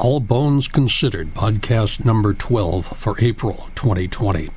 All 0.00 0.20
Bones 0.20 0.66
Considered, 0.66 1.34
podcast 1.34 2.06
number 2.06 2.32
12 2.32 2.86
for 2.96 3.16
April 3.18 3.68
2020. 3.74 4.48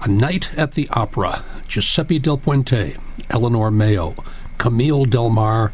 A 0.00 0.08
Night 0.08 0.52
at 0.58 0.72
the 0.72 0.88
Opera, 0.90 1.44
Giuseppe 1.68 2.18
Del 2.18 2.38
Puente, 2.38 2.98
Eleanor 3.30 3.70
Mayo, 3.70 4.16
Camille 4.58 5.04
Del 5.04 5.30
Mar, 5.30 5.72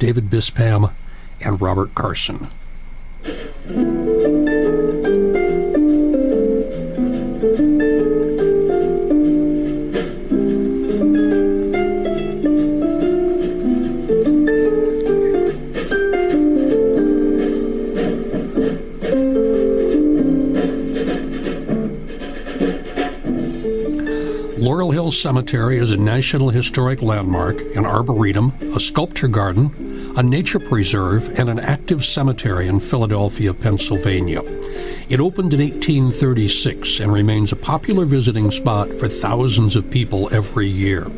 David 0.00 0.30
Bispham, 0.30 0.92
and 1.40 1.62
Robert 1.62 1.94
Carson. 1.94 2.48
Hill 25.10 25.16
Cemetery 25.16 25.78
is 25.78 25.90
a 25.90 25.96
National 25.96 26.50
Historic 26.50 27.02
Landmark, 27.02 27.62
an 27.74 27.84
arboretum, 27.84 28.52
a 28.76 28.78
sculpture 28.78 29.26
garden, 29.26 30.12
a 30.16 30.22
nature 30.22 30.60
preserve, 30.60 31.36
and 31.36 31.48
an 31.48 31.58
active 31.58 32.04
cemetery 32.04 32.68
in 32.68 32.78
Philadelphia, 32.78 33.52
Pennsylvania. 33.52 34.40
It 35.08 35.18
opened 35.18 35.52
in 35.52 35.58
1836 35.58 37.00
and 37.00 37.12
remains 37.12 37.50
a 37.50 37.56
popular 37.56 38.04
visiting 38.04 38.52
spot 38.52 38.88
for 38.88 39.08
thousands 39.08 39.74
of 39.74 39.90
people 39.90 40.32
every 40.32 40.68
year. 40.68 41.10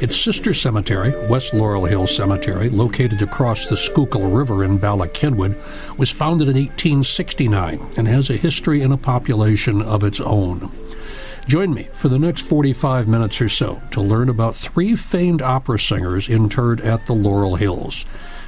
Its 0.00 0.16
sister 0.16 0.52
cemetery, 0.52 1.14
West 1.28 1.54
Laurel 1.54 1.84
Hill 1.84 2.08
Cemetery, 2.08 2.70
located 2.70 3.22
across 3.22 3.68
the 3.68 3.76
Schuylkill 3.76 4.30
River 4.30 4.64
in 4.64 4.78
Bala 4.78 5.06
Cynwyd, 5.06 5.54
was 5.96 6.10
founded 6.10 6.48
in 6.48 6.56
1869 6.56 7.78
and 7.96 8.08
has 8.08 8.30
a 8.30 8.36
history 8.36 8.82
and 8.82 8.92
a 8.92 8.96
population 8.96 9.80
of 9.80 10.02
its 10.02 10.20
own. 10.20 10.72
Join 11.46 11.74
me 11.74 11.88
for 11.92 12.08
the 12.08 12.18
next 12.18 12.42
45 12.42 13.08
minutes 13.08 13.40
or 13.40 13.48
so 13.48 13.82
to 13.90 14.00
learn 14.00 14.28
about 14.28 14.54
three 14.54 14.96
famed 14.96 15.42
opera 15.42 15.78
singers 15.78 16.28
interred 16.28 16.80
at 16.80 17.06
the 17.06 17.12
Laurel 17.12 17.56
Hills. 17.56 18.04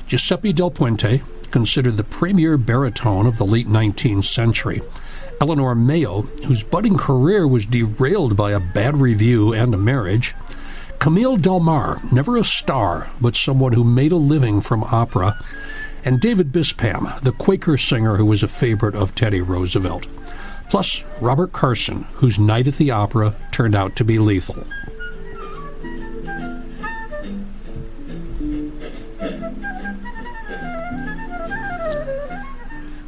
Giuseppe 0.07 0.53
Del 0.53 0.71
Puente, 0.71 1.23
considered 1.55 1.97
the 1.97 2.03
premier 2.03 2.57
baritone 2.57 3.27
of 3.27 3.39
the 3.39 3.47
late 3.47 3.69
19th 3.69 4.25
century. 4.25 4.83
Eleanor 5.41 5.77
Mayo, 5.77 6.23
whose 6.47 6.65
budding 6.65 6.97
career 6.97 7.47
was 7.47 7.65
derailed 7.65 8.37
by 8.37 8.51
a 8.51 8.59
bad 8.59 8.97
review 8.97 9.53
and 9.53 9.73
a 9.73 9.79
marriage. 9.79 10.35
Camille 10.99 11.37
Del 11.37 11.61
Mar, 11.61 12.01
never 12.11 12.37
a 12.37 12.43
star, 12.43 13.09
but 13.21 13.37
someone 13.37 13.73
who 13.73 13.85
made 13.85 14.11
a 14.11 14.17
living 14.17 14.61
from 14.61 14.83
opera. 14.83 15.39
And 16.05 16.21
David 16.21 16.51
Bispham, 16.51 17.21
the 17.21 17.31
Quaker 17.31 17.79
singer 17.79 18.17
who 18.17 18.27
was 18.27 18.43
a 18.43 18.49
favorite 18.49 18.97
of 18.97 19.15
Teddy 19.15 19.41
Roosevelt 19.41 20.09
plus 20.69 21.05
Robert 21.21 21.53
Carson, 21.53 22.05
whose 22.15 22.39
night 22.39 22.67
at 22.67 22.75
the 22.75 22.91
opera 22.91 23.35
turned 23.51 23.75
out 23.75 23.97
to 23.97 24.05
be 24.05 24.19
lethal. 24.19 24.65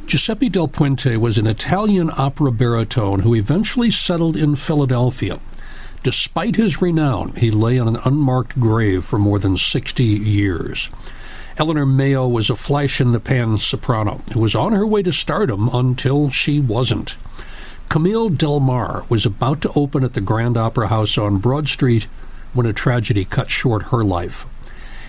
Giuseppe 0.07 0.47
Del 0.47 0.69
Puente 0.69 1.17
was 1.17 1.37
an 1.37 1.47
Italian 1.47 2.09
opera 2.17 2.49
baritone 2.49 3.19
who 3.19 3.35
eventually 3.35 3.91
settled 3.91 4.37
in 4.37 4.55
Philadelphia. 4.55 5.37
Despite 6.01 6.55
his 6.55 6.81
renown, 6.81 7.33
he 7.35 7.51
lay 7.51 7.77
on 7.77 7.89
an 7.89 7.99
unmarked 8.05 8.57
grave 8.57 9.03
for 9.03 9.19
more 9.19 9.37
than 9.37 9.57
60 9.57 10.03
years. 10.05 10.89
Eleanor 11.59 11.87
Mayo 11.87 12.27
was 12.27 12.51
a 12.51 12.55
flash 12.55 13.01
in 13.01 13.13
the 13.13 13.19
pan 13.19 13.57
soprano 13.57 14.21
who 14.31 14.39
was 14.39 14.53
on 14.53 14.73
her 14.73 14.85
way 14.85 15.01
to 15.01 15.11
stardom 15.11 15.69
until 15.73 16.29
she 16.29 16.59
wasn't. 16.59 17.17
Camille 17.89 18.29
Del 18.29 18.59
Mar 18.59 19.05
was 19.09 19.25
about 19.25 19.61
to 19.61 19.71
open 19.73 20.03
at 20.03 20.13
the 20.13 20.21
Grand 20.21 20.55
Opera 20.55 20.89
House 20.89 21.17
on 21.17 21.39
Broad 21.39 21.67
Street 21.67 22.05
when 22.53 22.67
a 22.67 22.73
tragedy 22.73 23.25
cut 23.25 23.49
short 23.49 23.87
her 23.87 24.03
life. 24.03 24.45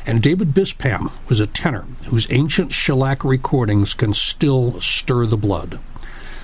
And 0.06 0.22
David 0.22 0.54
Bispham 0.54 1.12
was 1.28 1.38
a 1.38 1.46
tenor 1.46 1.84
whose 2.06 2.26
ancient 2.30 2.72
shellac 2.72 3.24
recordings 3.24 3.92
can 3.92 4.14
still 4.14 4.80
stir 4.80 5.26
the 5.26 5.36
blood. 5.36 5.80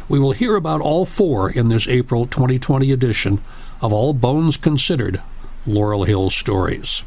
We 0.07 0.19
will 0.19 0.33
hear 0.33 0.55
about 0.55 0.83
all 0.83 1.07
four 1.07 1.51
in 1.51 1.69
this 1.69 1.89
April 1.89 2.27
2020 2.27 2.93
edition 2.93 3.41
of 3.81 3.91
All 3.91 4.13
Bones 4.13 4.59
Considered 4.59 5.23
Laurel 5.67 6.05
Hill 6.05 6.29
Stories. 6.29 7.05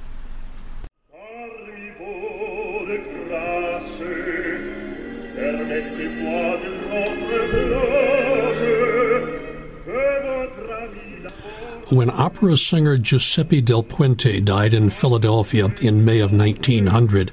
When 11.89 12.09
opera 12.09 12.57
singer 12.57 12.97
Giuseppe 12.97 13.61
Del 13.61 13.81
Puente 13.81 14.41
died 14.41 14.73
in 14.73 14.89
Philadelphia 14.89 15.69
in 15.81 16.03
May 16.03 16.19
of 16.19 16.33
1900, 16.33 17.31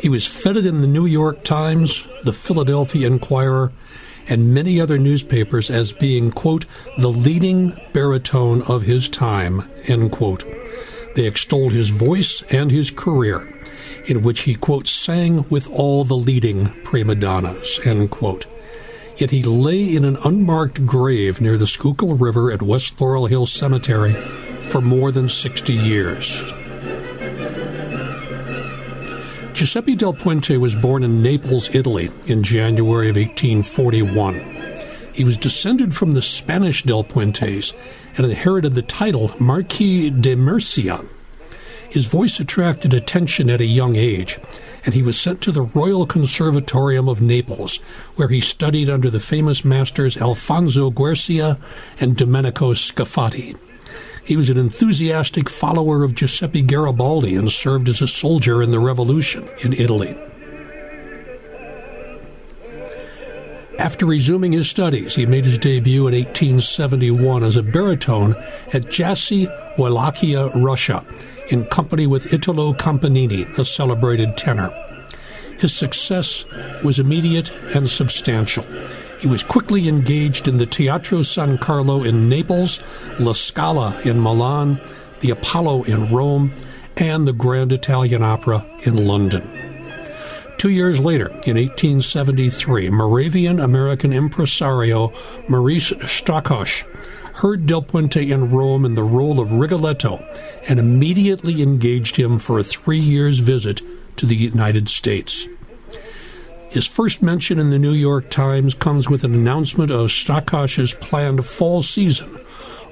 he 0.00 0.08
was 0.08 0.24
feted 0.24 0.64
in 0.64 0.80
the 0.80 0.86
New 0.86 1.06
York 1.06 1.42
Times, 1.42 2.06
the 2.22 2.32
Philadelphia 2.32 3.08
Inquirer, 3.08 3.72
and 4.28 4.54
many 4.54 4.80
other 4.80 4.96
newspapers 4.96 5.70
as 5.70 5.92
being, 5.92 6.30
quote, 6.30 6.66
the 6.98 7.08
leading 7.10 7.76
baritone 7.92 8.62
of 8.62 8.82
his 8.82 9.08
time, 9.08 9.68
end 9.88 10.12
quote. 10.12 10.44
They 11.16 11.26
extolled 11.26 11.72
his 11.72 11.90
voice 11.90 12.42
and 12.52 12.70
his 12.70 12.92
career, 12.92 13.60
in 14.04 14.22
which 14.22 14.42
he, 14.42 14.54
quote, 14.54 14.86
sang 14.86 15.48
with 15.48 15.68
all 15.68 16.04
the 16.04 16.14
leading 16.14 16.66
prima 16.84 17.16
donnas, 17.16 17.80
end 17.84 18.12
quote 18.12 18.46
yet 19.16 19.30
he 19.30 19.42
lay 19.42 19.94
in 19.94 20.04
an 20.04 20.16
unmarked 20.24 20.84
grave 20.86 21.40
near 21.40 21.56
the 21.56 21.66
Schuylkill 21.66 22.16
River 22.16 22.50
at 22.52 22.62
West 22.62 23.00
Laurel 23.00 23.26
Hill 23.26 23.46
Cemetery 23.46 24.12
for 24.60 24.80
more 24.80 25.10
than 25.12 25.28
60 25.28 25.72
years. 25.72 26.42
Giuseppe 29.52 29.94
Del 29.94 30.12
Puente 30.12 30.58
was 30.58 30.74
born 30.74 31.02
in 31.02 31.22
Naples, 31.22 31.74
Italy, 31.74 32.10
in 32.26 32.42
January 32.42 33.08
of 33.08 33.16
1841. 33.16 34.56
He 35.14 35.24
was 35.24 35.38
descended 35.38 35.94
from 35.94 36.12
the 36.12 36.20
Spanish 36.20 36.82
Del 36.82 37.02
Puentes 37.02 37.72
and 38.18 38.26
inherited 38.26 38.74
the 38.74 38.82
title 38.82 39.34
Marquis 39.38 40.10
de 40.10 40.36
Murcia. 40.36 41.06
His 41.88 42.04
voice 42.04 42.38
attracted 42.38 42.92
attention 42.92 43.48
at 43.48 43.62
a 43.62 43.64
young 43.64 43.96
age, 43.96 44.38
and 44.86 44.94
he 44.94 45.02
was 45.02 45.20
sent 45.20 45.42
to 45.42 45.52
the 45.52 45.62
Royal 45.62 46.06
Conservatorium 46.06 47.08
of 47.08 47.20
Naples, 47.20 47.78
where 48.14 48.28
he 48.28 48.40
studied 48.40 48.88
under 48.88 49.10
the 49.10 49.20
famous 49.20 49.64
masters 49.64 50.16
Alfonso 50.16 50.90
Guercia 50.90 51.58
and 52.00 52.16
Domenico 52.16 52.72
Scafati. 52.72 53.58
He 54.24 54.36
was 54.36 54.48
an 54.48 54.58
enthusiastic 54.58 55.50
follower 55.50 56.04
of 56.04 56.14
Giuseppe 56.14 56.62
Garibaldi 56.62 57.34
and 57.34 57.50
served 57.50 57.88
as 57.88 58.00
a 58.00 58.08
soldier 58.08 58.62
in 58.62 58.70
the 58.70 58.80
Revolution 58.80 59.48
in 59.62 59.72
Italy. 59.72 60.16
After 63.78 64.06
resuming 64.06 64.52
his 64.52 64.70
studies, 64.70 65.14
he 65.14 65.26
made 65.26 65.44
his 65.44 65.58
debut 65.58 66.06
in 66.08 66.14
1871 66.14 67.44
as 67.44 67.56
a 67.56 67.62
baritone 67.62 68.34
at 68.72 68.90
Jassy, 68.90 69.48
Wallachia, 69.76 70.48
Russia, 70.56 71.04
in 71.48 71.64
company 71.66 72.06
with 72.06 72.32
Italo 72.32 72.72
Campanini, 72.72 73.46
a 73.58 73.64
celebrated 73.64 74.36
tenor. 74.36 74.70
His 75.58 75.74
success 75.74 76.44
was 76.84 76.98
immediate 76.98 77.50
and 77.74 77.88
substantial. 77.88 78.64
He 79.18 79.28
was 79.28 79.42
quickly 79.42 79.88
engaged 79.88 80.46
in 80.46 80.58
the 80.58 80.66
Teatro 80.66 81.22
San 81.22 81.56
Carlo 81.58 82.04
in 82.04 82.28
Naples, 82.28 82.80
La 83.18 83.32
Scala 83.32 83.98
in 84.04 84.20
Milan, 84.20 84.80
the 85.20 85.30
Apollo 85.30 85.84
in 85.84 86.12
Rome, 86.12 86.52
and 86.96 87.26
the 87.26 87.32
Grand 87.32 87.72
Italian 87.72 88.22
Opera 88.22 88.66
in 88.84 89.06
London. 89.06 89.50
Two 90.58 90.70
years 90.70 91.00
later, 91.00 91.28
in 91.46 91.56
1873, 91.56 92.90
Moravian 92.90 93.60
American 93.60 94.12
impresario 94.12 95.12
Maurice 95.48 95.92
Strakosch 95.92 96.84
heard 97.36 97.66
Del 97.66 97.82
Puente 97.82 98.30
in 98.30 98.50
Rome 98.50 98.86
in 98.86 98.94
the 98.94 99.02
role 99.02 99.40
of 99.40 99.52
Rigoletto 99.52 100.24
and 100.68 100.80
immediately 100.80 101.62
engaged 101.62 102.16
him 102.16 102.38
for 102.38 102.58
a 102.58 102.64
three 102.64 102.98
years 102.98 103.40
visit 103.40 103.82
to 104.16 104.24
the 104.24 104.34
United 104.34 104.88
States. 104.88 105.46
His 106.70 106.86
first 106.86 107.22
mention 107.22 107.58
in 107.58 107.68
the 107.70 107.78
New 107.78 107.92
York 107.92 108.30
Times 108.30 108.74
comes 108.74 109.10
with 109.10 109.22
an 109.22 109.34
announcement 109.34 109.90
of 109.90 110.08
Strakosch's 110.08 110.94
planned 110.94 111.44
fall 111.44 111.82
season 111.82 112.40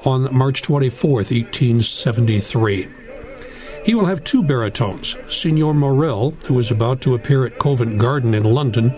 on 0.05 0.35
March 0.35 0.61
24, 0.61 1.11
1873. 1.11 3.04
He 3.85 3.95
will 3.95 4.07
have 4.07 4.25
two 4.25 4.43
baritones, 4.43 5.15
Signor 5.29 5.75
Maurel, 5.75 6.31
who 6.47 6.59
is 6.59 6.71
about 6.71 7.03
to 7.03 7.15
appear 7.15 7.45
at 7.45 7.59
Covent 7.59 7.99
Garden 7.99 8.33
in 8.33 8.45
London, 8.45 8.95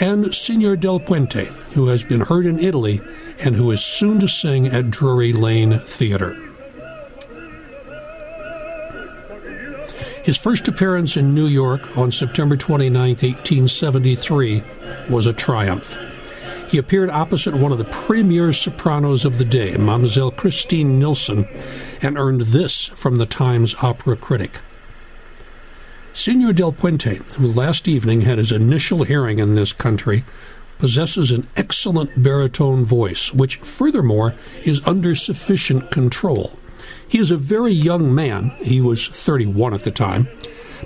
and 0.00 0.34
Signor 0.34 0.76
Del 0.76 0.98
Puente, 1.00 1.46
who 1.74 1.88
has 1.88 2.02
been 2.02 2.22
heard 2.22 2.46
in 2.46 2.58
Italy 2.58 3.00
and 3.40 3.56
who 3.56 3.70
is 3.70 3.84
soon 3.84 4.20
to 4.20 4.28
sing 4.28 4.68
at 4.68 4.90
Drury 4.90 5.34
Lane 5.34 5.78
Theatre. 5.78 6.34
His 10.24 10.38
first 10.38 10.66
appearance 10.66 11.16
in 11.16 11.34
New 11.34 11.46
York 11.46 11.96
on 11.98 12.10
September 12.10 12.56
29, 12.56 13.10
1873, 13.10 14.62
was 15.10 15.26
a 15.26 15.32
triumph. 15.32 15.98
He 16.72 16.78
appeared 16.78 17.10
opposite 17.10 17.54
one 17.54 17.70
of 17.70 17.76
the 17.76 17.84
premier 17.84 18.50
sopranos 18.50 19.26
of 19.26 19.36
the 19.36 19.44
day, 19.44 19.76
Mademoiselle 19.76 20.30
Christine 20.30 20.98
Nilsson, 20.98 21.46
and 22.00 22.16
earned 22.16 22.40
this 22.40 22.86
from 22.86 23.16
the 23.16 23.26
Times 23.26 23.74
opera 23.82 24.16
critic. 24.16 24.60
Senor 26.14 26.54
del 26.54 26.72
Puente, 26.72 27.16
who 27.34 27.46
last 27.46 27.86
evening 27.86 28.22
had 28.22 28.38
his 28.38 28.52
initial 28.52 29.04
hearing 29.04 29.38
in 29.38 29.54
this 29.54 29.74
country, 29.74 30.24
possesses 30.78 31.30
an 31.30 31.46
excellent 31.58 32.22
baritone 32.22 32.84
voice, 32.84 33.34
which, 33.34 33.56
furthermore, 33.56 34.34
is 34.62 34.80
under 34.86 35.14
sufficient 35.14 35.90
control. 35.90 36.58
He 37.06 37.18
is 37.18 37.30
a 37.30 37.36
very 37.36 37.72
young 37.72 38.14
man, 38.14 38.48
he 38.62 38.80
was 38.80 39.08
31 39.08 39.74
at 39.74 39.82
the 39.82 39.90
time, 39.90 40.26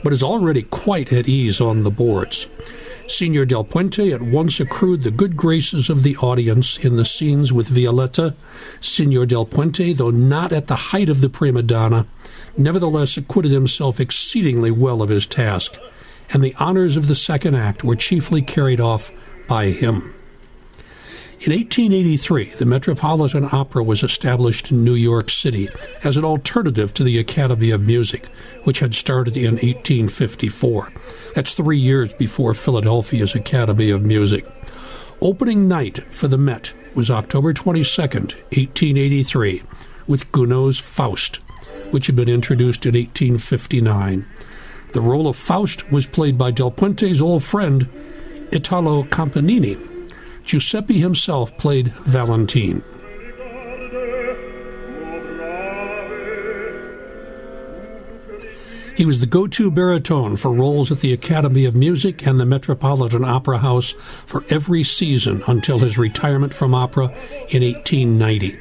but 0.03 0.13
is 0.13 0.25
already 0.25 0.65
quite 0.65 1.13
at 1.13 1.29
ease 1.29 1.61
on 1.61 1.85
the 1.85 1.93
boards. 1.93 2.49
Senor 3.09 3.45
Del 3.45 3.65
Puente 3.65 4.13
at 4.13 4.23
once 4.23 4.59
accrued 4.59 5.03
the 5.03 5.11
good 5.11 5.37
graces 5.37 5.89
of 5.89 6.03
the 6.03 6.17
audience 6.17 6.77
in 6.77 6.97
the 6.97 7.05
scenes 7.05 7.53
with 7.53 7.69
Violetta. 7.69 8.35
Senor 8.81 9.27
Del 9.27 9.47
Puente, 9.47 9.93
though 9.93 10.11
not 10.11 10.53
at 10.53 10.67
the 10.67 10.77
height 10.77 11.09
of 11.09 11.21
the 11.21 11.29
prima 11.29 11.63
donna, 11.63 12.07
nevertheless 12.57 13.17
acquitted 13.17 13.53
himself 13.53 14.01
exceedingly 14.01 14.71
well 14.71 15.03
of 15.03 15.09
his 15.09 15.27
task, 15.27 15.79
and 16.33 16.43
the 16.43 16.55
honors 16.59 16.97
of 16.97 17.07
the 17.07 17.15
second 17.15 17.55
act 17.55 17.85
were 17.85 17.97
chiefly 17.97 18.43
carried 18.43 18.81
off 18.81 19.13
by 19.47 19.67
him. 19.67 20.16
In 21.39 21.53
1883, 21.53 22.55
the 22.55 22.65
Metropolitan 22.65 23.47
Opera 23.53 23.83
was 23.85 24.03
established 24.03 24.73
in 24.73 24.83
New 24.83 24.95
York 24.95 25.29
City 25.29 25.69
as 26.03 26.17
an 26.17 26.25
alternative 26.25 26.95
to 26.95 27.05
the 27.05 27.19
Academy 27.19 27.71
of 27.71 27.83
Music, 27.83 28.29
which 28.65 28.79
had 28.79 28.95
started 28.95 29.37
in 29.37 29.53
1854. 29.57 30.93
That's 31.35 31.53
three 31.53 31.77
years 31.77 32.15
before 32.15 32.55
Philadelphia's 32.55 33.35
Academy 33.35 33.91
of 33.91 34.01
Music. 34.03 34.47
Opening 35.21 35.69
night 35.69 35.99
for 36.11 36.27
the 36.27 36.39
Met 36.39 36.73
was 36.95 37.11
October 37.11 37.53
22, 37.53 38.01
1883, 38.01 39.63
with 40.07 40.33
Gounod's 40.33 40.79
Faust, 40.79 41.37
which 41.91 42.07
had 42.07 42.17
been 42.17 42.31
introduced 42.31 42.87
in 42.87 42.95
1859. 42.95 44.27
The 44.95 45.01
role 45.03 45.29
of 45.29 45.37
Faust 45.37 45.93
was 45.93 46.07
played 46.07 46.39
by 46.39 46.51
Del 46.51 46.71
Puente's 46.71 47.21
old 47.21 47.45
friend, 47.45 47.87
Italo 48.53 49.03
Campanini 49.03 49.96
Giuseppe 50.47 51.01
himself 51.01 51.57
played 51.59 51.89
Valentine. 51.89 52.85
He 58.97 59.05
was 59.05 59.19
the 59.19 59.27
go 59.27 59.49
to 59.49 59.71
baritone 59.73 60.37
for 60.37 60.55
roles 60.55 60.91
at 60.91 61.01
the 61.01 61.13
Academy 61.13 61.65
of 61.65 61.75
Music 61.75 62.27
and 62.27 62.41
the 62.41 62.47
Metropolitan 62.47 63.25
Opera 63.25 63.59
House 63.59 63.93
for 64.25 64.45
every 64.49 64.85
season 64.85 65.43
until 65.49 65.81
his 65.81 65.99
retirement 65.99 66.55
from 66.55 66.75
opera 66.75 67.07
in 67.51 67.63
1890. 67.63 68.57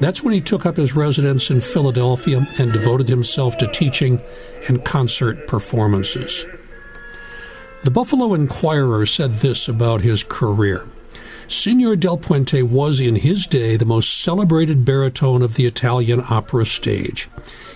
That's 0.00 0.22
when 0.22 0.34
he 0.34 0.40
took 0.42 0.66
up 0.66 0.76
his 0.76 0.94
residence 0.94 1.50
in 1.50 1.62
Philadelphia 1.62 2.46
and 2.58 2.72
devoted 2.72 3.08
himself 3.08 3.56
to 3.56 3.66
teaching 3.68 4.22
and 4.68 4.84
concert 4.84 5.48
performances. 5.48 6.44
The 7.84 7.90
Buffalo 7.90 8.34
Inquirer 8.34 9.06
said 9.06 9.32
this 9.32 9.66
about 9.66 10.02
his 10.02 10.22
career. 10.22 10.86
Signor 11.52 11.96
Del 11.96 12.16
Puente 12.16 12.62
was 12.62 12.98
in 12.98 13.16
his 13.16 13.46
day 13.46 13.76
the 13.76 13.84
most 13.84 14.22
celebrated 14.22 14.86
baritone 14.86 15.42
of 15.42 15.54
the 15.54 15.66
Italian 15.66 16.22
opera 16.30 16.64
stage. 16.64 17.28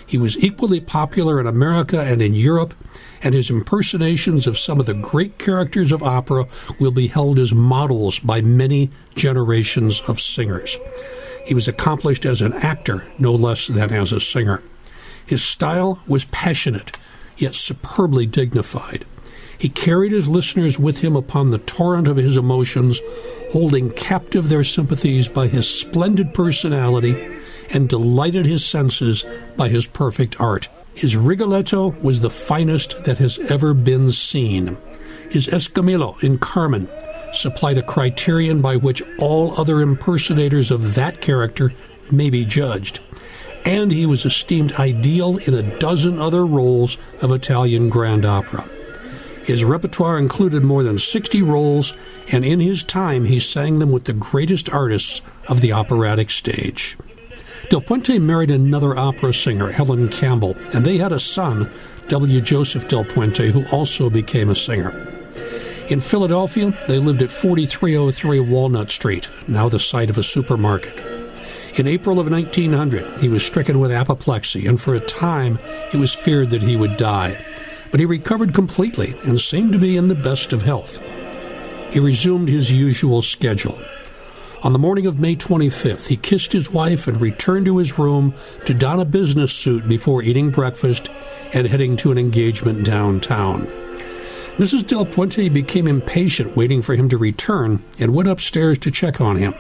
He 0.07 0.17
was 0.17 0.43
equally 0.43 0.81
popular 0.81 1.39
in 1.39 1.47
America 1.47 2.01
and 2.01 2.23
in 2.23 2.35
Europe, 2.35 2.75
and 3.23 3.35
his 3.35 3.51
impersonations 3.51 4.47
of 4.47 4.57
some 4.57 4.81
of 4.81 4.87
the 4.87 4.95
great 4.95 5.39
characters 5.39 5.93
of 5.93 6.03
opera 6.03 6.47
will 6.81 6.91
be 6.91 7.09
held 7.09 7.39
as 7.39 7.53
models 7.53 8.19
by 8.19 8.41
many 8.41 8.91
generations 9.15 10.01
of 10.09 10.21
singers. 10.21 10.79
He 11.47 11.55
was 11.55 11.69
accomplished 11.69 12.25
as 12.25 12.41
an 12.41 12.55
actor 12.55 13.07
no 13.19 13.33
less 13.35 13.67
than 13.67 13.93
as 13.93 14.11
a 14.11 14.21
singer. 14.21 14.63
His 15.27 15.45
style 15.45 16.01
was 16.07 16.25
passionate, 16.25 16.97
yet 17.37 17.55
superbly 17.55 18.25
dignified. 18.25 19.05
He 19.59 19.69
carried 19.69 20.13
his 20.13 20.29
listeners 20.29 20.79
with 20.79 20.99
him 20.99 21.17
upon 21.17 21.51
the 21.51 21.59
torrent 21.59 22.09
of 22.09 22.17
his 22.17 22.37
emotions, 22.37 23.01
holding 23.53 23.91
captive 23.91 24.49
their 24.49 24.65
sympathies 24.65 25.29
by 25.29 25.47
his 25.47 25.69
splendid 25.69 26.35
personality 26.35 27.37
and 27.71 27.89
delighted 27.89 28.47
his 28.47 28.65
senses 28.65 29.25
by 29.57 29.69
his 29.69 29.87
perfect 29.87 30.41
art. 30.41 30.69
His 30.95 31.17
Rigoletto 31.17 31.91
was 32.01 32.21
the 32.21 32.31
finest 32.31 33.05
that 33.05 33.19
has 33.19 33.39
ever 33.51 33.75
been 33.75 34.13
seen. 34.13 34.79
His 35.31 35.47
Escamillo 35.49 36.23
in 36.23 36.39
Carmen 36.39 36.89
supplied 37.33 37.79
a 37.79 37.83
criterion 37.83 38.63
by 38.63 38.77
which 38.77 39.03
all 39.19 39.59
other 39.61 39.81
impersonators 39.81 40.71
of 40.71 40.95
that 40.95 41.21
character 41.21 41.73
may 42.11 42.31
be 42.31 42.45
judged. 42.45 43.01
And 43.65 43.91
he 43.91 44.07
was 44.07 44.25
esteemed 44.25 44.73
ideal 44.75 45.39
in 45.39 45.53
a 45.53 45.79
dozen 45.79 46.21
other 46.21 46.47
roles 46.47 46.99
of 47.21 47.33
Italian 47.33 47.89
grand 47.89 48.25
opera. 48.25 48.69
His 49.47 49.63
repertoire 49.63 50.19
included 50.19 50.65
more 50.65 50.83
than 50.83 50.99
60 50.99 51.41
roles, 51.43 51.95
and 52.33 52.45
in 52.45 52.59
his 52.59 52.83
time 52.83 53.27
he 53.27 53.39
sang 53.39 53.79
them 53.79 53.93
with 53.93 54.05
the 54.05 54.13
greatest 54.13 54.69
artists 54.69 55.23
of 55.47 55.61
the 55.61 55.71
operatic 55.71 56.33
stage. 56.33 56.99
Del 57.71 57.81
Puente 57.81 58.19
married 58.19 58.51
another 58.51 58.99
opera 58.99 59.33
singer, 59.33 59.71
Helen 59.71 60.09
Campbell, 60.09 60.57
and 60.75 60.85
they 60.85 60.99
had 60.99 61.13
a 61.13 61.21
son, 61.21 61.71
W. 62.09 62.41
Joseph 62.41 62.89
Del 62.89 63.05
Puente, 63.05 63.53
who 63.53 63.65
also 63.69 64.11
became 64.11 64.51
a 64.51 64.55
singer. 64.57 64.91
In 65.89 66.01
Philadelphia, 66.01 66.77
they 66.89 66.99
lived 66.99 67.23
at 67.23 67.31
4303 67.31 68.41
Walnut 68.41 68.91
Street, 68.91 69.31
now 69.47 69.69
the 69.69 69.79
site 69.79 70.11
of 70.11 70.19
a 70.19 70.25
supermarket. 70.25 70.99
In 71.79 71.87
April 71.87 72.19
of 72.19 72.29
1900, 72.29 73.21
he 73.21 73.29
was 73.29 73.47
stricken 73.47 73.79
with 73.79 73.93
apoplexy, 73.93 74.67
and 74.67 74.81
for 74.81 74.97
a 74.97 75.01
time 75.01 75.61
it 75.93 75.99
was 75.99 76.13
feared 76.13 76.51
that 76.51 76.63
he 76.63 76.75
would 76.75 76.97
die 76.97 77.45
but 77.91 78.01
he 78.01 78.07
recovered 78.07 78.55
completely 78.55 79.15
and 79.25 79.41
seemed 79.41 79.73
to 79.73 79.79
be 79.79 79.97
in 79.97 80.09
the 80.09 80.15
best 80.15 80.53
of 80.53 80.63
health. 80.63 81.01
He 81.91 82.01
resumed 82.01 82.49
his 82.49 82.73
usual 82.73 83.23
schedule. 83.23 83.81
On 84.63 84.73
the 84.73 84.79
morning 84.79 85.07
of 85.07 85.21
May 85.21 85.37
25th, 85.37 86.09
he 86.09 86.17
kissed 86.17 86.53
his 86.53 86.73
wife 86.73 87.07
and 87.07 87.21
returned 87.21 87.67
to 87.67 87.79
his 87.79 87.99
room 87.99 88.35
to 88.65 88.75
don 88.75 88.99
a 88.99 89.05
business 89.05 89.53
suit 89.53 89.89
before 89.89 90.23
eating 90.23 90.51
breakfast 90.51 91.11
and 91.53 91.67
heading 91.67 91.97
to 91.97 92.11
an 92.11 92.19
engagement 92.19 92.85
downtown. 92.85 93.67
Mrs. 94.57 94.87
Del 94.87 95.05
Puente 95.05 95.49
became 95.51 95.87
impatient 95.87 96.57
waiting 96.57 96.81
for 96.81 96.95
him 96.95 97.09
to 97.11 97.19
return 97.19 97.85
and 97.99 98.15
went 98.15 98.29
upstairs 98.29 98.79
to 98.79 98.91
check 98.91 99.21
on 99.21 99.37
him. 99.37 99.55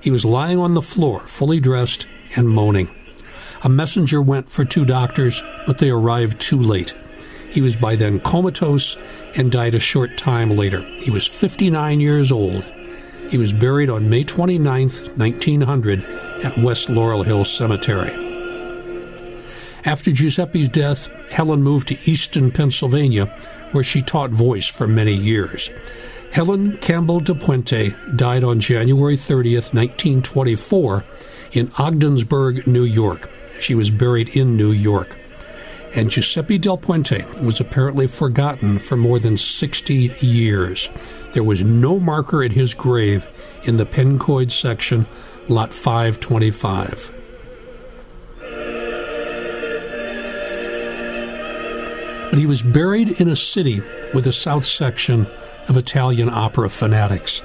He 0.00 0.10
was 0.10 0.24
lying 0.24 0.58
on 0.58 0.74
the 0.74 0.82
floor, 0.82 1.20
fully 1.26 1.60
dressed 1.60 2.08
and 2.34 2.48
moaning. 2.48 2.88
A 3.62 3.68
messenger 3.68 4.22
went 4.22 4.48
for 4.48 4.64
two 4.64 4.84
doctors, 4.84 5.42
but 5.66 5.78
they 5.78 5.90
arrived 5.90 6.40
too 6.40 6.60
late. 6.60 6.94
He 7.56 7.62
was 7.62 7.74
by 7.74 7.96
then 7.96 8.20
comatose 8.20 8.98
and 9.34 9.50
died 9.50 9.74
a 9.74 9.80
short 9.80 10.18
time 10.18 10.50
later. 10.50 10.82
He 10.98 11.10
was 11.10 11.26
59 11.26 12.00
years 12.00 12.30
old. 12.30 12.70
He 13.30 13.38
was 13.38 13.54
buried 13.54 13.88
on 13.88 14.10
May 14.10 14.24
29, 14.24 14.90
1900, 14.90 16.04
at 16.44 16.58
West 16.58 16.90
Laurel 16.90 17.22
Hill 17.22 17.46
Cemetery. 17.46 18.12
After 19.86 20.10
Giuseppe's 20.12 20.68
death, 20.68 21.06
Helen 21.30 21.62
moved 21.62 21.88
to 21.88 21.96
Easton, 22.04 22.50
Pennsylvania, 22.50 23.34
where 23.72 23.82
she 23.82 24.02
taught 24.02 24.32
voice 24.32 24.66
for 24.66 24.86
many 24.86 25.14
years. 25.14 25.70
Helen 26.32 26.76
Campbell 26.82 27.20
de 27.20 27.34
Puente 27.34 27.94
died 28.16 28.44
on 28.44 28.60
January 28.60 29.16
30, 29.16 29.54
1924, 29.54 31.04
in 31.52 31.72
Ogdensburg, 31.78 32.66
New 32.66 32.84
York. 32.84 33.30
She 33.58 33.74
was 33.74 33.90
buried 33.90 34.36
in 34.36 34.58
New 34.58 34.72
York 34.72 35.18
and 35.94 36.10
Giuseppe 36.10 36.58
Del 36.58 36.78
Puente 36.78 37.24
was 37.40 37.60
apparently 37.60 38.06
forgotten 38.06 38.78
for 38.78 38.96
more 38.96 39.18
than 39.18 39.36
60 39.36 39.94
years. 40.20 40.88
There 41.32 41.44
was 41.44 41.62
no 41.62 41.98
marker 41.98 42.42
at 42.42 42.52
his 42.52 42.74
grave 42.74 43.28
in 43.64 43.76
the 43.76 43.86
Pencoed 43.86 44.52
section, 44.52 45.06
lot 45.48 45.72
525. 45.72 47.12
But 52.30 52.38
he 52.38 52.46
was 52.46 52.62
buried 52.62 53.20
in 53.20 53.28
a 53.28 53.36
city 53.36 53.80
with 54.12 54.26
a 54.26 54.32
south 54.32 54.64
section 54.64 55.26
of 55.68 55.76
Italian 55.76 56.28
opera 56.28 56.68
fanatics. 56.68 57.40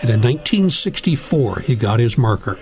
And 0.00 0.10
in 0.10 0.20
1964, 0.20 1.60
he 1.60 1.76
got 1.76 2.00
his 2.00 2.18
marker. 2.18 2.58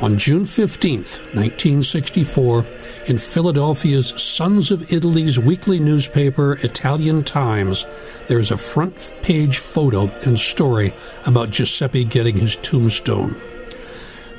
On 0.00 0.18
June 0.18 0.44
15, 0.44 0.98
1964, 0.98 2.66
in 3.06 3.16
Philadelphia's 3.16 4.08
Sons 4.20 4.72
of 4.72 4.92
Italy's 4.92 5.38
weekly 5.38 5.78
newspaper, 5.78 6.54
Italian 6.64 7.22
Times, 7.22 7.86
there's 8.26 8.50
a 8.50 8.56
front 8.56 9.14
page 9.22 9.58
photo 9.58 10.08
and 10.26 10.36
story 10.36 10.92
about 11.26 11.50
Giuseppe 11.50 12.04
getting 12.04 12.36
his 12.36 12.56
tombstone. 12.56 13.40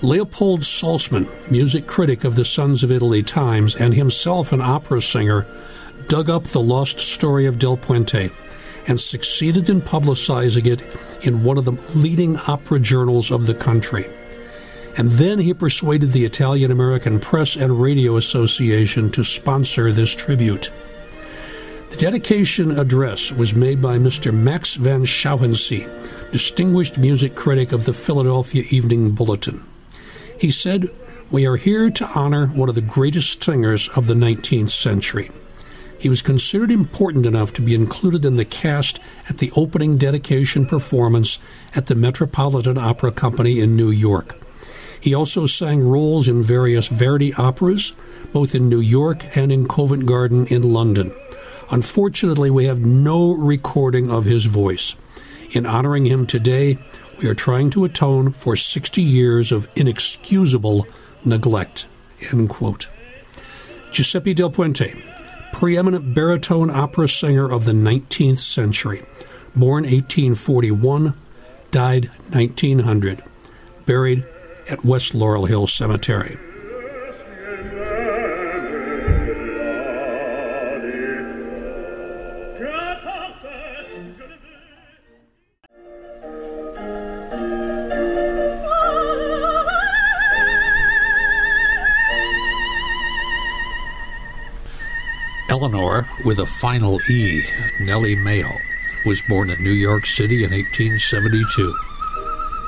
Leopold 0.01 0.62
Salzmann, 0.62 1.29
music 1.50 1.88
critic 1.88 2.25
of 2.25 2.35
the 2.35 2.43
Sons 2.43 2.83
of 2.83 2.91
Italy 2.91 3.24
Times 3.24 3.77
and 3.77 3.93
himself 3.93 4.51
an 4.51 4.59
opera 4.59 5.01
singer, 5.01 5.47
dug 6.09 6.29
up 6.29 6.43
the 6.43 6.62
lost 6.62 7.00
story 7.00 7.45
of 7.45 7.59
Del 7.59 7.77
Puente 7.77 8.29
and 8.88 9.00
succeeded 9.00 9.69
in 9.69 9.81
publicizing 9.81 10.65
it 10.65 11.25
in 11.25 11.43
one 11.45 11.57
of 11.57 11.63
the 11.63 11.71
leading 11.97 12.35
opera 12.39 12.77
journals 12.77 13.31
of 13.31 13.45
the 13.45 13.55
country. 13.55 14.05
And 14.97 15.09
then 15.11 15.39
he 15.39 15.53
persuaded 15.53 16.11
the 16.11 16.23
Italian 16.23 16.71
American 16.71 17.19
Press 17.19 17.57
and 17.57 17.81
Radio 17.81 18.15
Association 18.15 19.11
to 19.11 19.23
sponsor 19.25 19.91
this 19.91 20.15
tribute. 20.15 20.71
The 21.89 21.97
dedication 21.97 22.71
address 22.71 23.31
was 23.31 23.53
made 23.53 23.81
by 23.81 23.97
Mr. 23.97 24.33
Max 24.33 24.75
van 24.75 25.03
Schauensee, 25.03 25.87
distinguished 26.31 26.97
music 26.97 27.35
critic 27.35 27.73
of 27.73 27.85
the 27.85 27.93
Philadelphia 27.93 28.63
Evening 28.69 29.11
Bulletin. 29.11 29.63
He 30.39 30.49
said, 30.49 30.89
We 31.29 31.45
are 31.45 31.57
here 31.57 31.89
to 31.89 32.09
honor 32.15 32.47
one 32.47 32.69
of 32.69 32.75
the 32.75 32.81
greatest 32.81 33.43
singers 33.43 33.89
of 33.95 34.07
the 34.07 34.13
19th 34.13 34.69
century. 34.69 35.29
He 35.97 36.09
was 36.09 36.21
considered 36.21 36.71
important 36.71 37.25
enough 37.25 37.51
to 37.53 37.61
be 37.61 37.73
included 37.73 38.25
in 38.25 38.35
the 38.35 38.45
cast 38.45 38.99
at 39.29 39.39
the 39.39 39.51
opening 39.55 39.97
dedication 39.97 40.65
performance 40.65 41.39
at 41.73 41.87
the 41.87 41.95
Metropolitan 41.95 42.77
Opera 42.77 43.11
Company 43.11 43.59
in 43.59 43.75
New 43.75 43.89
York. 43.89 44.37
He 45.05 45.13
also 45.13 45.45
sang 45.45 45.88
roles 45.88 46.27
in 46.27 46.41
various 46.41 46.88
Verdi 46.88 47.31
operas, 47.35 47.93
both 48.33 48.55
in 48.55 48.67
New 48.67 48.79
York 48.79 49.38
and 49.38 49.51
in 49.51 49.67
Covent 49.67 50.07
Garden 50.07 50.47
in 50.47 50.63
London. 50.63 51.13
Unfortunately, 51.69 52.50
we 52.50 52.65
have 52.65 52.83
no 52.83 53.31
recording 53.33 54.09
of 54.09 54.25
his 54.25 54.47
voice. 54.47 54.95
In 55.51 55.67
honoring 55.67 56.05
him 56.05 56.25
today, 56.25 56.79
we 57.19 57.27
are 57.27 57.35
trying 57.35 57.69
to 57.69 57.85
atone 57.85 58.31
for 58.31 58.55
60 58.55 59.00
years 59.00 59.51
of 59.51 59.67
inexcusable 59.75 60.88
neglect. 61.24 61.85
End 62.31 62.50
quote. 62.50 62.89
Giuseppe 63.91 64.33
Del 64.33 64.50
Puente, 64.50 65.00
preeminent 65.53 66.15
baritone 66.15 66.71
opera 66.71 67.07
singer 67.07 67.47
of 67.47 67.65
the 67.65 67.74
19th 67.74 68.39
century, 68.39 69.03
born 69.55 69.83
1841, 69.83 71.13
died 71.69 72.05
1900, 72.31 73.24
buried 73.85 74.25
at 74.69 74.84
West 74.84 75.13
Laurel 75.13 75.45
Hill 75.45 75.67
Cemetery. 75.67 76.38
Eleanor, 95.50 96.07
with 96.25 96.39
a 96.39 96.45
final 96.45 97.00
E, 97.10 97.41
Nellie 97.79 98.15
Mayo, 98.15 98.51
was 99.05 99.22
born 99.22 99.50
in 99.50 99.63
New 99.63 99.72
York 99.72 100.05
City 100.05 100.43
in 100.43 100.51
1872 100.51 101.74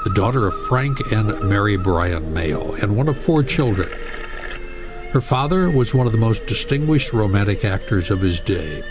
the 0.08 0.14
daughter 0.14 0.48
of 0.48 0.68
Frank 0.68 1.12
and 1.12 1.38
Mary 1.44 1.76
Bryan 1.76 2.34
Mayo, 2.34 2.72
and 2.76 2.96
one 2.96 3.10
of 3.10 3.18
four 3.18 3.44
children. 3.44 3.90
Her 5.12 5.20
father 5.20 5.70
was 5.70 5.94
one 5.94 6.08
of 6.08 6.14
the 6.14 6.18
most 6.18 6.46
distinguished 6.46 7.12
romantic 7.12 7.66
actors 7.66 8.10
of 8.10 8.22
his 8.22 8.40
day, 8.40 8.84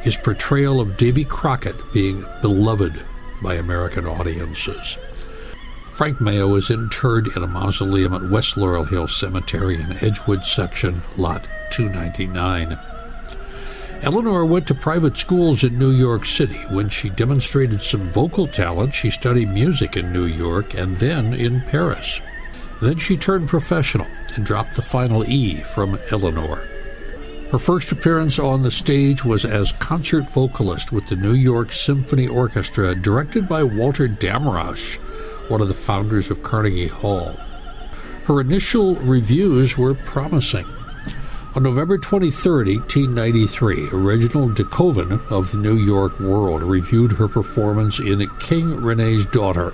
his 0.00 0.16
portrayal 0.16 0.80
of 0.80 0.96
Davy 0.96 1.24
Crockett 1.24 1.76
being 1.92 2.26
beloved 2.42 3.00
by 3.40 3.54
American 3.54 4.04
audiences. 4.04 4.98
Frank 5.90 6.20
Mayo 6.20 6.52
is 6.56 6.70
interred 6.70 7.28
in 7.36 7.44
a 7.44 7.46
mausoleum 7.46 8.12
at 8.12 8.28
West 8.28 8.56
Laurel 8.56 8.84
Hill 8.84 9.06
Cemetery 9.06 9.80
in 9.80 9.92
Edgewood 10.04 10.44
Section, 10.44 11.02
Lot 11.16 11.46
299. 11.70 12.76
Eleanor 14.02 14.44
went 14.44 14.66
to 14.68 14.74
private 14.74 15.16
schools 15.16 15.64
in 15.64 15.76
New 15.76 15.90
York 15.90 16.24
City. 16.24 16.58
When 16.70 16.88
she 16.88 17.10
demonstrated 17.10 17.82
some 17.82 18.12
vocal 18.12 18.46
talent, 18.46 18.94
she 18.94 19.10
studied 19.10 19.48
music 19.48 19.96
in 19.96 20.12
New 20.12 20.26
York 20.26 20.74
and 20.74 20.96
then 20.98 21.34
in 21.34 21.62
Paris. 21.62 22.20
Then 22.80 22.98
she 22.98 23.16
turned 23.16 23.48
professional 23.48 24.06
and 24.36 24.46
dropped 24.46 24.76
the 24.76 24.82
final 24.82 25.24
E 25.24 25.56
from 25.56 25.98
Eleanor. 26.12 26.68
Her 27.50 27.58
first 27.58 27.90
appearance 27.90 28.38
on 28.38 28.62
the 28.62 28.70
stage 28.70 29.24
was 29.24 29.44
as 29.44 29.72
concert 29.72 30.30
vocalist 30.30 30.92
with 30.92 31.08
the 31.08 31.16
New 31.16 31.34
York 31.34 31.72
Symphony 31.72 32.28
Orchestra, 32.28 32.94
directed 32.94 33.48
by 33.48 33.64
Walter 33.64 34.06
Damrosch, 34.06 34.96
one 35.48 35.60
of 35.60 35.68
the 35.68 35.74
founders 35.74 36.30
of 36.30 36.42
Carnegie 36.44 36.86
Hall. 36.86 37.36
Her 38.24 38.40
initial 38.40 38.94
reviews 38.96 39.76
were 39.76 39.94
promising. 39.94 40.66
On 41.54 41.62
November 41.62 41.96
23, 41.96 42.76
1893, 42.76 43.86
Reginald 43.86 44.54
de 44.54 44.64
Koven 44.64 45.26
of 45.30 45.50
the 45.50 45.56
New 45.56 45.76
York 45.76 46.20
World 46.20 46.62
reviewed 46.62 47.12
her 47.12 47.26
performance 47.26 47.98
in 47.98 48.28
King 48.38 48.76
Rene's 48.76 49.24
Daughter. 49.24 49.72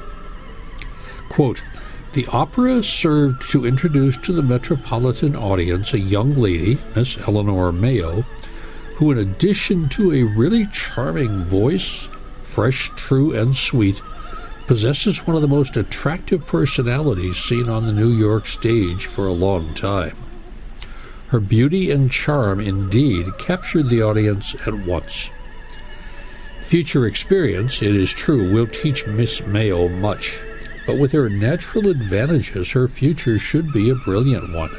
Quote, 1.29 1.65
the 2.13 2.29
opera 2.29 2.81
served 2.81 3.51
to 3.51 3.67
introduce 3.67 4.17
to 4.19 4.33
the 4.33 4.43
metropolitan 4.43 5.35
audience 5.35 5.93
a 5.93 5.99
young 5.99 6.35
lady, 6.35 6.79
Miss 6.95 7.19
Eleanor 7.27 7.73
Mayo, 7.73 8.23
who, 8.95 9.11
in 9.11 9.19
addition 9.19 9.89
to 9.91 10.13
a 10.13 10.23
really 10.23 10.67
charming 10.67 11.43
voice, 11.45 12.09
fresh, 12.41 12.93
true, 12.95 13.35
and 13.35 13.57
sweet, 13.57 14.01
possesses 14.69 15.27
one 15.27 15.35
of 15.35 15.43
the 15.43 15.49
most 15.49 15.77
attractive 15.77 16.47
personalities 16.47 17.37
seen 17.37 17.69
on 17.69 17.87
the 17.87 17.93
New 17.93 18.13
York 18.13 18.47
stage 18.47 19.07
for 19.07 19.27
a 19.27 19.33
long 19.33 19.75
time. 19.75 20.17
Her 21.29 21.41
beauty 21.41 21.91
and 21.91 22.11
charm 22.11 22.61
indeed 22.61 23.39
captured 23.39 23.89
the 23.89 24.03
audience 24.03 24.55
at 24.67 24.75
once. 24.75 25.31
Future 26.61 27.07
experience, 27.07 27.83
it 27.83 27.95
is 27.95 28.13
true, 28.13 28.53
will 28.53 28.67
teach 28.67 29.07
Miss 29.07 29.45
Mayo 29.47 29.89
much, 29.89 30.43
but 30.87 30.99
with 30.99 31.13
her 31.13 31.29
natural 31.29 31.89
advantages, 31.89 32.73
her 32.73 32.89
future 32.89 33.39
should 33.39 33.73
be 33.73 33.91
a 33.91 33.95
brilliant 33.95 34.55
one. 34.55 34.71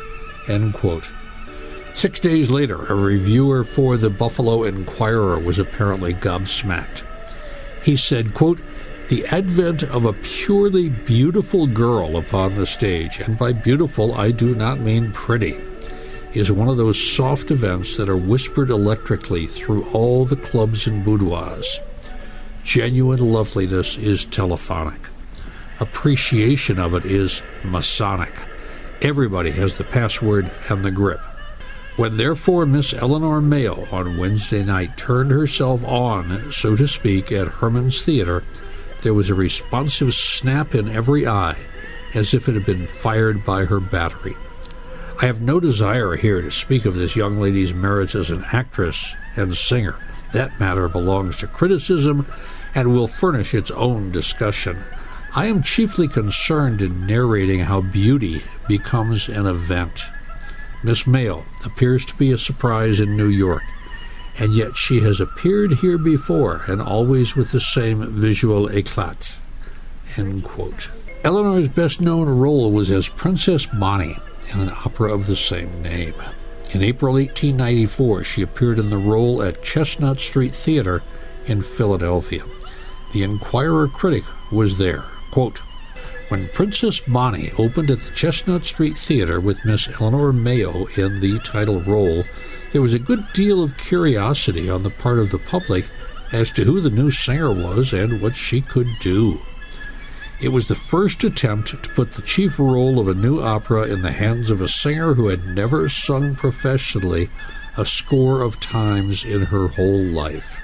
Six 1.93 2.19
days 2.19 2.51
later, 2.51 2.85
a 2.85 2.95
reviewer 2.95 3.63
for 3.63 3.97
the 3.97 4.09
Buffalo 4.09 4.63
Inquirer 4.63 5.39
was 5.39 5.59
apparently 5.59 6.13
gobsmacked. 6.13 7.03
He 7.83 7.95
said, 7.95 8.33
quote, 8.33 8.61
the 9.07 9.25
advent 9.27 9.83
of 9.83 10.05
a 10.05 10.13
purely 10.13 10.89
beautiful 10.89 11.67
girl 11.67 12.17
upon 12.17 12.55
the 12.55 12.65
stage, 12.65 13.21
and 13.21 13.37
by 13.37 13.53
beautiful 13.53 14.15
I 14.15 14.31
do 14.31 14.55
not 14.55 14.79
mean 14.79 15.11
pretty, 15.11 15.59
is 16.35 16.51
one 16.51 16.67
of 16.67 16.77
those 16.77 17.01
soft 17.01 17.49
events 17.49 17.95
that 17.95 18.09
are 18.09 18.17
whispered 18.17 18.69
electrically 18.69 19.47
through 19.47 19.89
all 19.91 20.25
the 20.25 20.35
clubs 20.35 20.85
and 20.85 21.03
boudoirs. 21.05 21.79
Genuine 22.63 23.31
loveliness 23.31 23.97
is 23.97 24.25
telephonic. 24.25 24.99
Appreciation 25.79 26.77
of 26.77 26.93
it 26.93 27.05
is 27.05 27.41
Masonic. 27.63 28.33
Everybody 29.01 29.51
has 29.51 29.77
the 29.77 29.83
password 29.83 30.51
and 30.69 30.83
the 30.83 30.91
grip. 30.91 31.21
When 31.95 32.17
therefore 32.17 32.65
Miss 32.65 32.93
Eleanor 32.93 33.39
Mayo 33.39 33.87
on 33.89 34.17
Wednesday 34.17 34.63
night 34.63 34.97
turned 34.97 35.31
herself 35.31 35.85
on, 35.85 36.51
so 36.51 36.75
to 36.75 36.87
speak, 36.87 37.31
at 37.31 37.47
Herman's 37.47 38.01
Theater, 38.01 38.43
there 39.03 39.13
was 39.13 39.29
a 39.29 39.35
responsive 39.35 40.13
snap 40.13 40.75
in 40.75 40.89
every 40.89 41.25
eye, 41.25 41.55
as 42.13 42.33
if 42.33 42.49
it 42.49 42.55
had 42.55 42.65
been 42.65 42.87
fired 42.87 43.45
by 43.45 43.65
her 43.65 43.79
battery. 43.79 44.35
I 45.17 45.27
have 45.27 45.41
no 45.41 45.61
desire 45.61 46.15
here 46.15 46.41
to 46.41 46.51
speak 46.51 46.83
of 46.83 46.95
this 46.95 47.15
young 47.15 47.39
lady's 47.39 47.73
merits 47.73 48.15
as 48.15 48.31
an 48.31 48.43
actress 48.51 49.15
and 49.37 49.55
singer. 49.55 49.95
That 50.33 50.59
matter 50.59 50.89
belongs 50.89 51.37
to 51.37 51.47
criticism 51.47 52.27
and 52.73 52.93
will 52.93 53.07
furnish 53.07 53.53
its 53.53 53.71
own 53.71 54.11
discussion. 54.11 54.83
I 55.33 55.45
am 55.45 55.63
chiefly 55.63 56.09
concerned 56.09 56.81
in 56.81 57.07
narrating 57.07 57.61
how 57.61 57.79
beauty 57.79 58.43
becomes 58.67 59.29
an 59.29 59.45
event. 59.45 60.11
Miss 60.83 61.07
Mayo 61.07 61.45
appears 61.63 62.03
to 62.05 62.15
be 62.15 62.33
a 62.33 62.37
surprise 62.37 62.99
in 62.99 63.15
New 63.15 63.29
York, 63.29 63.63
and 64.37 64.53
yet 64.53 64.75
she 64.75 64.99
has 64.99 65.21
appeared 65.21 65.73
here 65.73 65.97
before 65.97 66.65
and 66.67 66.81
always 66.81 67.37
with 67.37 67.51
the 67.51 67.61
same 67.61 68.05
visual 68.19 68.67
eclat. 68.67 69.37
End 70.17 70.43
quote. 70.43 70.91
Eleanor's 71.23 71.69
best 71.69 72.01
known 72.01 72.27
role 72.27 72.69
was 72.69 72.91
as 72.91 73.07
Princess 73.07 73.65
Bonnie 73.65 74.19
in 74.53 74.61
an 74.61 74.69
opera 74.69 75.13
of 75.13 75.27
the 75.27 75.35
same 75.35 75.81
name. 75.81 76.15
In 76.71 76.81
April 76.83 77.13
1894, 77.13 78.23
she 78.23 78.41
appeared 78.41 78.79
in 78.79 78.89
the 78.89 78.97
role 78.97 79.41
at 79.41 79.63
Chestnut 79.63 80.19
Street 80.19 80.53
Theater 80.53 81.03
in 81.45 81.61
Philadelphia. 81.61 82.43
The 83.13 83.23
Inquirer 83.23 83.87
critic 83.87 84.23
was 84.51 84.77
there. 84.77 85.05
Quote, 85.31 85.61
when 86.29 86.49
Princess 86.49 87.01
Bonnie 87.01 87.51
opened 87.59 87.91
at 87.91 87.99
the 87.99 88.11
Chestnut 88.11 88.65
Street 88.65 88.97
Theater 88.97 89.39
with 89.39 89.63
Miss 89.63 89.87
Eleanor 90.01 90.33
Mayo 90.33 90.85
in 90.97 91.19
the 91.19 91.39
title 91.39 91.81
role, 91.81 92.23
there 92.71 92.81
was 92.81 92.93
a 92.93 92.99
good 92.99 93.31
deal 93.33 93.61
of 93.61 93.77
curiosity 93.77 94.69
on 94.69 94.81
the 94.81 94.89
part 94.89 95.19
of 95.19 95.29
the 95.29 95.37
public 95.37 95.85
as 96.31 96.51
to 96.53 96.63
who 96.63 96.81
the 96.81 96.89
new 96.89 97.11
singer 97.11 97.53
was 97.53 97.93
and 97.93 98.21
what 98.21 98.35
she 98.35 98.59
could 98.59 98.87
do. 98.99 99.39
It 100.41 100.49
was 100.49 100.67
the 100.67 100.75
first 100.75 101.23
attempt 101.23 101.69
to 101.81 101.89
put 101.91 102.13
the 102.13 102.21
chief 102.21 102.59
role 102.59 102.99
of 102.99 103.07
a 103.07 103.13
new 103.13 103.41
opera 103.41 103.83
in 103.83 104.01
the 104.01 104.11
hands 104.11 104.49
of 104.49 104.61
a 104.61 104.67
singer 104.67 105.13
who 105.13 105.29
had 105.29 105.55
never 105.55 105.87
sung 105.87 106.35
professionally 106.35 107.29
a 107.77 107.85
score 107.85 108.41
of 108.41 108.59
times 108.59 109.23
in 109.23 109.43
her 109.43 109.69
whole 109.69 110.03
life. 110.03 110.57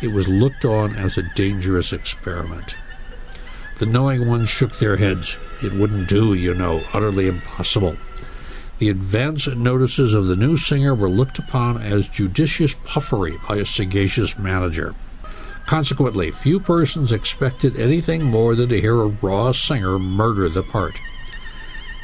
it 0.00 0.08
was 0.12 0.26
looked 0.28 0.64
on 0.64 0.96
as 0.96 1.16
a 1.16 1.22
dangerous 1.34 1.92
experiment. 1.92 2.76
The 3.78 3.86
knowing 3.86 4.28
ones 4.28 4.48
shook 4.48 4.78
their 4.78 4.96
heads. 4.96 5.38
It 5.62 5.72
wouldn't 5.72 6.08
do, 6.08 6.34
you 6.34 6.54
know, 6.54 6.84
utterly 6.92 7.28
impossible. 7.28 7.96
The 8.78 8.88
advance 8.88 9.46
notices 9.46 10.12
of 10.12 10.26
the 10.26 10.36
new 10.36 10.56
singer 10.56 10.94
were 10.94 11.08
looked 11.08 11.38
upon 11.38 11.78
as 11.80 12.08
judicious 12.08 12.74
puffery 12.74 13.38
by 13.48 13.56
a 13.56 13.64
sagacious 13.64 14.38
manager. 14.38 14.94
Consequently, 15.66 16.30
few 16.30 16.60
persons 16.60 17.12
expected 17.12 17.76
anything 17.76 18.22
more 18.22 18.54
than 18.54 18.68
to 18.68 18.80
hear 18.80 19.00
a 19.00 19.06
raw 19.06 19.52
singer 19.52 19.98
murder 19.98 20.48
the 20.48 20.62
part. 20.62 21.00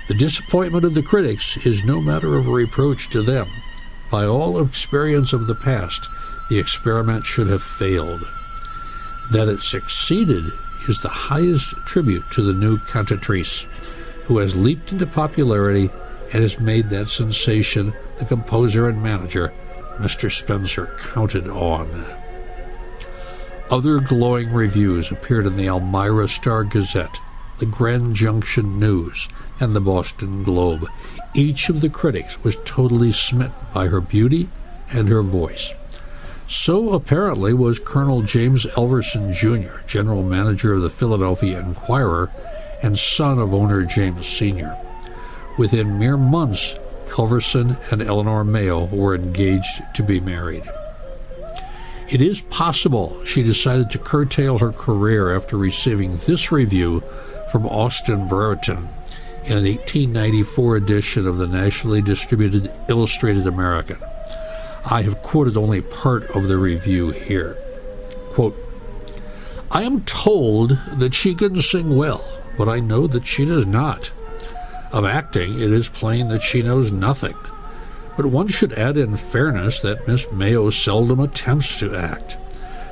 The 0.08 0.14
disappointment 0.14 0.86
of 0.86 0.94
the 0.94 1.02
critics 1.02 1.58
is 1.66 1.84
no 1.84 2.00
matter 2.00 2.36
of 2.36 2.48
reproach 2.48 3.10
to 3.10 3.22
them. 3.22 3.50
By 4.10 4.24
all 4.24 4.64
experience 4.64 5.34
of 5.34 5.46
the 5.46 5.54
past, 5.54 6.08
the 6.48 6.58
experiment 6.58 7.26
should 7.26 7.48
have 7.48 7.62
failed. 7.62 8.26
That 9.32 9.48
it 9.48 9.60
succeeded 9.60 10.50
is 10.88 11.00
the 11.00 11.08
highest 11.08 11.74
tribute 11.84 12.30
to 12.30 12.42
the 12.42 12.54
new 12.54 12.78
cantatrice, 12.78 13.64
who 14.24 14.38
has 14.38 14.56
leaped 14.56 14.92
into 14.92 15.06
popularity 15.06 15.90
and 16.32 16.40
has 16.42 16.58
made 16.58 16.88
that 16.88 17.06
sensation 17.06 17.92
the 18.18 18.24
composer 18.24 18.88
and 18.88 19.02
manager, 19.02 19.52
Mr. 19.98 20.32
Spencer, 20.32 20.86
counted 20.98 21.48
on. 21.48 22.17
Other 23.70 24.00
glowing 24.00 24.50
reviews 24.50 25.10
appeared 25.10 25.46
in 25.46 25.58
the 25.58 25.66
Elmira 25.66 26.26
Star 26.26 26.64
Gazette, 26.64 27.20
the 27.58 27.66
Grand 27.66 28.16
Junction 28.16 28.78
News, 28.78 29.28
and 29.60 29.76
the 29.76 29.80
Boston 29.80 30.42
Globe. 30.42 30.86
Each 31.34 31.68
of 31.68 31.82
the 31.82 31.90
critics 31.90 32.42
was 32.42 32.56
totally 32.64 33.12
smitten 33.12 33.52
by 33.74 33.88
her 33.88 34.00
beauty 34.00 34.48
and 34.90 35.10
her 35.10 35.20
voice. 35.20 35.74
So 36.46 36.94
apparently 36.94 37.52
was 37.52 37.78
Colonel 37.78 38.22
James 38.22 38.64
Elverson 38.64 39.34
Jr., 39.34 39.86
general 39.86 40.22
manager 40.22 40.72
of 40.72 40.80
the 40.80 40.88
Philadelphia 40.88 41.60
Inquirer 41.60 42.30
and 42.82 42.98
son 42.98 43.38
of 43.38 43.52
owner 43.52 43.84
James 43.84 44.26
Sr. 44.26 44.78
Within 45.58 45.98
mere 45.98 46.16
months, 46.16 46.74
Elverson 47.18 47.76
and 47.92 48.00
Eleanor 48.00 48.44
Mayo 48.44 48.86
were 48.86 49.14
engaged 49.14 49.82
to 49.92 50.02
be 50.02 50.20
married. 50.20 50.64
It 52.10 52.22
is 52.22 52.40
possible 52.40 53.22
she 53.26 53.42
decided 53.42 53.90
to 53.90 53.98
curtail 53.98 54.58
her 54.58 54.72
career 54.72 55.36
after 55.36 55.58
receiving 55.58 56.16
this 56.16 56.50
review 56.50 57.02
from 57.52 57.66
Austin 57.66 58.26
Brereton 58.28 58.88
in 59.44 59.58
an 59.58 59.64
1894 59.64 60.76
edition 60.76 61.26
of 61.26 61.36
the 61.36 61.46
nationally 61.46 62.00
distributed 62.00 62.72
Illustrated 62.88 63.46
American. 63.46 63.98
I 64.86 65.02
have 65.02 65.20
quoted 65.20 65.58
only 65.58 65.82
part 65.82 66.30
of 66.34 66.48
the 66.48 66.56
review 66.56 67.10
here. 67.10 67.58
Quote, 68.32 68.56
I 69.70 69.82
am 69.82 70.02
told 70.04 70.78
that 70.96 71.12
she 71.12 71.34
can 71.34 71.60
sing 71.60 71.94
well, 71.94 72.24
but 72.56 72.70
I 72.70 72.80
know 72.80 73.06
that 73.06 73.26
she 73.26 73.44
does 73.44 73.66
not. 73.66 74.12
Of 74.92 75.04
acting, 75.04 75.60
it 75.60 75.70
is 75.70 75.90
plain 75.90 76.28
that 76.28 76.42
she 76.42 76.62
knows 76.62 76.90
nothing. 76.90 77.36
But 78.18 78.26
one 78.26 78.48
should 78.48 78.72
add 78.72 78.96
in 78.96 79.16
fairness 79.16 79.78
that 79.78 80.08
Miss 80.08 80.26
Mayo 80.32 80.70
seldom 80.70 81.20
attempts 81.20 81.78
to 81.78 81.94
act. 81.94 82.36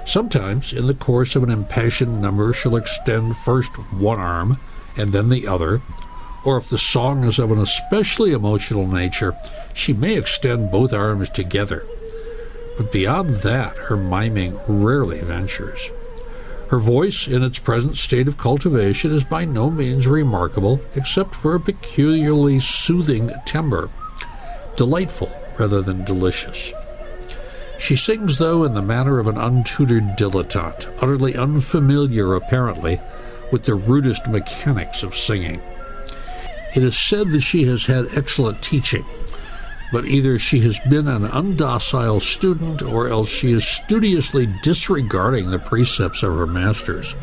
Sometimes, 0.04 0.72
in 0.72 0.86
the 0.86 0.94
course 0.94 1.34
of 1.34 1.42
an 1.42 1.50
impassioned 1.50 2.22
number, 2.22 2.52
she'll 2.52 2.76
extend 2.76 3.36
first 3.38 3.72
one 3.92 4.20
arm 4.20 4.60
and 4.96 5.12
then 5.12 5.28
the 5.28 5.48
other, 5.48 5.82
or 6.44 6.56
if 6.56 6.68
the 6.68 6.78
song 6.78 7.24
is 7.24 7.40
of 7.40 7.50
an 7.50 7.58
especially 7.58 8.30
emotional 8.30 8.86
nature, 8.86 9.36
she 9.74 9.92
may 9.92 10.16
extend 10.16 10.70
both 10.70 10.92
arms 10.92 11.28
together. 11.28 11.84
But 12.76 12.92
beyond 12.92 13.30
that, 13.30 13.76
her 13.78 13.96
miming 13.96 14.60
rarely 14.68 15.18
ventures. 15.22 15.90
Her 16.68 16.78
voice, 16.78 17.26
in 17.26 17.42
its 17.42 17.58
present 17.58 17.96
state 17.96 18.28
of 18.28 18.38
cultivation, 18.38 19.10
is 19.10 19.24
by 19.24 19.44
no 19.44 19.72
means 19.72 20.06
remarkable, 20.06 20.80
except 20.94 21.34
for 21.34 21.56
a 21.56 21.60
peculiarly 21.60 22.60
soothing 22.60 23.32
timbre, 23.44 23.90
delightful 24.76 25.30
rather 25.58 25.82
than 25.82 26.04
delicious. 26.04 26.72
She 27.78 27.96
sings, 27.96 28.38
though, 28.38 28.64
in 28.64 28.74
the 28.74 28.82
manner 28.82 29.18
of 29.18 29.26
an 29.26 29.36
untutored 29.36 30.16
dilettante, 30.16 30.86
utterly 31.02 31.36
unfamiliar, 31.36 32.34
apparently, 32.34 33.00
with 33.52 33.64
the 33.64 33.74
rudest 33.74 34.26
mechanics 34.28 35.02
of 35.02 35.14
singing. 35.14 35.60
It 36.74 36.82
is 36.82 36.98
said 36.98 37.30
that 37.32 37.40
she 37.40 37.64
has 37.64 37.86
had 37.86 38.16
excellent 38.16 38.62
teaching, 38.62 39.04
but 39.92 40.06
either 40.06 40.38
she 40.38 40.60
has 40.60 40.78
been 40.80 41.06
an 41.08 41.24
undocile 41.26 42.20
student 42.20 42.82
or 42.82 43.08
else 43.08 43.28
she 43.28 43.52
is 43.52 43.66
studiously 43.66 44.46
disregarding 44.62 45.50
the 45.50 45.58
precepts 45.58 46.22
of 46.22 46.34
her 46.34 46.46
masters. 46.46 47.14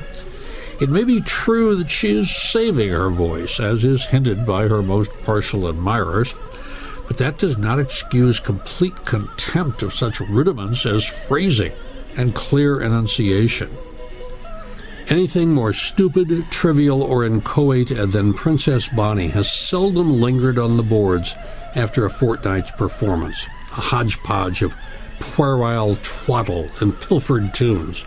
It 0.80 0.90
may 0.90 1.04
be 1.04 1.22
true 1.22 1.76
that 1.76 1.90
she 1.90 2.18
is 2.18 2.36
saving 2.36 2.90
her 2.90 3.10
voice, 3.10 3.60
as 3.60 3.84
is 3.84 4.06
hinted 4.06 4.46
by 4.46 4.68
her 4.68 4.82
most 4.82 5.12
partial 5.24 5.68
admirers, 5.68 6.34
but 7.08 7.18
that 7.18 7.38
does 7.38 7.58
not 7.58 7.80
excuse 7.80 8.40
complete 8.40 9.06
contempt 9.06 9.84
of 9.84 9.94
such 9.94 10.20
rudiments 10.22 10.86
as 10.86 11.06
phrasing 11.06 11.74
and 12.16 12.36
clear 12.36 12.82
enunciation. 12.82 13.76
Anything 15.10 15.54
more 15.54 15.74
stupid, 15.74 16.46
trivial, 16.50 17.04
or 17.04 17.26
inchoate 17.26 17.90
than 17.90 18.34
Princess 18.34 18.88
Bonnie 18.88 19.28
has 19.28 19.52
seldom 19.52 20.22
lingered 20.22 20.58
on 20.58 20.78
the 20.78 20.84
boards 20.84 21.36
after 21.76 22.06
a 22.06 22.10
fortnight's 22.10 22.72
performance, 22.72 23.48
a 23.72 23.82
hodgepodge 23.82 24.62
of 24.62 24.74
puerile 25.20 25.98
twaddle 26.02 26.70
and 26.80 27.00
pilfered 27.02 27.54
tunes. 27.54 28.06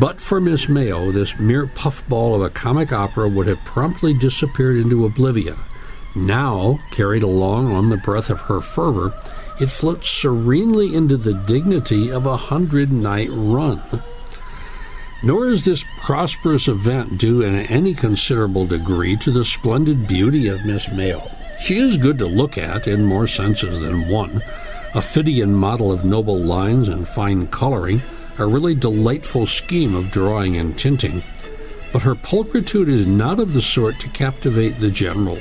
But 0.00 0.20
for 0.20 0.40
Miss 0.40 0.68
Mayo, 0.68 1.12
this 1.12 1.38
mere 1.38 1.66
puffball 1.68 2.34
of 2.34 2.42
a 2.42 2.50
comic 2.50 2.92
opera 2.92 3.28
would 3.28 3.46
have 3.46 3.64
promptly 3.64 4.12
disappeared 4.12 4.78
into 4.78 5.06
oblivion. 5.06 5.56
Now, 6.16 6.80
carried 6.92 7.22
along 7.22 7.74
on 7.74 7.90
the 7.90 7.98
breath 7.98 8.30
of 8.30 8.40
her 8.42 8.62
fervor, 8.62 9.12
it 9.60 9.66
floats 9.66 10.08
serenely 10.08 10.94
into 10.94 11.18
the 11.18 11.34
dignity 11.34 12.10
of 12.10 12.24
a 12.24 12.38
hundred 12.38 12.90
night 12.90 13.28
run. 13.30 13.82
Nor 15.22 15.48
is 15.48 15.66
this 15.66 15.84
prosperous 16.00 16.68
event 16.68 17.18
due 17.18 17.42
in 17.42 17.54
any 17.66 17.92
considerable 17.92 18.64
degree 18.64 19.16
to 19.16 19.30
the 19.30 19.44
splendid 19.44 20.08
beauty 20.08 20.48
of 20.48 20.64
Miss 20.64 20.88
Mayo. 20.88 21.30
She 21.58 21.76
is 21.76 21.98
good 21.98 22.18
to 22.20 22.26
look 22.26 22.56
at 22.56 22.88
in 22.88 23.04
more 23.04 23.26
senses 23.26 23.80
than 23.80 24.08
one. 24.08 24.42
A 24.94 25.02
Phidian 25.02 25.54
model 25.54 25.92
of 25.92 26.06
noble 26.06 26.38
lines 26.38 26.88
and 26.88 27.06
fine 27.06 27.46
coloring, 27.48 28.00
a 28.38 28.46
really 28.46 28.74
delightful 28.74 29.44
scheme 29.44 29.94
of 29.94 30.10
drawing 30.10 30.56
and 30.56 30.78
tinting. 30.78 31.22
But 31.92 32.02
her 32.02 32.14
pulchritude 32.14 32.88
is 32.88 33.06
not 33.06 33.38
of 33.38 33.52
the 33.52 33.60
sort 33.60 34.00
to 34.00 34.08
captivate 34.08 34.80
the 34.80 34.90
general. 34.90 35.38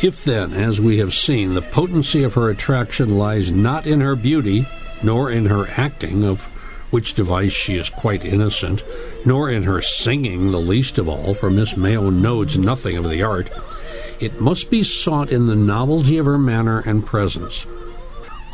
If 0.00 0.24
then, 0.24 0.52
as 0.52 0.80
we 0.80 0.98
have 0.98 1.12
seen, 1.12 1.54
the 1.54 1.62
potency 1.62 2.22
of 2.22 2.34
her 2.34 2.50
attraction 2.50 3.18
lies 3.18 3.50
not 3.50 3.84
in 3.84 4.00
her 4.00 4.14
beauty, 4.14 4.64
nor 5.02 5.28
in 5.28 5.46
her 5.46 5.66
acting, 5.76 6.24
of 6.24 6.44
which 6.90 7.14
device 7.14 7.52
she 7.52 7.76
is 7.76 7.90
quite 7.90 8.24
innocent, 8.24 8.84
nor 9.24 9.50
in 9.50 9.64
her 9.64 9.82
singing 9.82 10.52
the 10.52 10.60
least 10.60 10.98
of 10.98 11.08
all, 11.08 11.34
for 11.34 11.50
Miss 11.50 11.76
Mayo 11.76 12.10
knows 12.10 12.56
nothing 12.56 12.96
of 12.96 13.10
the 13.10 13.22
art, 13.22 13.50
it 14.20 14.40
must 14.40 14.70
be 14.70 14.84
sought 14.84 15.32
in 15.32 15.46
the 15.46 15.56
novelty 15.56 16.16
of 16.16 16.26
her 16.26 16.38
manner 16.38 16.80
and 16.86 17.04
presence. 17.04 17.66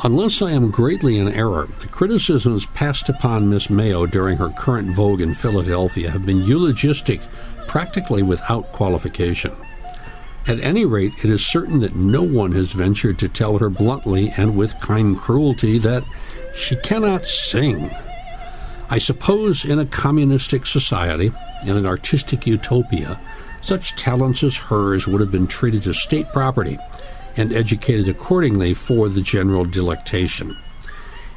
Unless 0.02 0.40
I 0.40 0.52
am 0.52 0.70
greatly 0.70 1.18
in 1.18 1.28
error, 1.28 1.68
the 1.80 1.88
criticisms 1.88 2.66
passed 2.68 3.10
upon 3.10 3.50
Miss 3.50 3.68
Mayo 3.68 4.06
during 4.06 4.38
her 4.38 4.48
current 4.48 4.94
vogue 4.94 5.20
in 5.20 5.34
Philadelphia 5.34 6.10
have 6.10 6.24
been 6.24 6.42
eulogistic 6.42 7.20
practically 7.68 8.22
without 8.22 8.72
qualification. 8.72 9.52
At 10.46 10.60
any 10.60 10.84
rate, 10.84 11.14
it 11.22 11.30
is 11.30 11.44
certain 11.44 11.80
that 11.80 11.96
no 11.96 12.22
one 12.22 12.52
has 12.52 12.72
ventured 12.72 13.18
to 13.20 13.28
tell 13.28 13.58
her 13.58 13.70
bluntly 13.70 14.30
and 14.36 14.56
with 14.56 14.78
kind 14.78 15.16
cruelty 15.16 15.78
that 15.78 16.04
she 16.54 16.76
cannot 16.76 17.24
sing. 17.24 17.90
I 18.90 18.98
suppose 18.98 19.64
in 19.64 19.78
a 19.78 19.86
communistic 19.86 20.66
society, 20.66 21.32
in 21.66 21.76
an 21.76 21.86
artistic 21.86 22.46
utopia, 22.46 23.18
such 23.62 23.96
talents 23.96 24.42
as 24.42 24.58
hers 24.58 25.08
would 25.08 25.22
have 25.22 25.32
been 25.32 25.46
treated 25.46 25.86
as 25.86 25.98
state 25.98 26.30
property 26.32 26.78
and 27.36 27.50
educated 27.50 28.06
accordingly 28.06 28.74
for 28.74 29.08
the 29.08 29.22
general 29.22 29.64
delectation. 29.64 30.54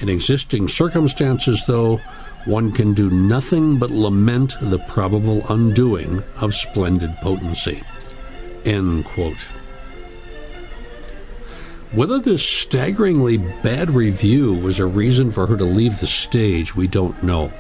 In 0.02 0.10
existing 0.10 0.68
circumstances, 0.68 1.64
though, 1.66 2.02
one 2.44 2.74
can 2.74 2.94
do 2.94 3.10
nothing 3.10 3.80
but 3.80 3.90
lament 3.90 4.56
the 4.62 4.80
probable 4.80 5.46
undoing 5.50 6.24
of 6.36 6.54
splendid 6.54 7.16
potency. 7.22 7.82
End 8.68 9.06
quote. 9.06 9.48
Whether 11.94 12.20
this 12.20 12.46
staggeringly 12.46 13.38
bad 13.38 13.92
review 13.92 14.54
was 14.56 14.82
a 14.82 14.86
reason 14.86 15.32
for 15.32 15.48
her 15.48 15.56
to 15.56 15.64
leave 15.64 16.02
the 16.02 16.06
stage, 16.06 16.76
we 16.76 16.86
don't 16.86 17.24
know. 17.24 17.54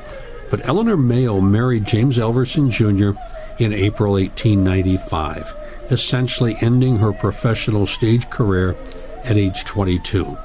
But 0.50 0.67
Eleanor 0.67 0.98
Mayo 0.98 1.39
married 1.39 1.86
James 1.86 2.17
Elverson 2.17 2.70
Jr. 2.70 3.17
in 3.58 3.72
April 3.72 4.13
1895, 4.13 5.56
essentially 5.91 6.58
ending 6.60 6.98
her 6.98 7.13
professional 7.13 7.88
stage 7.88 8.30
career 8.30 8.76
at 9.24 9.38
age 9.38 9.63
22. 9.63 10.38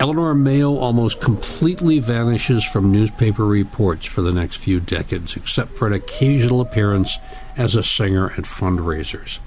Eleanor 0.00 0.34
Mayo 0.34 0.78
almost 0.78 1.20
completely 1.20 2.00
vanishes 2.00 2.64
from 2.64 2.90
newspaper 2.90 3.46
reports 3.46 4.04
for 4.04 4.22
the 4.22 4.32
next 4.32 4.56
few 4.56 4.80
decades, 4.80 5.36
except 5.36 5.78
for 5.78 5.86
an 5.86 5.92
occasional 5.92 6.60
appearance 6.60 7.18
as 7.56 7.74
a 7.74 7.82
singer 7.82 8.30
at 8.32 8.44
fundraisers. 8.44 9.40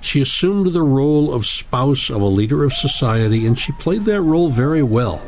She 0.00 0.20
assumed 0.20 0.68
the 0.68 0.82
role 0.82 1.32
of 1.32 1.46
spouse 1.46 2.10
of 2.10 2.20
a 2.20 2.26
leader 2.26 2.64
of 2.64 2.72
society, 2.72 3.46
and 3.46 3.58
she 3.58 3.72
played 3.72 4.04
that 4.04 4.20
role 4.20 4.48
very 4.48 4.82
well. 4.82 5.18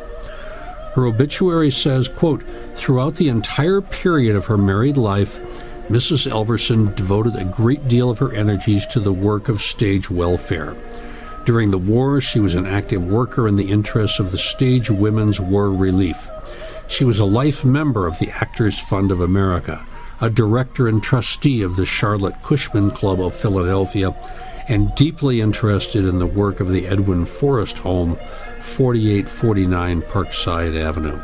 Her 0.95 1.07
obituary 1.07 1.71
says, 1.71 2.09
quote, 2.09 2.43
Throughout 2.75 3.17
the 3.17 3.29
entire 3.29 3.81
period 3.81 4.37
of 4.37 4.47
her 4.47 4.59
married 4.59 4.97
life, 4.97 5.41
Mrs. 5.89 6.31
Elverson 6.31 6.95
devoted 6.95 7.35
a 7.35 7.45
great 7.45 7.89
deal 7.89 8.11
of 8.11 8.19
her 8.19 8.33
energies 8.33 8.87
to 8.87 9.01
the 9.01 9.13
work 9.13 9.49
of 9.49 9.63
stage 9.63 10.11
welfare. 10.11 10.77
During 11.47 11.71
the 11.71 11.79
war, 11.79 12.21
she 12.21 12.41
was 12.41 12.55
an 12.55 12.67
active 12.67 13.03
worker 13.03 13.49
in 13.49 13.57
the 13.57 13.71
interests 13.71 14.19
of 14.19 14.33
the 14.33 14.39
Stage 14.39 14.91
Women's 14.91 15.41
War 15.41 15.71
Relief. 15.71 16.29
She 16.89 17.05
was 17.05 17.21
a 17.21 17.25
life 17.25 17.65
member 17.65 18.07
of 18.07 18.19
the 18.19 18.29
Actors 18.29 18.79
Fund 18.79 19.11
of 19.11 19.21
America, 19.21 19.87
a 20.21 20.31
director 20.31 20.89
and 20.89 21.03
trustee 21.03 21.63
of 21.63 21.77
the 21.77 21.87
Charlotte 21.87 22.43
Cushman 22.43 22.91
Club 22.91 23.21
of 23.21 23.35
Philadelphia, 23.35 24.15
and 24.69 24.95
deeply 24.95 25.41
interested 25.41 26.05
in 26.05 26.19
the 26.19 26.27
work 26.27 26.61
of 26.61 26.71
the 26.71 26.87
Edwin 26.87 27.25
Forrest 27.25 27.79
Home, 27.79 28.19
4849 28.61 30.03
Parkside 30.03 30.79
Avenue. 30.79 31.21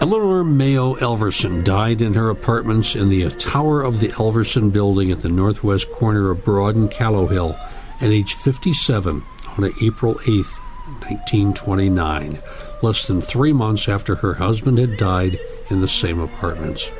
Eleanor 0.00 0.44
Mayo 0.44 0.94
Elverson 0.96 1.64
died 1.64 2.00
in 2.00 2.14
her 2.14 2.30
apartments 2.30 2.94
in 2.94 3.08
the 3.08 3.28
tower 3.30 3.82
of 3.82 4.00
the 4.00 4.08
Elverson 4.08 4.72
building 4.72 5.10
at 5.10 5.20
the 5.20 5.28
northwest 5.28 5.90
corner 5.90 6.30
of 6.30 6.44
Broad 6.44 6.76
and 6.76 6.90
Callowhill 6.90 7.58
at 8.00 8.10
age 8.10 8.34
57 8.34 9.24
on 9.56 9.72
April 9.82 10.20
8, 10.22 10.28
1929, 10.28 12.38
less 12.80 13.06
than 13.06 13.20
three 13.20 13.52
months 13.52 13.88
after 13.88 14.16
her 14.16 14.34
husband 14.34 14.78
had 14.78 14.96
died 14.96 15.38
in 15.70 15.80
the 15.80 15.88
same 15.88 16.18
apartments. 16.20 16.90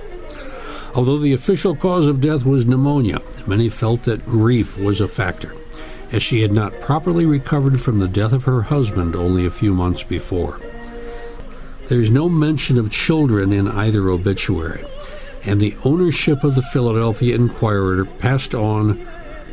Although 0.95 1.19
the 1.19 1.33
official 1.33 1.77
cause 1.77 2.07
of 2.07 2.21
death 2.21 2.45
was 2.45 2.67
pneumonia, 2.67 3.21
many 3.47 3.69
felt 3.69 4.03
that 4.05 4.27
grief 4.27 4.79
was 4.79 5.01
a 5.01 5.09
factor, 5.09 5.55
as 6.11 6.23
she 6.23 6.43
had 6.43 6.53
not 6.53 6.81
properly 6.81 7.27
recovered 7.27 7.81
from 7.81 7.99
the 7.99 8.09
death 8.09 8.33
of 8.33 8.45
her 8.45 8.63
husband 8.63 9.15
only 9.15 9.45
a 9.47 9.51
few 9.51 9.75
months 9.75 10.03
before. 10.03 10.61
There 11.87 12.01
is 12.01 12.11
no 12.11 12.29
mention 12.29 12.79
of 12.79 12.91
children 12.91 13.53
in 13.53 13.69
either 13.69 14.09
obituary, 14.09 14.85
and 15.45 15.61
the 15.61 15.77
ownership 15.85 16.45
of 16.45 16.55
the 16.55 16.63
Philadelphia 16.63 17.35
Inquirer 17.35 18.05
passed 18.05 18.55
on 18.55 19.07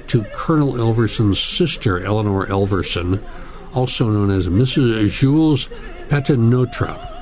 to 0.08 0.24
Colonel 0.34 0.78
Elverson's 0.78 1.40
sister, 1.40 2.04
Eleanor 2.04 2.46
Elverson, 2.48 3.24
also 3.74 4.10
known 4.10 4.32
as 4.32 4.48
Mrs. 4.50 5.10
Jules 5.10 5.70
Paternotre. 6.10 7.15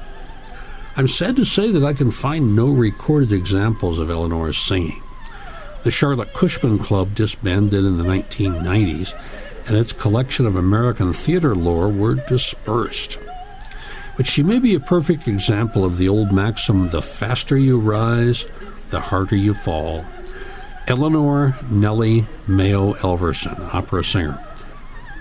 I'm 0.96 1.08
sad 1.08 1.36
to 1.38 1.46
say 1.46 1.72
that 1.72 1.84
I 1.84 1.94
can 1.94 2.12
find 2.12 2.56
no 2.56 2.70
recorded 2.70 3.32
examples 3.32 3.98
of 3.98 4.12
Eleanor's 4.12 4.60
singing. 4.60 5.02
The 5.84 5.90
Charlotte 5.90 6.34
Cushman 6.34 6.78
Club 6.78 7.16
disbanded 7.16 7.84
in 7.84 7.98
the 7.98 8.04
1990s, 8.04 9.20
and 9.66 9.76
its 9.76 9.92
collection 9.92 10.46
of 10.46 10.56
American 10.56 11.12
theater 11.12 11.56
lore 11.56 11.90
were 11.90 12.14
dispersed. 12.14 13.18
But 14.18 14.28
she 14.28 14.44
may 14.44 14.60
be 14.60 14.76
a 14.76 14.80
perfect 14.80 15.28
example 15.28 15.84
of 15.84 15.98
the 15.98 16.08
old 16.08 16.32
maxim 16.32 16.90
the 16.90 17.02
faster 17.02 17.58
you 17.58 17.80
rise, 17.80 18.46
the 18.90 19.00
harder 19.00 19.36
you 19.36 19.56
fall. 19.56 20.06
Eleanor 20.86 21.58
Nellie 21.72 22.28
Mayo 22.46 22.94
Elverson, 22.94 23.74
opera 23.74 24.04
singer. 24.04 24.38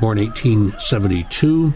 Born 0.02 0.18
1872, 0.18 1.72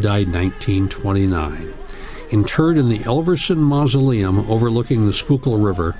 died 0.00 0.32
1929. 0.32 1.83
Interred 2.30 2.78
in 2.78 2.88
the 2.88 3.00
Elverson 3.00 3.58
Mausoleum 3.58 4.50
overlooking 4.50 5.06
the 5.06 5.12
Schuylkill 5.12 5.58
River, 5.58 5.94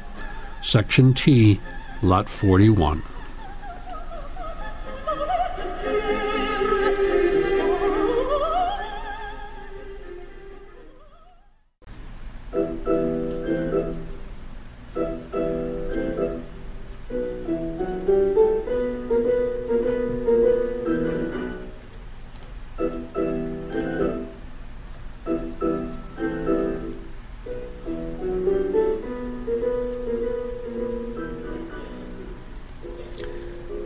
Section 0.63 1.15
T, 1.15 1.61
Lot 2.03 2.29
41. 2.29 3.03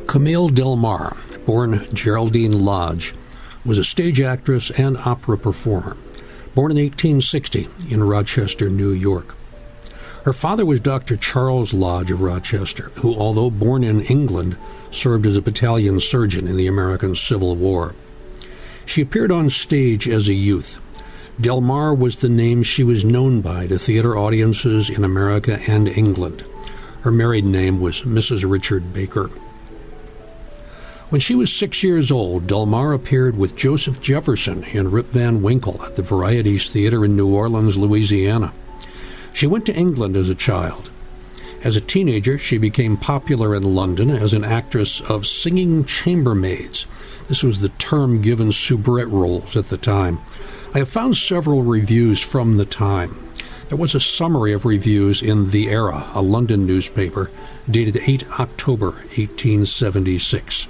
Camille 0.08 0.48
Delmar, 0.48 1.18
born 1.44 1.86
Geraldine 1.92 2.64
Lodge, 2.64 3.12
was 3.62 3.76
a 3.76 3.84
stage 3.84 4.22
actress 4.22 4.70
and 4.70 4.96
opera 4.96 5.36
performer. 5.36 5.98
Born 6.54 6.70
in 6.70 6.78
1860 6.78 7.68
in 7.90 8.02
Rochester, 8.02 8.70
New 8.70 8.92
York. 8.92 9.36
Her 10.24 10.32
father 10.32 10.64
was 10.64 10.80
Dr. 10.80 11.18
Charles 11.18 11.74
Lodge 11.74 12.10
of 12.10 12.22
Rochester, 12.22 12.90
who, 12.94 13.14
although 13.16 13.50
born 13.50 13.84
in 13.84 14.00
England, 14.00 14.56
served 14.90 15.26
as 15.26 15.36
a 15.36 15.42
battalion 15.42 16.00
surgeon 16.00 16.48
in 16.48 16.56
the 16.56 16.66
American 16.66 17.14
Civil 17.14 17.54
War. 17.54 17.94
She 18.86 19.02
appeared 19.02 19.30
on 19.30 19.50
stage 19.50 20.08
as 20.08 20.26
a 20.26 20.34
youth. 20.34 20.80
Delmar 21.38 21.92
was 21.92 22.16
the 22.16 22.30
name 22.30 22.62
she 22.62 22.82
was 22.82 23.04
known 23.04 23.42
by 23.42 23.66
to 23.66 23.78
theater 23.78 24.16
audiences 24.16 24.88
in 24.88 25.04
America 25.04 25.58
and 25.68 25.86
England. 25.86 26.48
Her 27.02 27.12
married 27.12 27.44
name 27.44 27.78
was 27.78 28.00
Mrs. 28.00 28.50
Richard 28.50 28.94
Baker. 28.94 29.30
When 31.10 31.22
she 31.22 31.34
was 31.34 31.50
six 31.50 31.82
years 31.82 32.12
old, 32.12 32.46
Delmar 32.46 32.92
appeared 32.92 33.38
with 33.38 33.56
Joseph 33.56 33.98
Jefferson 33.98 34.64
in 34.64 34.90
Rip 34.90 35.06
Van 35.06 35.40
Winkle 35.40 35.82
at 35.82 35.96
the 35.96 36.02
Varieties 36.02 36.68
Theater 36.68 37.02
in 37.02 37.16
New 37.16 37.34
Orleans, 37.34 37.78
Louisiana. 37.78 38.52
She 39.32 39.46
went 39.46 39.64
to 39.66 39.74
England 39.74 40.18
as 40.18 40.28
a 40.28 40.34
child. 40.34 40.90
As 41.64 41.76
a 41.76 41.80
teenager, 41.80 42.36
she 42.36 42.58
became 42.58 42.98
popular 42.98 43.54
in 43.54 43.62
London 43.62 44.10
as 44.10 44.34
an 44.34 44.44
actress 44.44 45.00
of 45.00 45.26
singing 45.26 45.84
chambermaids. 45.84 46.84
This 47.26 47.42
was 47.42 47.60
the 47.60 47.70
term 47.70 48.20
given 48.20 48.52
soubrette 48.52 49.08
roles 49.08 49.56
at 49.56 49.68
the 49.68 49.78
time. 49.78 50.18
I 50.74 50.78
have 50.78 50.90
found 50.90 51.16
several 51.16 51.62
reviews 51.62 52.20
from 52.20 52.58
the 52.58 52.66
time. 52.66 53.16
There 53.70 53.78
was 53.78 53.94
a 53.94 54.00
summary 54.00 54.52
of 54.52 54.66
reviews 54.66 55.22
in 55.22 55.48
The 55.48 55.70
Era, 55.70 56.10
a 56.12 56.20
London 56.20 56.66
newspaper, 56.66 57.30
dated 57.70 57.96
8 57.96 58.30
October 58.38 58.90
1876. 58.90 60.68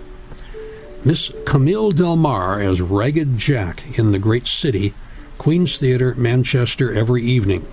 Miss 1.05 1.33
Camille 1.47 1.91
Delmar 1.93 2.61
as 2.61 2.83
Ragged 2.83 3.39
Jack 3.39 3.97
in 3.97 4.11
The 4.11 4.19
Great 4.19 4.49
City, 4.49 4.95
Queen's 5.39 5.79
Theatre, 5.79 6.15
Manchester, 6.17 6.93
every 6.93 7.23
evening. 7.23 7.67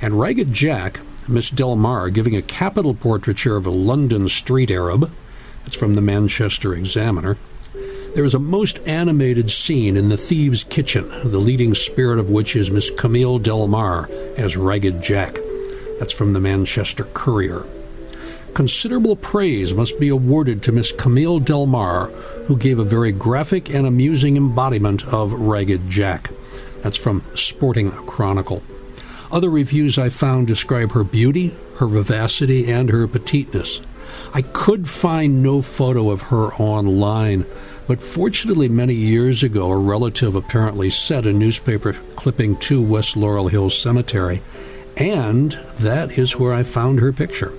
And 0.00 0.18
Ragged 0.18 0.52
Jack, 0.52 1.00
Miss 1.28 1.50
Delmar 1.50 2.10
giving 2.10 2.36
a 2.36 2.42
capital 2.42 2.94
portraiture 2.94 3.56
of 3.56 3.66
a 3.66 3.70
London 3.70 4.28
street 4.28 4.70
Arab. 4.70 5.10
That's 5.64 5.76
from 5.76 5.94
the 5.94 6.00
Manchester 6.00 6.74
Examiner. 6.74 7.38
There 8.14 8.24
is 8.24 8.34
a 8.34 8.38
most 8.38 8.78
animated 8.86 9.50
scene 9.50 9.96
in 9.96 10.08
The 10.08 10.16
Thieves' 10.16 10.62
Kitchen, 10.62 11.08
the 11.08 11.40
leading 11.40 11.74
spirit 11.74 12.20
of 12.20 12.30
which 12.30 12.54
is 12.54 12.70
Miss 12.70 12.88
Camille 12.88 13.40
Delmar 13.40 14.08
as 14.36 14.56
Ragged 14.56 15.02
Jack. 15.02 15.38
That's 15.98 16.12
from 16.12 16.34
the 16.34 16.40
Manchester 16.40 17.04
Courier. 17.14 17.66
Considerable 18.56 19.16
praise 19.16 19.74
must 19.74 20.00
be 20.00 20.08
awarded 20.08 20.62
to 20.62 20.72
Miss 20.72 20.90
Camille 20.90 21.40
Delmar, 21.40 22.06
who 22.46 22.56
gave 22.56 22.78
a 22.78 22.84
very 22.84 23.12
graphic 23.12 23.68
and 23.68 23.86
amusing 23.86 24.38
embodiment 24.38 25.04
of 25.12 25.34
Ragged 25.34 25.90
Jack. 25.90 26.30
That's 26.80 26.96
from 26.96 27.22
Sporting 27.34 27.90
Chronicle. 27.90 28.62
Other 29.30 29.50
reviews 29.50 29.98
I 29.98 30.08
found 30.08 30.46
describe 30.46 30.92
her 30.92 31.04
beauty, 31.04 31.54
her 31.76 31.86
vivacity, 31.86 32.72
and 32.72 32.88
her 32.88 33.06
petiteness. 33.06 33.82
I 34.32 34.40
could 34.40 34.88
find 34.88 35.42
no 35.42 35.60
photo 35.60 36.08
of 36.10 36.22
her 36.22 36.54
online, 36.54 37.44
but 37.86 38.02
fortunately, 38.02 38.70
many 38.70 38.94
years 38.94 39.42
ago, 39.42 39.70
a 39.70 39.76
relative 39.76 40.34
apparently 40.34 40.88
sent 40.88 41.26
a 41.26 41.32
newspaper 41.34 41.92
clipping 41.92 42.56
to 42.60 42.80
West 42.80 43.18
Laurel 43.18 43.48
Hill 43.48 43.68
Cemetery, 43.68 44.40
and 44.96 45.52
that 45.80 46.16
is 46.16 46.38
where 46.38 46.54
I 46.54 46.62
found 46.62 47.00
her 47.00 47.12
picture. 47.12 47.52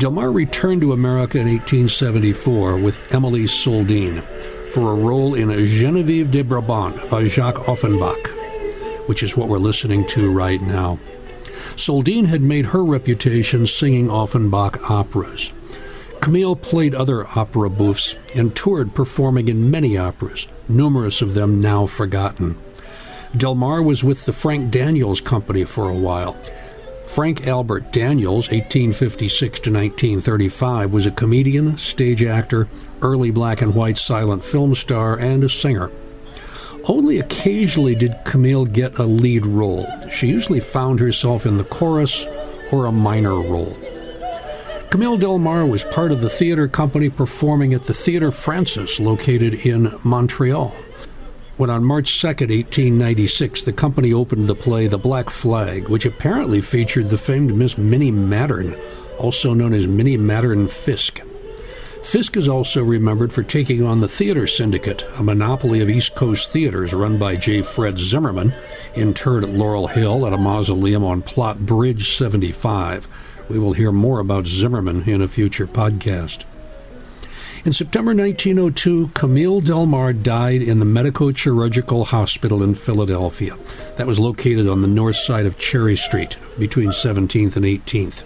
Delmar 0.00 0.32
returned 0.32 0.80
to 0.80 0.94
America 0.94 1.36
in 1.36 1.46
1874 1.46 2.78
with 2.78 3.14
Emily 3.14 3.42
Soldene 3.42 4.22
for 4.70 4.92
a 4.92 4.94
role 4.94 5.34
in 5.34 5.50
a 5.50 5.66
Genevieve 5.66 6.30
de 6.30 6.40
Brabant 6.40 7.10
by 7.10 7.28
Jacques 7.28 7.68
Offenbach, 7.68 8.28
which 9.06 9.22
is 9.22 9.36
what 9.36 9.48
we're 9.48 9.58
listening 9.58 10.06
to 10.06 10.32
right 10.32 10.62
now. 10.62 10.98
Soldene 11.76 12.28
had 12.28 12.40
made 12.40 12.64
her 12.64 12.82
reputation 12.82 13.66
singing 13.66 14.08
Offenbach 14.08 14.90
operas. 14.90 15.52
Camille 16.22 16.56
played 16.56 16.94
other 16.94 17.26
opera 17.36 17.68
bouffes 17.68 18.16
and 18.34 18.56
toured 18.56 18.94
performing 18.94 19.48
in 19.48 19.70
many 19.70 19.98
operas 19.98 20.48
numerous 20.66 21.20
of 21.20 21.34
them 21.34 21.60
now 21.60 21.84
forgotten. 21.84 22.56
Delmar 23.36 23.82
was 23.82 24.02
with 24.02 24.24
the 24.24 24.32
Frank 24.32 24.70
Daniels 24.70 25.20
Company 25.20 25.64
for 25.64 25.90
a 25.90 25.94
while. 25.94 26.38
Frank 27.10 27.48
Albert 27.48 27.90
Daniels, 27.90 28.46
1856 28.50 29.58
to 29.58 29.72
1935, 29.72 30.92
was 30.92 31.06
a 31.06 31.10
comedian, 31.10 31.76
stage 31.76 32.22
actor, 32.22 32.68
early 33.02 33.32
black 33.32 33.62
and 33.62 33.74
white 33.74 33.98
silent 33.98 34.44
film 34.44 34.76
star, 34.76 35.18
and 35.18 35.42
a 35.42 35.48
singer. 35.48 35.90
Only 36.84 37.18
occasionally 37.18 37.96
did 37.96 38.24
Camille 38.24 38.64
get 38.64 39.00
a 39.00 39.02
lead 39.02 39.44
role. 39.44 39.86
She 40.08 40.28
usually 40.28 40.60
found 40.60 41.00
herself 41.00 41.46
in 41.46 41.56
the 41.56 41.64
chorus 41.64 42.26
or 42.70 42.86
a 42.86 42.92
minor 42.92 43.34
role. 43.34 43.76
Camille 44.90 45.16
Delmar 45.16 45.66
was 45.66 45.84
part 45.86 46.12
of 46.12 46.20
the 46.20 46.30
theater 46.30 46.68
company 46.68 47.10
performing 47.10 47.74
at 47.74 47.82
the 47.82 47.94
Theatre 47.94 48.30
Francis 48.30 49.00
located 49.00 49.54
in 49.66 49.92
Montreal 50.04 50.72
when 51.60 51.68
on 51.68 51.84
March 51.84 52.22
2, 52.22 52.26
1896, 52.26 53.60
the 53.64 53.72
company 53.74 54.14
opened 54.14 54.46
the 54.46 54.54
play 54.54 54.86
The 54.86 54.96
Black 54.96 55.28
Flag, 55.28 55.90
which 55.90 56.06
apparently 56.06 56.62
featured 56.62 57.10
the 57.10 57.18
famed 57.18 57.54
Miss 57.54 57.76
Minnie 57.76 58.10
Maddern, 58.10 58.80
also 59.18 59.52
known 59.52 59.74
as 59.74 59.86
Minnie 59.86 60.16
Maddern 60.16 60.70
Fiske. 60.70 61.20
Fiske 62.02 62.38
is 62.38 62.48
also 62.48 62.82
remembered 62.82 63.30
for 63.30 63.42
taking 63.42 63.82
on 63.82 64.00
the 64.00 64.08
Theater 64.08 64.46
Syndicate, 64.46 65.04
a 65.18 65.22
monopoly 65.22 65.82
of 65.82 65.90
East 65.90 66.14
Coast 66.14 66.50
theaters 66.50 66.94
run 66.94 67.18
by 67.18 67.36
J. 67.36 67.60
Fred 67.60 67.98
Zimmerman, 67.98 68.54
interred 68.94 69.44
at 69.44 69.50
Laurel 69.50 69.88
Hill 69.88 70.26
at 70.26 70.32
a 70.32 70.38
mausoleum 70.38 71.04
on 71.04 71.20
Plot 71.20 71.66
Bridge 71.66 72.16
75. 72.16 73.06
We 73.50 73.58
will 73.58 73.74
hear 73.74 73.92
more 73.92 74.20
about 74.20 74.46
Zimmerman 74.46 75.06
in 75.06 75.20
a 75.20 75.28
future 75.28 75.66
podcast. 75.66 76.46
In 77.62 77.74
September 77.74 78.14
1902, 78.14 79.08
Camille 79.08 79.60
Delmar 79.60 80.14
died 80.14 80.62
in 80.62 80.78
the 80.78 80.86
Medico 80.86 81.30
Chirurgical 81.30 82.06
Hospital 82.06 82.62
in 82.62 82.74
Philadelphia. 82.74 83.58
That 83.96 84.06
was 84.06 84.18
located 84.18 84.66
on 84.66 84.80
the 84.80 84.88
north 84.88 85.16
side 85.16 85.44
of 85.44 85.58
Cherry 85.58 85.94
Street, 85.94 86.38
between 86.58 86.88
17th 86.88 87.56
and 87.56 87.66
18th. 87.66 88.24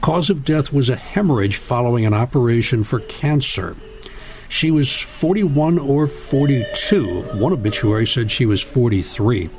Cause 0.00 0.30
of 0.30 0.42
death 0.42 0.72
was 0.72 0.88
a 0.88 0.96
hemorrhage 0.96 1.56
following 1.56 2.06
an 2.06 2.14
operation 2.14 2.82
for 2.82 3.00
cancer. 3.00 3.76
She 4.48 4.70
was 4.70 4.90
41 4.90 5.78
or 5.78 6.06
42. 6.06 7.34
One 7.34 7.52
obituary 7.52 8.06
said 8.06 8.30
she 8.30 8.46
was 8.46 8.62
43. 8.62 9.50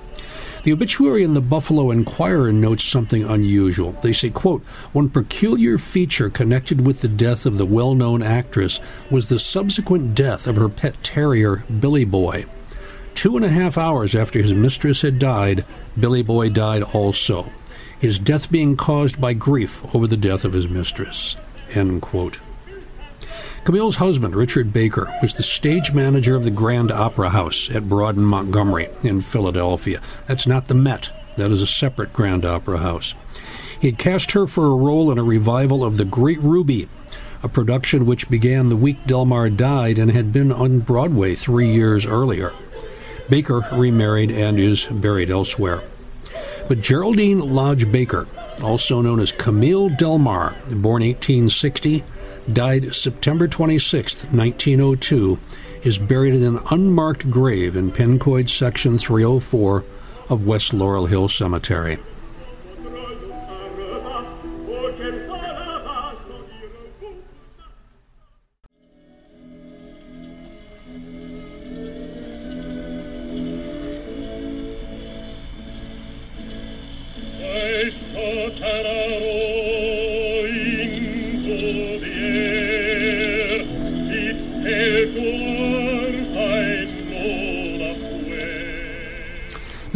The 0.63 0.73
obituary 0.73 1.23
in 1.23 1.33
the 1.33 1.41
Buffalo 1.41 1.91
Inquirer 1.91 2.51
notes 2.51 2.83
something 2.83 3.23
unusual. 3.23 3.93
They 4.01 4.13
say, 4.13 4.29
quote, 4.29 4.63
one 4.91 5.09
peculiar 5.09 5.77
feature 5.77 6.29
connected 6.29 6.85
with 6.85 7.01
the 7.01 7.07
death 7.07 7.45
of 7.45 7.57
the 7.57 7.65
well-known 7.65 8.21
actress 8.21 8.79
was 9.09 9.27
the 9.27 9.39
subsequent 9.39 10.15
death 10.15 10.47
of 10.47 10.55
her 10.57 10.69
pet 10.69 11.01
terrier, 11.03 11.63
Billy 11.79 12.05
Boy. 12.05 12.45
Two 13.13 13.35
and 13.35 13.45
a 13.45 13.49
half 13.49 13.77
hours 13.77 14.13
after 14.13 14.39
his 14.39 14.53
mistress 14.53 15.01
had 15.01 15.19
died, 15.19 15.65
Billy 15.99 16.21
Boy 16.21 16.49
died 16.49 16.83
also, 16.83 17.51
his 17.97 18.19
death 18.19 18.51
being 18.51 18.77
caused 18.77 19.19
by 19.19 19.33
grief 19.33 19.83
over 19.95 20.05
the 20.05 20.17
death 20.17 20.45
of 20.45 20.53
his 20.53 20.67
mistress. 20.67 21.35
End 21.73 22.01
quote. 22.01 22.39
Camille's 23.67 23.97
husband, 23.97 24.33
Richard 24.33 24.71
Baker, 24.71 25.13
was 25.21 25.33
the 25.33 25.43
stage 25.43 25.91
manager 25.91 26.37
of 26.37 26.45
the 26.45 26.49
Grand 26.49 26.89
Opera 26.89 27.31
House 27.31 27.69
at 27.69 27.89
Broad 27.89 28.15
and 28.15 28.25
Montgomery 28.25 28.87
in 29.03 29.19
Philadelphia. 29.19 29.99
That's 30.25 30.47
not 30.47 30.69
the 30.69 30.73
Met, 30.73 31.11
that 31.35 31.51
is 31.51 31.61
a 31.61 31.67
separate 31.67 32.13
Grand 32.13 32.45
Opera 32.45 32.77
House. 32.77 33.13
He 33.81 33.87
had 33.87 33.97
cast 33.97 34.31
her 34.31 34.47
for 34.47 34.67
a 34.67 34.75
role 34.77 35.11
in 35.11 35.17
a 35.17 35.23
revival 35.23 35.83
of 35.83 35.97
The 35.97 36.05
Great 36.05 36.39
Ruby, 36.39 36.87
a 37.43 37.49
production 37.49 38.05
which 38.05 38.29
began 38.29 38.69
the 38.69 38.77
week 38.77 39.05
Delmar 39.05 39.49
died 39.49 39.99
and 39.99 40.11
had 40.11 40.31
been 40.31 40.53
on 40.53 40.79
Broadway 40.79 41.35
three 41.35 41.67
years 41.67 42.05
earlier. 42.05 42.53
Baker 43.29 43.67
remarried 43.73 44.31
and 44.31 44.61
is 44.61 44.85
buried 44.85 45.29
elsewhere. 45.29 45.83
But 46.69 46.79
Geraldine 46.79 47.39
Lodge 47.39 47.91
Baker, 47.91 48.29
also 48.63 49.01
known 49.01 49.19
as 49.19 49.33
Camille 49.33 49.89
Delmar, 49.89 50.55
born 50.69 51.03
1860, 51.03 52.05
died 52.51 52.93
September 52.93 53.47
26, 53.47 54.25
1902, 54.25 55.39
is 55.83 55.97
buried 55.97 56.33
in 56.33 56.43
an 56.43 56.63
unmarked 56.71 57.29
grave 57.29 57.75
in 57.75 57.91
Pencoed 57.91 58.49
Section 58.49 58.97
304 58.97 59.83
of 60.29 60.45
West 60.45 60.73
Laurel 60.73 61.05
Hill 61.05 61.27
Cemetery. 61.27 61.99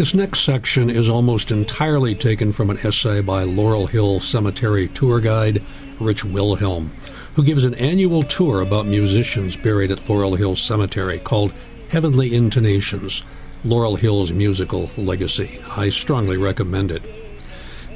This 0.01 0.15
next 0.15 0.39
section 0.39 0.89
is 0.89 1.09
almost 1.09 1.51
entirely 1.51 2.15
taken 2.15 2.51
from 2.51 2.71
an 2.71 2.79
essay 2.79 3.21
by 3.21 3.43
Laurel 3.43 3.85
Hill 3.85 4.19
Cemetery 4.19 4.87
tour 4.87 5.19
guide 5.19 5.61
Rich 5.99 6.25
Wilhelm, 6.25 6.91
who 7.35 7.43
gives 7.43 7.65
an 7.65 7.75
annual 7.75 8.23
tour 8.23 8.61
about 8.61 8.87
musicians 8.87 9.55
buried 9.55 9.91
at 9.91 10.09
Laurel 10.09 10.33
Hill 10.33 10.55
Cemetery 10.55 11.19
called 11.19 11.53
Heavenly 11.89 12.33
Intonations 12.33 13.21
Laurel 13.63 13.95
Hill's 13.95 14.31
Musical 14.31 14.89
Legacy. 14.97 15.61
I 15.77 15.89
strongly 15.89 16.35
recommend 16.35 16.89
it. 16.89 17.03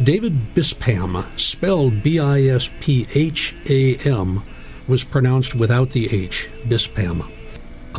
David 0.03 0.53
Bispham, 0.53 1.25
spelled 1.39 2.03
B 2.03 2.19
I 2.19 2.41
S 2.43 2.69
P 2.81 3.07
H 3.15 3.55
A 3.67 3.95
M, 4.07 4.43
was 4.87 5.03
pronounced 5.03 5.55
without 5.55 5.89
the 5.89 6.15
H, 6.15 6.51
Bispam. 6.65 7.34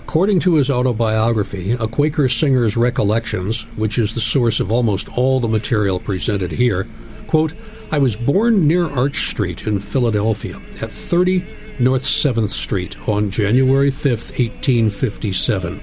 According 0.08 0.38
to 0.40 0.54
his 0.54 0.70
autobiography, 0.70 1.72
A 1.72 1.88
Quaker 1.88 2.28
Singer's 2.28 2.76
Recollections, 2.76 3.62
which 3.74 3.98
is 3.98 4.14
the 4.14 4.20
source 4.20 4.60
of 4.60 4.70
almost 4.70 5.08
all 5.18 5.40
the 5.40 5.48
material 5.48 5.98
presented 5.98 6.52
here, 6.52 6.86
quote, 7.26 7.54
I 7.90 7.98
was 7.98 8.14
born 8.14 8.68
near 8.68 8.88
Arch 8.88 9.26
Street 9.28 9.66
in 9.66 9.80
Philadelphia 9.80 10.62
at 10.80 10.92
30 10.92 11.44
North 11.80 12.04
7th 12.04 12.50
Street 12.50 13.08
on 13.08 13.30
January 13.30 13.90
5, 13.90 14.10
1857. 14.12 15.82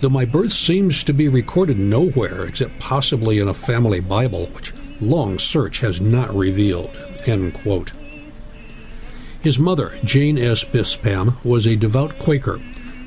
Though 0.00 0.08
my 0.08 0.24
birth 0.24 0.52
seems 0.52 1.04
to 1.04 1.12
be 1.12 1.28
recorded 1.28 1.78
nowhere 1.78 2.46
except 2.46 2.78
possibly 2.78 3.40
in 3.40 3.48
a 3.48 3.54
family 3.54 4.00
Bible, 4.00 4.46
which 4.46 4.72
long 5.02 5.38
search 5.38 5.80
has 5.80 6.00
not 6.00 6.34
revealed. 6.34 6.96
His 9.42 9.58
mother, 9.58 9.98
Jane 10.02 10.38
S. 10.38 10.64
Bispham, 10.64 11.36
was 11.44 11.66
a 11.66 11.76
devout 11.76 12.18
Quaker 12.18 12.58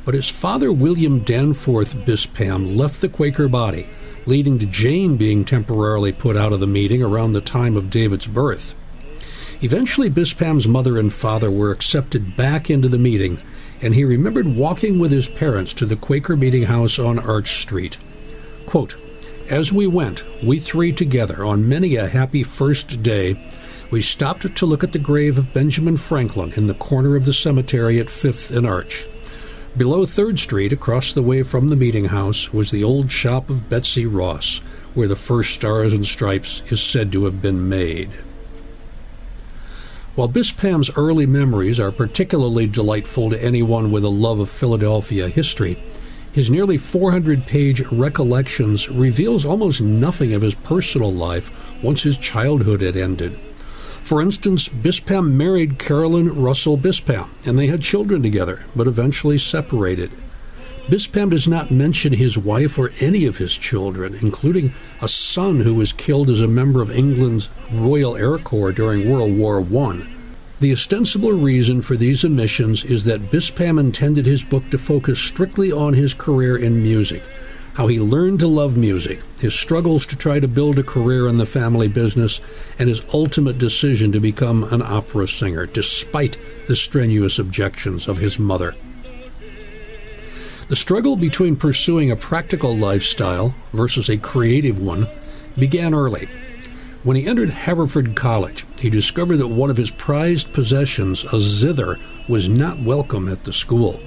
but 0.05 0.13
his 0.13 0.29
father, 0.29 0.71
William 0.71 1.19
Danforth 1.19 1.95
Bispham, 2.05 2.75
left 2.75 3.01
the 3.01 3.09
Quaker 3.09 3.47
body, 3.47 3.89
leading 4.25 4.59
to 4.59 4.65
Jane 4.65 5.17
being 5.17 5.45
temporarily 5.45 6.11
put 6.11 6.35
out 6.35 6.53
of 6.53 6.59
the 6.59 6.67
meeting 6.67 7.01
around 7.01 7.33
the 7.33 7.41
time 7.41 7.77
of 7.77 7.89
David's 7.89 8.27
birth. 8.27 8.75
Eventually, 9.61 10.09
Bispham's 10.09 10.67
mother 10.67 10.97
and 10.97 11.13
father 11.13 11.49
were 11.49 11.71
accepted 11.71 12.35
back 12.35 12.69
into 12.69 12.89
the 12.89 12.97
meeting, 12.97 13.41
and 13.81 13.95
he 13.95 14.03
remembered 14.03 14.47
walking 14.47 14.99
with 14.99 15.11
his 15.11 15.29
parents 15.29 15.73
to 15.75 15.85
the 15.85 15.95
Quaker 15.95 16.35
meeting 16.35 16.63
house 16.63 16.99
on 16.99 17.17
Arch 17.17 17.61
Street. 17.61 17.97
Quote, 18.65 18.97
As 19.49 19.71
we 19.71 19.87
went, 19.87 20.25
we 20.43 20.59
three 20.59 20.91
together, 20.91 21.45
on 21.45 21.69
many 21.69 21.95
a 21.95 22.07
happy 22.07 22.43
first 22.43 23.01
day, 23.01 23.39
we 23.89 24.01
stopped 24.01 24.53
to 24.53 24.65
look 24.65 24.83
at 24.83 24.91
the 24.91 24.99
grave 24.99 25.37
of 25.37 25.53
Benjamin 25.53 25.95
Franklin 25.95 26.51
in 26.53 26.65
the 26.65 26.73
corner 26.73 27.15
of 27.15 27.23
the 27.23 27.33
cemetery 27.33 27.99
at 27.99 28.09
Fifth 28.09 28.51
and 28.51 28.67
Arch. 28.67 29.07
Below 29.75 30.05
3rd 30.05 30.37
Street, 30.37 30.71
across 30.71 31.13
the 31.13 31.23
way 31.23 31.41
from 31.41 31.67
the 31.67 31.75
meeting 31.75 32.05
house, 32.05 32.53
was 32.53 32.69
the 32.69 32.83
old 32.83 33.11
shop 33.11 33.49
of 33.49 33.69
Betsy 33.71 34.05
Ross, 34.05 34.59
where 34.93 35.07
the 35.07 35.15
first 35.15 35.55
Stars 35.55 35.93
and 35.93 36.05
Stripes 36.05 36.61
is 36.67 36.79
said 36.79 37.11
to 37.11 37.25
have 37.25 37.41
been 37.41 37.67
made. 37.67 38.11
While 40.13 40.29
Bispham's 40.29 40.91
early 40.95 41.25
memories 41.25 41.79
are 41.79 41.91
particularly 41.91 42.67
delightful 42.67 43.31
to 43.31 43.43
anyone 43.43 43.89
with 43.89 44.03
a 44.03 44.09
love 44.09 44.39
of 44.39 44.51
Philadelphia 44.51 45.27
history, 45.27 45.81
his 46.31 46.51
nearly 46.51 46.77
400 46.77 47.47
page 47.47 47.81
Recollections 47.91 48.87
reveals 48.89 49.43
almost 49.43 49.81
nothing 49.81 50.35
of 50.35 50.43
his 50.43 50.53
personal 50.53 51.11
life 51.11 51.49
once 51.81 52.03
his 52.03 52.19
childhood 52.19 52.81
had 52.81 52.95
ended. 52.95 53.39
For 54.03 54.21
instance, 54.21 54.67
Bispham 54.67 55.31
married 55.31 55.79
Carolyn 55.79 56.41
Russell 56.41 56.77
Bispham, 56.77 57.29
and 57.47 57.57
they 57.57 57.67
had 57.67 57.81
children 57.81 58.21
together, 58.21 58.65
but 58.75 58.87
eventually 58.87 59.37
separated. 59.37 60.11
Bispham 60.87 61.29
does 61.29 61.47
not 61.47 61.71
mention 61.71 62.11
his 62.11 62.37
wife 62.37 62.77
or 62.77 62.91
any 62.99 63.25
of 63.25 63.37
his 63.37 63.53
children, 63.53 64.13
including 64.15 64.73
a 65.01 65.07
son 65.07 65.61
who 65.61 65.73
was 65.73 65.93
killed 65.93 66.29
as 66.29 66.41
a 66.41 66.47
member 66.47 66.81
of 66.81 66.91
England's 66.91 67.47
Royal 67.71 68.17
Air 68.17 68.37
Corps 68.37 68.73
during 68.73 69.09
World 69.09 69.37
War 69.37 69.61
I. 69.61 70.05
The 70.59 70.73
ostensible 70.73 71.31
reason 71.31 71.81
for 71.81 71.95
these 71.95 72.25
omissions 72.25 72.83
is 72.83 73.05
that 73.05 73.31
Bispam 73.31 73.79
intended 73.79 74.25
his 74.25 74.43
book 74.43 74.69
to 74.71 74.77
focus 74.77 75.19
strictly 75.19 75.71
on 75.71 75.93
his 75.93 76.13
career 76.13 76.57
in 76.57 76.83
music, 76.83 77.29
how 77.73 77.87
he 77.87 77.99
learned 77.99 78.39
to 78.39 78.47
love 78.47 78.77
music, 78.77 79.21
his 79.39 79.53
struggles 79.53 80.05
to 80.05 80.15
try 80.15 80.39
to 80.39 80.47
build 80.47 80.77
a 80.77 80.83
career 80.83 81.27
in 81.27 81.37
the 81.37 81.45
family 81.45 81.87
business, 81.87 82.39
and 82.77 82.87
his 82.87 83.03
ultimate 83.13 83.57
decision 83.57 84.11
to 84.11 84.19
become 84.19 84.63
an 84.65 84.81
opera 84.81 85.27
singer, 85.27 85.65
despite 85.65 86.37
the 86.67 86.75
strenuous 86.75 87.39
objections 87.39 88.07
of 88.07 88.17
his 88.17 88.37
mother. 88.37 88.75
The 90.67 90.75
struggle 90.75 91.15
between 91.15 91.55
pursuing 91.55 92.09
a 92.09 92.15
practical 92.15 92.75
lifestyle 92.75 93.53
versus 93.73 94.09
a 94.09 94.17
creative 94.17 94.79
one 94.79 95.07
began 95.57 95.93
early. 95.93 96.29
When 97.03 97.17
he 97.17 97.27
entered 97.27 97.49
Haverford 97.49 98.15
College, 98.15 98.65
he 98.79 98.89
discovered 98.89 99.37
that 99.37 99.49
one 99.49 99.69
of 99.69 99.77
his 99.77 99.91
prized 99.91 100.53
possessions, 100.53 101.25
a 101.25 101.39
zither, 101.39 101.99
was 102.29 102.47
not 102.47 102.79
welcome 102.79 103.27
at 103.27 103.43
the 103.43 103.51
school. 103.51 103.99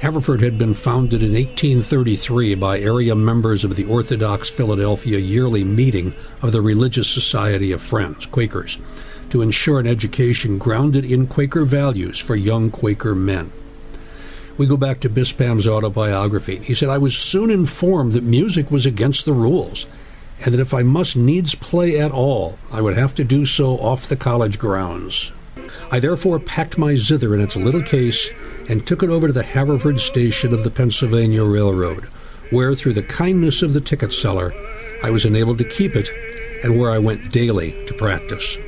Haverford 0.00 0.42
had 0.42 0.58
been 0.58 0.74
founded 0.74 1.22
in 1.22 1.32
1833 1.32 2.54
by 2.56 2.78
area 2.78 3.14
members 3.14 3.64
of 3.64 3.76
the 3.76 3.86
Orthodox 3.86 4.50
Philadelphia 4.50 5.18
yearly 5.18 5.64
meeting 5.64 6.14
of 6.42 6.52
the 6.52 6.60
Religious 6.60 7.08
Society 7.08 7.72
of 7.72 7.80
Friends, 7.80 8.26
Quakers, 8.26 8.78
to 9.30 9.40
ensure 9.40 9.80
an 9.80 9.86
education 9.86 10.58
grounded 10.58 11.04
in 11.04 11.26
Quaker 11.26 11.64
values 11.64 12.20
for 12.20 12.36
young 12.36 12.70
Quaker 12.70 13.14
men. 13.14 13.50
We 14.58 14.66
go 14.66 14.76
back 14.76 15.00
to 15.00 15.08
Bispham's 15.08 15.66
autobiography. 15.66 16.58
He 16.58 16.74
said, 16.74 16.90
I 16.90 16.98
was 16.98 17.16
soon 17.16 17.50
informed 17.50 18.12
that 18.12 18.22
music 18.22 18.70
was 18.70 18.84
against 18.84 19.24
the 19.24 19.32
rules 19.32 19.86
and 20.44 20.52
that 20.52 20.60
if 20.60 20.74
I 20.74 20.82
must 20.82 21.16
needs 21.16 21.54
play 21.54 21.98
at 21.98 22.12
all, 22.12 22.58
I 22.70 22.82
would 22.82 22.96
have 22.98 23.14
to 23.14 23.24
do 23.24 23.46
so 23.46 23.78
off 23.78 24.08
the 24.08 24.16
college 24.16 24.58
grounds. 24.58 25.32
I 25.90 26.00
therefore 26.00 26.38
packed 26.38 26.76
my 26.76 26.94
zither 26.94 27.34
in 27.34 27.40
its 27.40 27.56
little 27.56 27.82
case 27.82 28.28
and 28.68 28.86
took 28.86 29.02
it 29.02 29.10
over 29.10 29.26
to 29.26 29.32
the 29.32 29.42
Haverford 29.42 30.00
station 30.00 30.52
of 30.52 30.64
the 30.64 30.70
Pennsylvania 30.70 31.44
Railroad, 31.44 32.04
where, 32.50 32.74
through 32.74 32.94
the 32.94 33.02
kindness 33.02 33.62
of 33.62 33.72
the 33.72 33.80
ticket 33.80 34.12
seller, 34.12 34.52
I 35.02 35.10
was 35.10 35.24
enabled 35.24 35.58
to 35.58 35.64
keep 35.64 35.94
it 35.94 36.10
and 36.62 36.78
where 36.78 36.90
I 36.90 36.98
went 36.98 37.32
daily 37.32 37.84
to 37.86 37.94
practice. 37.94 38.58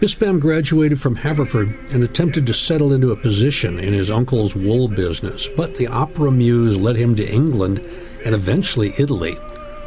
Bispham 0.00 0.40
graduated 0.40 1.00
from 1.00 1.16
Haverford 1.16 1.68
and 1.92 2.02
attempted 2.02 2.46
to 2.46 2.52
settle 2.52 2.92
into 2.92 3.12
a 3.12 3.16
position 3.16 3.78
in 3.78 3.92
his 3.92 4.10
uncle's 4.10 4.54
wool 4.54 4.88
business, 4.88 5.48
but 5.56 5.76
the 5.76 5.86
opera 5.86 6.30
muse 6.30 6.76
led 6.76 6.96
him 6.96 7.14
to 7.16 7.26
England 7.26 7.78
and 8.24 8.34
eventually 8.34 8.92
Italy, 8.98 9.34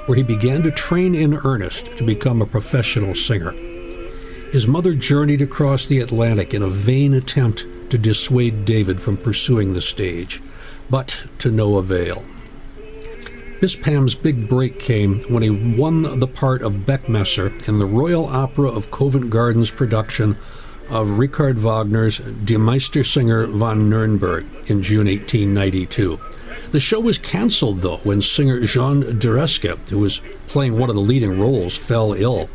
where 0.06 0.16
he 0.16 0.24
began 0.24 0.64
to 0.64 0.72
train 0.72 1.14
in 1.14 1.36
earnest 1.36 1.98
to 1.98 2.04
become 2.04 2.42
a 2.42 2.48
professional 2.48 3.14
singer. 3.14 3.52
His 4.52 4.68
mother 4.68 4.96
journeyed 4.96 5.42
across 5.42 5.86
the 5.86 6.00
Atlantic 6.00 6.54
in 6.54 6.64
a 6.64 6.70
vain 6.70 7.14
attempt 7.14 7.68
to 7.90 7.98
dissuade 7.98 8.66
David 8.66 9.02
from 9.02 9.18
pursuing 9.18 9.74
the 9.74 9.82
stage, 9.82 10.42
but 10.90 11.26
to 11.40 11.52
no 11.52 11.78
avail. 11.78 12.26
Bispham's 13.60 14.14
big 14.14 14.48
break 14.48 14.80
came 14.80 15.20
when 15.22 15.42
he 15.42 15.50
won 15.50 16.20
the 16.20 16.28
part 16.28 16.62
of 16.62 16.86
Beckmesser 16.86 17.68
in 17.68 17.80
the 17.80 17.88
Royal 17.88 18.28
Opera 18.28 18.70
of 18.70 18.92
Covent 18.92 19.32
Garden's 19.32 19.72
production 19.72 20.38
of 20.90 21.18
Richard 21.18 21.58
Wagner's 21.58 22.20
Die 22.20 22.56
Meistersinger 22.56 23.50
von 23.50 23.90
Nürnberg 23.90 24.46
in 24.70 24.84
June 24.84 25.08
1892. 25.08 26.20
The 26.72 26.80
show 26.80 27.00
was 27.00 27.18
canceled, 27.18 27.82
though, 27.82 27.98
when 27.98 28.22
singer 28.22 28.60
Jean 28.62 29.00
de 29.00 29.28
Reszke, 29.28 29.78
who 29.90 30.00
was 30.00 30.22
playing 30.48 30.78
one 30.78 30.90
of 30.90 30.96
the 30.96 31.02
leading 31.02 31.40
roles, 31.40 31.76
fell 31.76 32.14
ill. 32.14 32.50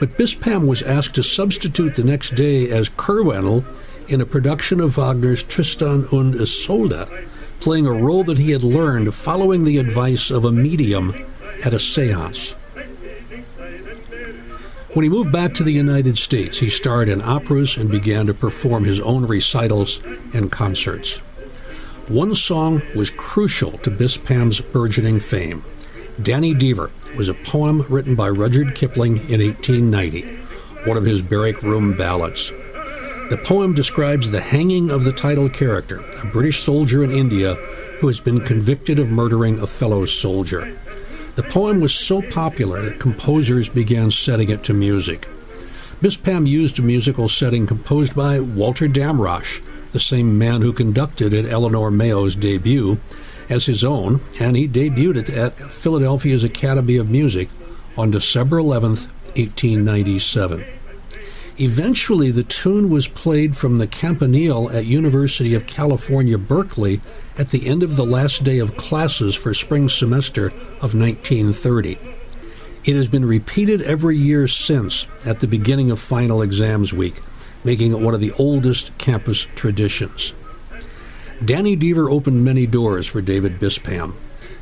But 0.00 0.18
Bispham 0.18 0.66
was 0.66 0.82
asked 0.82 1.14
to 1.14 1.22
substitute 1.22 1.94
the 1.94 2.04
next 2.04 2.30
day 2.34 2.70
as 2.70 2.88
Kurwenal 2.88 3.64
in 4.08 4.20
a 4.20 4.26
production 4.26 4.80
of 4.80 4.96
Wagner's 4.96 5.42
Tristan 5.42 6.06
und 6.12 6.34
Isolde, 6.34 7.06
playing 7.60 7.86
a 7.86 7.92
role 7.92 8.24
that 8.24 8.38
he 8.38 8.50
had 8.50 8.62
learned 8.62 9.14
following 9.14 9.64
the 9.64 9.78
advice 9.78 10.30
of 10.30 10.44
a 10.44 10.52
medium 10.52 11.14
at 11.64 11.74
a 11.74 11.78
seance. 11.78 12.54
When 14.92 15.02
he 15.02 15.08
moved 15.08 15.32
back 15.32 15.54
to 15.54 15.64
the 15.64 15.72
United 15.72 16.16
States, 16.18 16.58
he 16.58 16.68
starred 16.68 17.08
in 17.08 17.20
operas 17.20 17.76
and 17.76 17.90
began 17.90 18.26
to 18.26 18.34
perform 18.34 18.84
his 18.84 19.00
own 19.00 19.26
recitals 19.26 20.00
and 20.32 20.52
concerts. 20.52 21.18
One 22.08 22.34
song 22.34 22.82
was 22.94 23.10
crucial 23.10 23.78
to 23.78 23.90
Bispham's 23.90 24.60
burgeoning 24.60 25.18
fame. 25.20 25.64
Danny 26.22 26.54
Deever 26.54 26.90
was 27.16 27.28
a 27.28 27.34
poem 27.34 27.82
written 27.88 28.14
by 28.14 28.28
Rudyard 28.28 28.76
Kipling 28.76 29.16
in 29.28 29.40
1890, 29.40 30.36
one 30.84 30.96
of 30.96 31.04
his 31.04 31.22
barrack 31.22 31.62
room 31.62 31.96
ballads. 31.96 32.52
The 33.30 33.40
poem 33.42 33.72
describes 33.72 34.30
the 34.30 34.40
hanging 34.40 34.90
of 34.90 35.02
the 35.02 35.12
title 35.12 35.48
character, 35.48 36.04
a 36.22 36.26
British 36.26 36.60
soldier 36.60 37.02
in 37.02 37.10
India 37.10 37.54
who 37.98 38.06
has 38.06 38.20
been 38.20 38.40
convicted 38.40 38.98
of 38.98 39.08
murdering 39.08 39.58
a 39.58 39.66
fellow 39.66 40.04
soldier. 40.04 40.76
The 41.36 41.42
poem 41.42 41.80
was 41.80 41.94
so 41.94 42.20
popular 42.20 42.82
that 42.82 43.00
composers 43.00 43.70
began 43.70 44.10
setting 44.10 44.50
it 44.50 44.62
to 44.64 44.74
music. 44.74 45.26
Bispham 46.02 46.46
used 46.46 46.78
a 46.78 46.82
musical 46.82 47.30
setting 47.30 47.66
composed 47.66 48.14
by 48.14 48.40
Walter 48.40 48.88
Damrosch, 48.88 49.62
the 49.92 50.00
same 50.00 50.36
man 50.36 50.60
who 50.60 50.72
conducted 50.74 51.32
at 51.32 51.46
Eleanor 51.46 51.90
Mayo's 51.90 52.36
debut, 52.36 53.00
as 53.48 53.64
his 53.64 53.82
own, 53.82 54.20
and 54.38 54.54
he 54.54 54.68
debuted 54.68 55.28
it 55.28 55.30
at 55.30 55.58
Philadelphia's 55.58 56.44
Academy 56.44 56.98
of 56.98 57.08
Music 57.08 57.48
on 57.96 58.10
December 58.10 58.58
11, 58.58 58.90
1897. 58.90 60.64
Eventually, 61.58 62.30
the 62.30 62.42
tune 62.42 62.90
was 62.90 63.06
played 63.06 63.56
from 63.56 63.78
the 63.78 63.86
campanile 63.86 64.70
at 64.70 64.86
University 64.86 65.54
of 65.54 65.66
California, 65.66 66.36
Berkeley, 66.36 67.00
at 67.38 67.50
the 67.50 67.66
end 67.66 67.82
of 67.82 67.96
the 67.96 68.04
last 68.04 68.42
day 68.42 68.58
of 68.58 68.76
classes 68.76 69.34
for 69.34 69.54
spring 69.54 69.88
semester 69.88 70.46
of 70.80 70.94
1930. 70.94 71.98
It 72.84 72.96
has 72.96 73.08
been 73.08 73.24
repeated 73.24 73.82
every 73.82 74.16
year 74.16 74.48
since 74.48 75.06
at 75.24 75.40
the 75.40 75.46
beginning 75.46 75.90
of 75.90 76.00
final 76.00 76.42
exams 76.42 76.92
week 76.92 77.20
making 77.64 77.92
it 77.92 78.00
one 78.00 78.14
of 78.14 78.20
the 78.20 78.32
oldest 78.32 78.96
campus 78.98 79.46
traditions. 79.54 80.34
Danny 81.44 81.76
Deever 81.76 82.10
opened 82.10 82.44
many 82.44 82.66
doors 82.66 83.06
for 83.06 83.20
David 83.20 83.58
Bispham. 83.58 84.14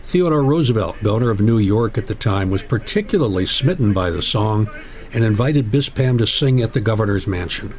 Theodore 0.04 0.42
Roosevelt, 0.42 1.02
governor 1.02 1.30
of 1.30 1.40
New 1.40 1.58
York 1.58 1.98
at 1.98 2.06
the 2.06 2.14
time, 2.14 2.50
was 2.50 2.62
particularly 2.62 3.46
smitten 3.46 3.92
by 3.92 4.10
the 4.10 4.22
song 4.22 4.70
and 5.12 5.24
invited 5.24 5.70
Bispham 5.70 6.18
to 6.18 6.26
sing 6.26 6.60
at 6.60 6.72
the 6.72 6.80
governor's 6.80 7.26
mansion. 7.26 7.74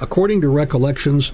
According 0.00 0.40
to 0.40 0.48
recollections, 0.48 1.32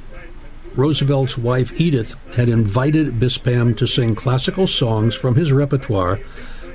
Roosevelt's 0.75 1.37
wife 1.37 1.81
Edith 1.81 2.15
had 2.37 2.49
invited 2.49 3.19
Bispham 3.19 3.77
to 3.77 3.87
sing 3.87 4.15
classical 4.15 4.67
songs 4.67 5.15
from 5.15 5.35
his 5.35 5.53
repertoire, 5.53 6.21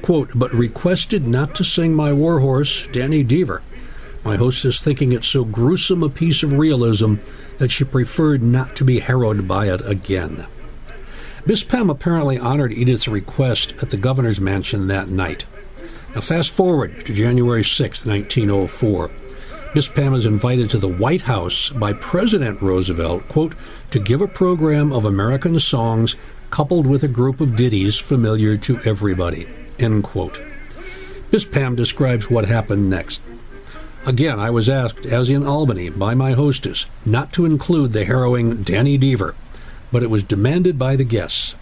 quote, 0.01 0.31
but 0.35 0.53
requested 0.53 1.27
not 1.27 1.55
to 1.55 1.63
sing 1.63 1.93
my 1.93 2.11
warhorse, 2.11 2.87
Danny 2.87 3.23
Deever, 3.23 3.61
my 4.23 4.35
hostess 4.35 4.81
thinking 4.81 5.13
it 5.13 5.23
so 5.23 5.45
gruesome 5.45 6.03
a 6.03 6.09
piece 6.09 6.43
of 6.43 6.53
realism 6.53 7.15
that 7.57 7.71
she 7.71 7.83
preferred 7.83 8.43
not 8.43 8.75
to 8.75 8.83
be 8.83 8.99
harrowed 8.99 9.47
by 9.47 9.67
it 9.71 9.85
again. 9.87 10.45
Bispham 11.45 11.89
apparently 11.89 12.39
honored 12.39 12.73
Edith's 12.73 13.07
request 13.07 13.75
at 13.81 13.91
the 13.91 13.97
governor's 13.97 14.41
mansion 14.41 14.87
that 14.87 15.09
night. 15.09 15.45
Now, 16.15 16.21
fast 16.21 16.51
forward 16.51 17.05
to 17.05 17.13
January 17.13 17.63
6, 17.63 18.05
1904. 18.05 19.11
Bispham 19.73 20.15
is 20.15 20.25
invited 20.25 20.69
to 20.69 20.77
the 20.77 20.87
White 20.87 21.23
House 21.23 21.71
by 21.71 21.91
President 21.91 22.61
Roosevelt, 22.61 23.27
quote, 23.27 23.53
to 23.91 23.99
give 23.99 24.21
a 24.21 24.27
program 24.27 24.93
of 24.93 25.03
American 25.03 25.59
songs 25.59 26.15
coupled 26.51 26.87
with 26.87 27.03
a 27.03 27.09
group 27.09 27.41
of 27.41 27.57
ditties 27.57 27.99
familiar 27.99 28.55
to 28.55 28.79
everybody, 28.85 29.45
end 29.77 30.05
quote. 30.05 30.41
Bispham 31.31 31.75
describes 31.75 32.29
what 32.29 32.45
happened 32.45 32.89
next. 32.89 33.21
Again, 34.05 34.39
I 34.39 34.51
was 34.51 34.69
asked, 34.69 35.05
as 35.05 35.29
in 35.29 35.45
Albany, 35.45 35.89
by 35.89 36.15
my 36.15 36.31
hostess, 36.31 36.85
not 37.05 37.33
to 37.33 37.43
include 37.45 37.91
the 37.91 38.05
harrowing 38.05 38.63
Danny 38.63 38.97
Deever, 38.97 39.35
but 39.91 40.01
it 40.01 40.09
was 40.09 40.23
demanded 40.23 40.79
by 40.79 40.95
the 40.95 41.03
guests. 41.03 41.55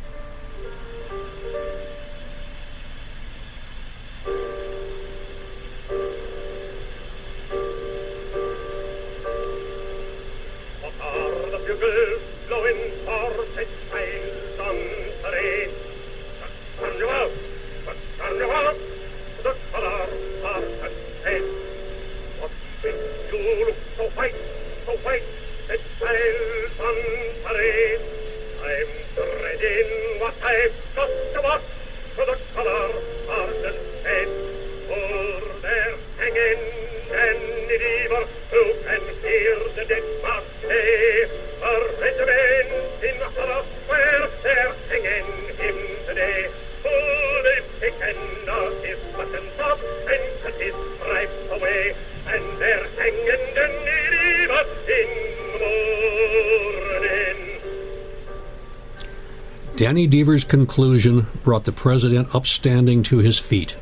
Danny 60.34 60.44
conclusion 60.46 61.28
brought 61.44 61.66
the 61.66 61.72
president 61.72 62.34
upstanding 62.34 63.04
to 63.04 63.20
his 63.20 63.38
feet, 63.38 63.78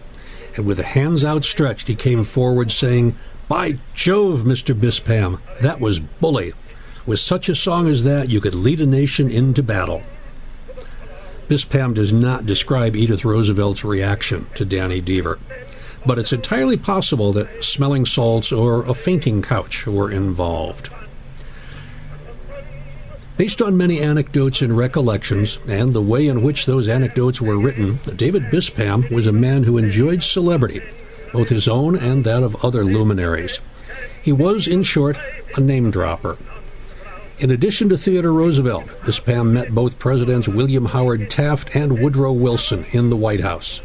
and 0.58 0.66
with 0.66 0.80
hands 0.80 1.24
outstretched, 1.24 1.88
he 1.88 1.96
came 1.96 2.26
forward 2.26 2.72
saying, 2.72 3.16
By 3.48 3.78
Jove, 3.94 4.42
Mr. 4.42 4.78
Bispham, 4.78 5.40
that 5.62 5.80
was 5.80 6.02
bully. 6.02 6.52
With 7.06 7.20
such 7.20 7.48
a 7.48 7.56
song 7.56 7.88
as 7.88 8.04
that, 8.04 8.30
you 8.30 8.42
could 8.42 8.54
lead 8.54 8.82
a 8.82 8.86
nation 8.86 9.32
into 9.32 9.64
battle. 9.64 10.04
Bispham 11.48 11.94
does 11.94 12.12
not 12.12 12.46
describe 12.46 12.98
Edith 12.98 13.24
Roosevelt's 13.24 13.86
reaction 13.86 14.48
to 14.56 14.66
Danny 14.66 15.02
Deever, 15.02 15.40
but 16.06 16.20
it's 16.20 16.34
entirely 16.34 16.76
possible 16.76 17.32
that 17.32 17.64
smelling 17.64 18.06
salts 18.06 18.52
or 18.52 18.84
a 18.84 18.94
fainting 18.94 19.42
couch 19.42 19.88
were 19.88 20.12
involved. 20.12 20.90
Based 23.38 23.62
on 23.62 23.78
many 23.78 24.00
anecdotes 24.00 24.62
and 24.62 24.78
recollections, 24.78 25.58
and 25.68 25.94
the 25.94 26.02
way 26.02 26.28
in 26.28 26.44
which 26.44 26.66
those 26.66 26.88
anecdotes 26.88 27.42
were 27.42 27.58
written, 27.58 28.00
David 28.16 28.44
Bispham 28.52 29.10
was 29.10 29.26
a 29.26 29.32
man 29.32 29.64
who 29.64 29.78
enjoyed 29.78 30.22
celebrity, 30.22 30.82
both 31.34 31.50
his 31.50 31.68
own 31.68 31.96
and 31.98 32.24
that 32.24 32.44
of 32.44 32.64
other 32.64 32.84
luminaries. 32.84 33.60
He 34.22 34.32
was, 34.32 34.68
in 34.68 34.84
short, 34.84 35.18
a 35.56 35.62
name 35.62 35.90
dropper. 35.90 36.38
In 37.40 37.50
addition 37.50 37.90
to 37.90 37.98
Theodore 37.98 38.34
Roosevelt, 38.34 38.88
Bispham 39.04 39.52
met 39.54 39.74
both 39.74 39.98
Presidents 39.98 40.48
William 40.48 40.86
Howard 40.86 41.30
Taft 41.30 41.76
and 41.76 42.00
Woodrow 42.00 42.34
Wilson 42.34 42.86
in 42.92 43.10
the 43.10 43.18
White 43.18 43.42
House. 43.42 43.82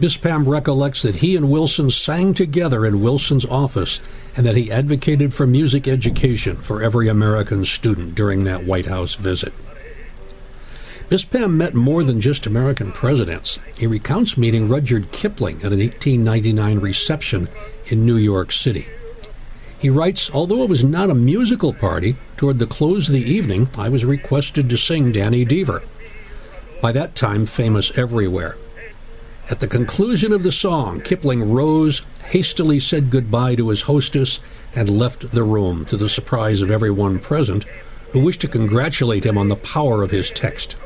Bispham 0.00 0.48
recollects 0.48 1.02
that 1.02 1.16
he 1.16 1.36
and 1.36 1.50
Wilson 1.50 1.90
sang 1.90 2.32
together 2.32 2.86
in 2.86 3.02
Wilson's 3.02 3.44
office 3.44 4.00
and 4.34 4.46
that 4.46 4.56
he 4.56 4.72
advocated 4.72 5.34
for 5.34 5.46
music 5.46 5.86
education 5.86 6.56
for 6.56 6.82
every 6.82 7.06
American 7.08 7.66
student 7.66 8.14
during 8.14 8.44
that 8.44 8.64
White 8.64 8.86
House 8.86 9.14
visit. 9.14 9.52
Bispham 11.10 11.52
met 11.52 11.74
more 11.74 12.02
than 12.02 12.18
just 12.18 12.46
American 12.46 12.92
presidents. 12.92 13.58
He 13.78 13.86
recounts 13.86 14.38
meeting 14.38 14.70
Rudyard 14.70 15.12
Kipling 15.12 15.56
at 15.56 15.72
an 15.72 15.80
1899 15.80 16.78
reception 16.78 17.48
in 17.86 18.06
New 18.06 18.16
York 18.16 18.52
City. 18.52 18.86
He 19.78 19.90
writes, 19.90 20.30
Although 20.32 20.62
it 20.62 20.70
was 20.70 20.84
not 20.84 21.10
a 21.10 21.14
musical 21.14 21.74
party, 21.74 22.16
toward 22.38 22.58
the 22.58 22.66
close 22.66 23.08
of 23.08 23.14
the 23.14 23.20
evening, 23.20 23.68
I 23.76 23.90
was 23.90 24.04
requested 24.04 24.70
to 24.70 24.78
sing 24.78 25.12
Danny 25.12 25.44
Deever. 25.44 25.82
By 26.80 26.92
that 26.92 27.14
time, 27.14 27.44
famous 27.44 27.98
everywhere. 27.98 28.56
At 29.50 29.58
the 29.58 29.66
conclusion 29.66 30.32
of 30.32 30.44
the 30.44 30.52
song, 30.52 31.00
Kipling 31.00 31.50
rose, 31.50 32.02
hastily 32.26 32.78
said 32.78 33.10
goodbye 33.10 33.56
to 33.56 33.70
his 33.70 33.82
hostess, 33.82 34.38
and 34.76 34.88
left 34.88 35.32
the 35.32 35.42
room, 35.42 35.84
to 35.86 35.96
the 35.96 36.08
surprise 36.08 36.62
of 36.62 36.70
everyone 36.70 37.18
present, 37.18 37.66
who 38.12 38.20
wished 38.20 38.42
to 38.42 38.48
congratulate 38.48 39.26
him 39.26 39.36
on 39.36 39.48
the 39.48 39.56
power 39.56 40.04
of 40.04 40.12
his 40.12 40.30
text. 40.30 40.76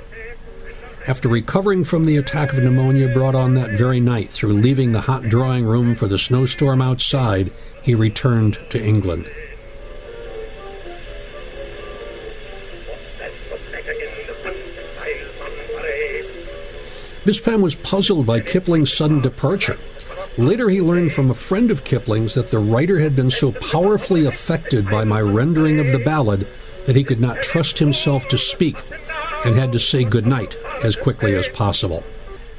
After 1.06 1.28
recovering 1.28 1.84
from 1.84 2.04
the 2.04 2.16
attack 2.16 2.54
of 2.54 2.62
pneumonia 2.62 3.12
brought 3.12 3.34
on 3.34 3.52
that 3.52 3.76
very 3.76 4.00
night 4.00 4.30
through 4.30 4.54
leaving 4.54 4.92
the 4.92 5.02
hot 5.02 5.24
drawing 5.24 5.66
room 5.66 5.94
for 5.94 6.06
the 6.06 6.16
snowstorm 6.16 6.80
outside, 6.80 7.52
he 7.82 7.94
returned 7.94 8.58
to 8.70 8.82
England. 8.82 9.30
Bispham 17.24 17.62
was 17.62 17.74
puzzled 17.74 18.26
by 18.26 18.40
Kipling's 18.40 18.92
sudden 18.92 19.22
departure. 19.22 19.78
Later, 20.36 20.68
he 20.68 20.82
learned 20.82 21.12
from 21.12 21.30
a 21.30 21.34
friend 21.34 21.70
of 21.70 21.82
Kipling's 21.82 22.34
that 22.34 22.50
the 22.50 22.58
writer 22.58 22.98
had 23.00 23.16
been 23.16 23.30
so 23.30 23.52
powerfully 23.52 24.26
affected 24.26 24.90
by 24.90 25.04
my 25.04 25.22
rendering 25.22 25.80
of 25.80 25.86
the 25.86 26.00
ballad 26.00 26.46
that 26.84 26.96
he 26.96 27.04
could 27.04 27.20
not 27.20 27.40
trust 27.40 27.78
himself 27.78 28.28
to 28.28 28.36
speak 28.36 28.76
and 29.44 29.54
had 29.54 29.72
to 29.72 29.78
say 29.78 30.04
goodnight 30.04 30.56
as 30.82 30.96
quickly 30.96 31.34
as 31.34 31.48
possible. 31.48 32.04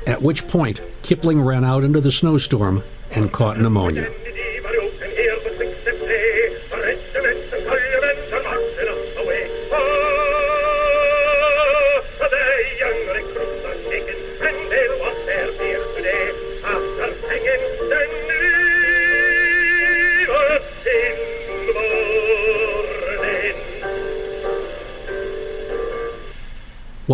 At 0.07 0.23
which 0.23 0.47
point, 0.47 0.81
Kipling 1.03 1.41
ran 1.41 1.63
out 1.63 1.83
into 1.83 2.01
the 2.01 2.11
snowstorm 2.11 2.83
and 3.11 3.31
caught 3.31 3.59
pneumonia. 3.59 4.11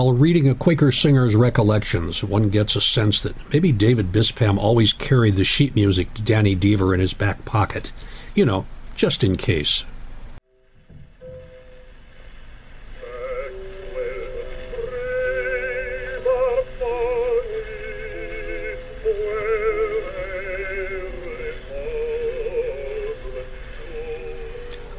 While 0.01 0.13
reading 0.13 0.49
a 0.49 0.55
Quaker 0.55 0.91
singer's 0.91 1.35
recollections, 1.35 2.23
one 2.23 2.49
gets 2.49 2.75
a 2.75 2.81
sense 2.81 3.21
that 3.21 3.35
maybe 3.53 3.71
David 3.71 4.11
Bispham 4.11 4.57
always 4.57 4.93
carried 4.93 5.35
the 5.35 5.43
sheet 5.43 5.75
music 5.75 6.11
to 6.15 6.23
Danny 6.23 6.55
Deever 6.55 6.91
in 6.91 6.99
his 6.99 7.13
back 7.13 7.45
pocket. 7.45 7.91
You 8.33 8.45
know, 8.47 8.65
just 8.95 9.23
in 9.23 9.37
case. 9.37 9.83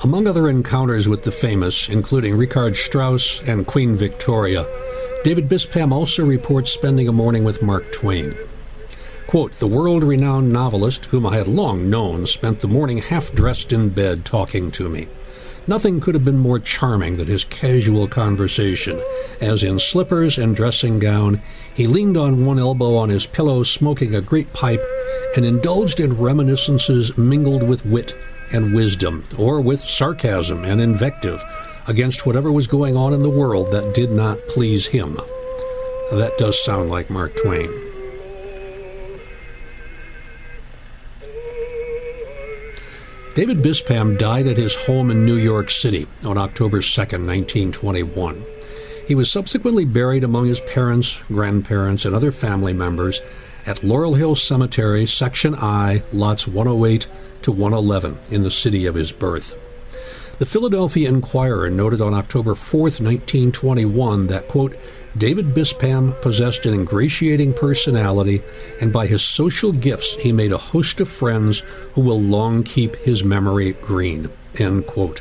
Among 0.05 0.29
other 0.29 0.49
encounters 0.49 1.09
with 1.09 1.25
the 1.25 1.33
famous, 1.33 1.89
including 1.89 2.37
Richard 2.37 2.77
Strauss 2.77 3.41
and 3.43 3.67
Queen 3.67 3.97
Victoria, 3.97 4.65
David 5.23 5.49
Bispham 5.49 5.93
also 5.93 6.25
reports 6.25 6.73
spending 6.73 7.07
a 7.07 7.13
morning 7.13 7.45
with 7.45 7.63
Mark 7.63 7.93
Twain. 7.93 8.35
Quote, 9.29 9.53
the 9.61 9.69
world 9.69 10.03
renowned 10.03 10.53
novelist, 10.53 11.05
whom 11.07 11.25
I 11.25 11.37
had 11.37 11.47
long 11.47 11.89
known, 11.89 12.27
spent 12.27 12.59
the 12.59 12.67
morning 12.67 12.99
half 12.99 13.33
dressed 13.33 13.73
in 13.73 13.91
bed 13.91 14.25
talking 14.25 14.73
to 14.73 14.89
me. 14.89 15.07
Nothing 15.69 16.01
could 16.01 16.17
have 16.17 16.25
been 16.25 16.39
more 16.39 16.59
charming 16.59 17.19
than 17.19 17.29
his 17.29 17.45
casual 17.45 18.09
conversation, 18.09 19.01
as 19.41 19.63
in 19.63 19.79
slippers 19.79 20.39
and 20.39 20.57
dressing 20.57 20.99
gown, 20.99 21.41
he 21.73 21.87
leaned 21.87 22.17
on 22.17 22.45
one 22.45 22.59
elbow 22.59 22.97
on 22.97 23.09
his 23.09 23.25
pillow, 23.25 23.63
smoking 23.63 24.17
a 24.17 24.21
great 24.21 24.53
pipe, 24.53 24.85
and 25.37 25.45
indulged 25.45 26.01
in 26.01 26.19
reminiscences 26.19 27.17
mingled 27.17 27.63
with 27.63 27.87
wit 27.87 28.13
and 28.51 28.75
wisdom, 28.75 29.23
or 29.39 29.61
with 29.61 29.81
sarcasm 29.81 30.65
and 30.65 30.81
invective 30.81 31.45
against 31.87 32.27
whatever 32.27 32.51
was 32.51 32.67
going 32.67 32.97
on 32.97 33.13
in 33.13 33.23
the 33.23 33.31
world 33.31 33.73
that 33.73 33.95
did 33.95 34.11
not 34.11 34.39
please 34.49 34.87
him. 34.87 35.15
That 36.13 36.37
does 36.39 36.63
sound 36.63 36.91
like 36.91 37.11
Mark 37.11 37.37
Twain. 37.37 37.71
David 43.35 43.63
Bispham 43.63 44.19
died 44.19 44.47
at 44.47 44.59
his 44.59 44.75
home 44.75 45.11
in 45.11 45.25
New 45.25 45.37
York 45.37 45.71
City 45.71 46.07
on 46.23 46.37
October 46.37 46.83
2, 46.83 47.01
1921. 47.01 48.45
He 49.09 49.15
was 49.15 49.31
subsequently 49.31 49.87
buried 49.87 50.23
among 50.23 50.47
his 50.47 50.61
parents, 50.61 51.19
grandparents, 51.29 52.05
and 52.05 52.15
other 52.15 52.31
family 52.31 52.75
members 52.75 53.23
at 53.65 53.83
Laurel 53.83 54.15
Hill 54.15 54.35
Cemetery, 54.35 55.07
Section 55.07 55.55
I, 55.55 56.03
lots 56.13 56.47
108 56.47 57.09
to 57.43 57.53
111 57.53 58.19
in 58.31 58.43
the 58.43 58.51
city 58.51 58.85
of 58.85 58.95
his 58.95 59.13
birth. 59.13 59.57
The 60.39 60.47
Philadelphia 60.47 61.09
Inquirer 61.09 61.71
noted 61.71 62.01
on 62.01 62.15
October 62.15 62.55
4, 62.55 62.81
1921, 62.81 64.27
that, 64.29 64.49
quote, 64.49 64.77
David 65.17 65.55
Bispham 65.55 66.21
possessed 66.23 66.65
an 66.67 66.75
ingratiating 66.75 67.53
personality, 67.53 68.43
and 68.81 68.93
by 68.93 69.07
his 69.07 69.23
social 69.23 69.73
gifts 69.73 70.17
he 70.17 70.33
made 70.33 70.51
a 70.51 70.59
host 70.59 71.01
of 71.01 71.09
friends 71.09 71.61
who 71.95 72.01
will 72.01 72.21
long 72.21 72.63
keep 72.63 72.97
his 72.97 73.23
memory 73.23 73.75
green. 73.75 74.31
End 74.57 74.87
quote. 74.87 75.21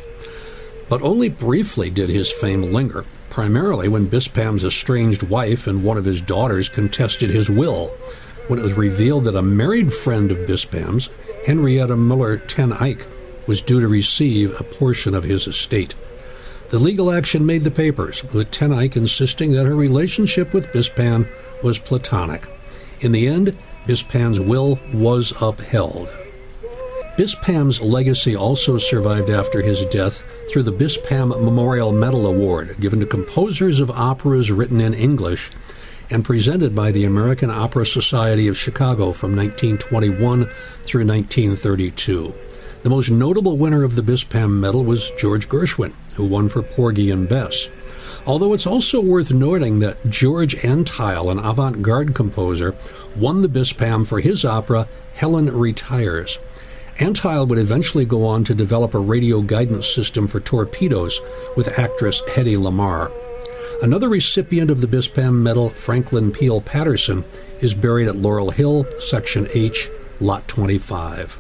But 0.90 1.02
only 1.02 1.30
briefly 1.30 1.90
did 1.90 2.10
his 2.10 2.32
fame 2.32 2.64
linger, 2.74 3.06
primarily 3.30 3.90
when 3.90 4.10
Bispham's 4.10 4.64
estranged 4.64 5.24
wife 5.24 5.68
and 5.68 5.84
one 5.84 5.98
of 5.98 6.06
his 6.06 6.22
daughters 6.22 6.70
contested 6.70 7.30
his 7.30 7.50
will, 7.50 7.88
when 8.48 8.60
it 8.60 8.64
was 8.64 8.74
revealed 8.74 9.26
that 9.26 9.36
a 9.36 9.42
married 9.42 9.94
friend 9.94 10.32
of 10.32 10.48
Bispham's 10.48 11.10
Henrietta 11.46 11.96
Miller 11.96 12.38
Ten 12.38 12.74
Eyck 12.74 13.06
was 13.48 13.62
due 13.62 13.80
to 13.80 13.88
receive 13.88 14.60
a 14.60 14.64
portion 14.64 15.16
of 15.16 15.24
his 15.24 15.48
estate. 15.48 15.96
The 16.70 16.80
legal 16.80 17.12
action 17.12 17.46
made 17.46 17.64
the 17.64 17.72
papers, 17.72 18.24
with 18.34 18.52
Ten 18.52 18.72
Eyck 18.72 18.96
insisting 18.96 19.52
that 19.52 19.66
her 19.66 19.76
relationship 19.76 20.54
with 20.54 20.72
Bispham 20.72 21.28
was 21.62 21.80
platonic. 21.80 22.48
In 23.02 23.12
the 23.12 23.28
end, 23.28 23.58
Bispham's 23.86 24.40
will 24.40 24.80
was 24.94 25.34
upheld. 25.42 26.10
Bispham's 27.18 27.82
legacy 27.82 28.36
also 28.36 28.78
survived 28.78 29.30
after 29.30 29.62
his 29.62 29.86
death 29.88 30.24
through 30.50 30.64
the 30.64 30.72
Bispham 30.72 31.30
Memorial 31.30 31.92
Medal 31.92 32.26
Award, 32.26 32.78
given 32.80 33.02
to 33.02 33.06
composers 33.06 33.80
of 33.80 33.92
operas 33.92 34.50
written 34.50 34.80
in 34.80 34.94
English 34.94 35.52
and 36.10 36.24
presented 36.24 36.74
by 36.74 36.92
the 36.92 37.06
American 37.06 37.50
Opera 37.50 37.86
Society 37.86 38.48
of 38.48 38.58
Chicago 38.58 39.12
from 39.12 39.36
1921 39.36 40.46
through 40.84 41.06
1932. 41.06 42.34
The 42.84 42.90
most 42.90 43.12
notable 43.12 43.58
winner 43.58 43.84
of 43.84 43.96
the 43.96 44.02
Bispham 44.02 44.60
medal 44.60 44.84
was 44.84 45.12
George 45.12 45.48
Gershwin, 45.48 45.94
who 46.16 46.26
won 46.26 46.50
for 46.50 46.64
Porgy 46.64 47.12
and 47.12 47.30
Bess. 47.30 47.70
Although 48.26 48.54
it's 48.54 48.66
also 48.66 49.00
worth 49.00 49.32
noting 49.32 49.80
that 49.80 50.10
George 50.10 50.56
Antheil, 50.64 51.32
an 51.32 51.38
avant 51.38 51.84
garde 51.84 52.16
composer, 52.16 52.76
won 53.16 53.44
the 53.44 53.48
Bispham 53.48 54.06
for 54.06 54.20
his 54.20 54.44
opera 54.44 54.88
Helen 55.14 55.56
Retires. 55.56 56.40
Antheil 56.98 57.48
would 57.48 57.60
eventually 57.60 58.06
go 58.06 58.26
on 58.26 58.44
to 58.46 58.56
develop 58.56 58.96
a 58.96 59.00
radio 59.00 59.42
guidance 59.42 59.88
system 59.88 60.26
for 60.26 60.40
torpedoes 60.40 61.20
with 61.56 61.80
actress 61.80 62.22
Hedy 62.30 62.58
Lamarr. 62.58 63.12
Another 63.84 64.10
recipient 64.10 64.72
of 64.72 64.82
the 64.82 64.88
Bispham 64.88 65.42
medal, 65.42 65.70
Franklin 65.70 66.32
Peale 66.32 66.62
Patterson, 66.62 67.26
is 67.60 67.76
buried 67.76 68.08
at 68.08 68.16
Laurel 68.16 68.52
Hill, 68.52 68.86
Section 69.00 69.48
H, 69.54 69.90
Lot 70.20 70.48
25. 70.48 71.40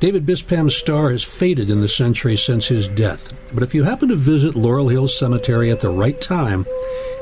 David 0.00 0.24
Bispham's 0.24 0.74
star 0.74 1.10
has 1.10 1.22
faded 1.22 1.68
in 1.68 1.82
the 1.82 1.88
century 1.88 2.34
since 2.34 2.66
his 2.66 2.88
death, 2.88 3.34
but 3.52 3.62
if 3.62 3.74
you 3.74 3.84
happen 3.84 4.08
to 4.08 4.16
visit 4.16 4.54
Laurel 4.54 4.88
Hill 4.88 5.06
Cemetery 5.06 5.70
at 5.70 5.80
the 5.80 5.90
right 5.90 6.18
time, 6.18 6.64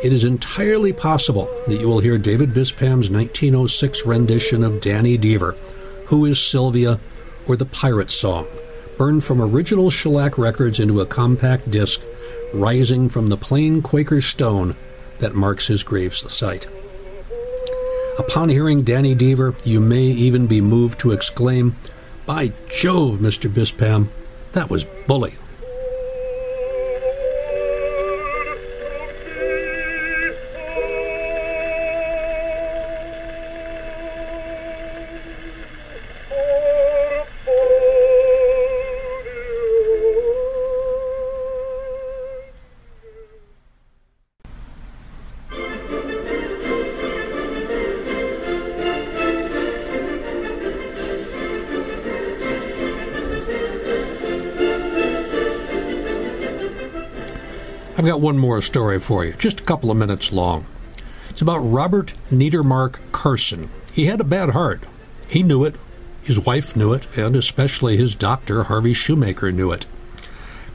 it 0.00 0.12
is 0.12 0.22
entirely 0.22 0.92
possible 0.92 1.50
that 1.66 1.80
you 1.80 1.88
will 1.88 1.98
hear 1.98 2.18
David 2.18 2.50
Bispham's 2.50 3.10
1906 3.10 4.06
rendition 4.06 4.62
of 4.62 4.80
Danny 4.80 5.18
Deever, 5.18 5.56
Who 6.06 6.24
is 6.24 6.40
Sylvia, 6.40 7.00
or 7.48 7.56
The 7.56 7.66
Pirate 7.66 8.12
Song, 8.12 8.46
burned 8.96 9.24
from 9.24 9.42
original 9.42 9.90
shellac 9.90 10.38
records 10.38 10.78
into 10.78 11.00
a 11.00 11.06
compact 11.06 11.72
disc, 11.72 12.06
rising 12.54 13.08
from 13.08 13.26
the 13.26 13.36
plain 13.36 13.82
Quaker 13.82 14.20
stone 14.20 14.76
that 15.18 15.34
marks 15.34 15.66
his 15.66 15.82
grave 15.82 16.14
site. 16.14 16.68
Upon 18.20 18.48
hearing 18.48 18.84
Danny 18.84 19.16
Deever, 19.16 19.60
you 19.66 19.80
may 19.80 20.02
even 20.02 20.46
be 20.46 20.60
moved 20.60 21.00
to 21.00 21.10
exclaim, 21.10 21.74
by 22.28 22.52
Jove, 22.68 23.20
Mr. 23.20 23.50
Bispham, 23.50 24.08
that 24.52 24.68
was 24.68 24.84
bully. 25.06 25.34
I've 57.98 58.06
got 58.06 58.20
one 58.20 58.38
more 58.38 58.62
story 58.62 59.00
for 59.00 59.24
you, 59.24 59.32
just 59.32 59.58
a 59.58 59.64
couple 59.64 59.90
of 59.90 59.96
minutes 59.96 60.32
long. 60.32 60.66
It's 61.30 61.42
about 61.42 61.58
Robert 61.58 62.14
Niedermark 62.30 63.00
Carson. 63.10 63.70
He 63.92 64.04
had 64.04 64.20
a 64.20 64.24
bad 64.24 64.50
heart. 64.50 64.84
He 65.28 65.42
knew 65.42 65.64
it. 65.64 65.74
His 66.22 66.38
wife 66.38 66.76
knew 66.76 66.92
it, 66.92 67.08
and 67.18 67.34
especially 67.34 67.96
his 67.96 68.14
doctor, 68.14 68.62
Harvey 68.62 68.92
Shoemaker, 68.92 69.50
knew 69.50 69.72
it. 69.72 69.86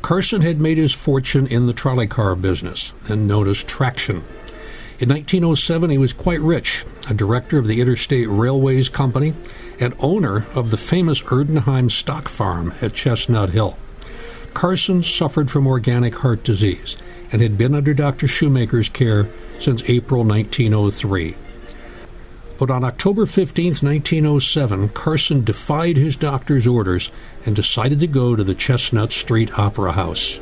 Carson 0.02 0.42
had 0.42 0.60
made 0.60 0.78
his 0.78 0.92
fortune 0.92 1.48
in 1.48 1.66
the 1.66 1.72
trolley 1.72 2.08
car 2.08 2.36
business, 2.36 2.92
then 3.06 3.26
known 3.26 3.48
as 3.48 3.64
traction. 3.64 4.18
In 5.00 5.08
1907, 5.08 5.92
he 5.92 5.98
was 5.98 6.12
quite 6.12 6.42
rich, 6.42 6.84
a 7.10 7.14
director 7.14 7.58
of 7.58 7.68
the 7.68 7.80
Interstate 7.80 8.28
Railways 8.28 8.90
Company 8.90 9.34
and 9.80 9.96
owner 10.00 10.46
of 10.54 10.72
the 10.72 10.78
famous 10.78 11.22
Erdenheim 11.22 11.90
stock 11.90 12.28
farm 12.28 12.74
at 12.82 12.92
Chestnut 12.92 13.52
Hill. 13.52 13.80
Carson 14.54 15.02
suffered 15.02 15.50
from 15.50 15.66
organic 15.66 16.16
heart 16.16 16.44
disease 16.44 16.98
and 17.34 17.42
had 17.42 17.58
been 17.58 17.74
under 17.74 17.96
Dr. 17.96 18.28
Shoemaker's 18.28 18.88
care 18.88 19.28
since 19.60 19.90
April 19.90 20.24
1903. 20.24 21.36
But 22.60 22.70
on 22.70 22.84
October 22.84 23.26
15, 23.26 23.66
1907, 23.82 24.90
Carson 24.90 25.44
defied 25.44 25.98
his 25.98 26.16
doctor's 26.16 26.68
orders 26.68 27.10
and 27.44 27.56
decided 27.56 28.00
to 28.00 28.08
go 28.08 28.36
to 28.36 28.44
the 28.44 28.54
Chestnut 28.54 29.12
Street 29.12 29.58
Opera 29.58 29.94
House. 29.94 30.40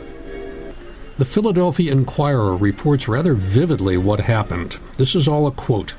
The 1.18 1.26
Philadelphia 1.26 1.94
Inquirer 1.94 2.58
reports 2.58 3.08
rather 3.08 3.36
vividly 3.36 3.96
what 3.96 4.20
happened. 4.20 4.78
This 4.98 5.16
is 5.16 5.28
all 5.28 5.48
a 5.48 5.52
quote. 5.52 5.96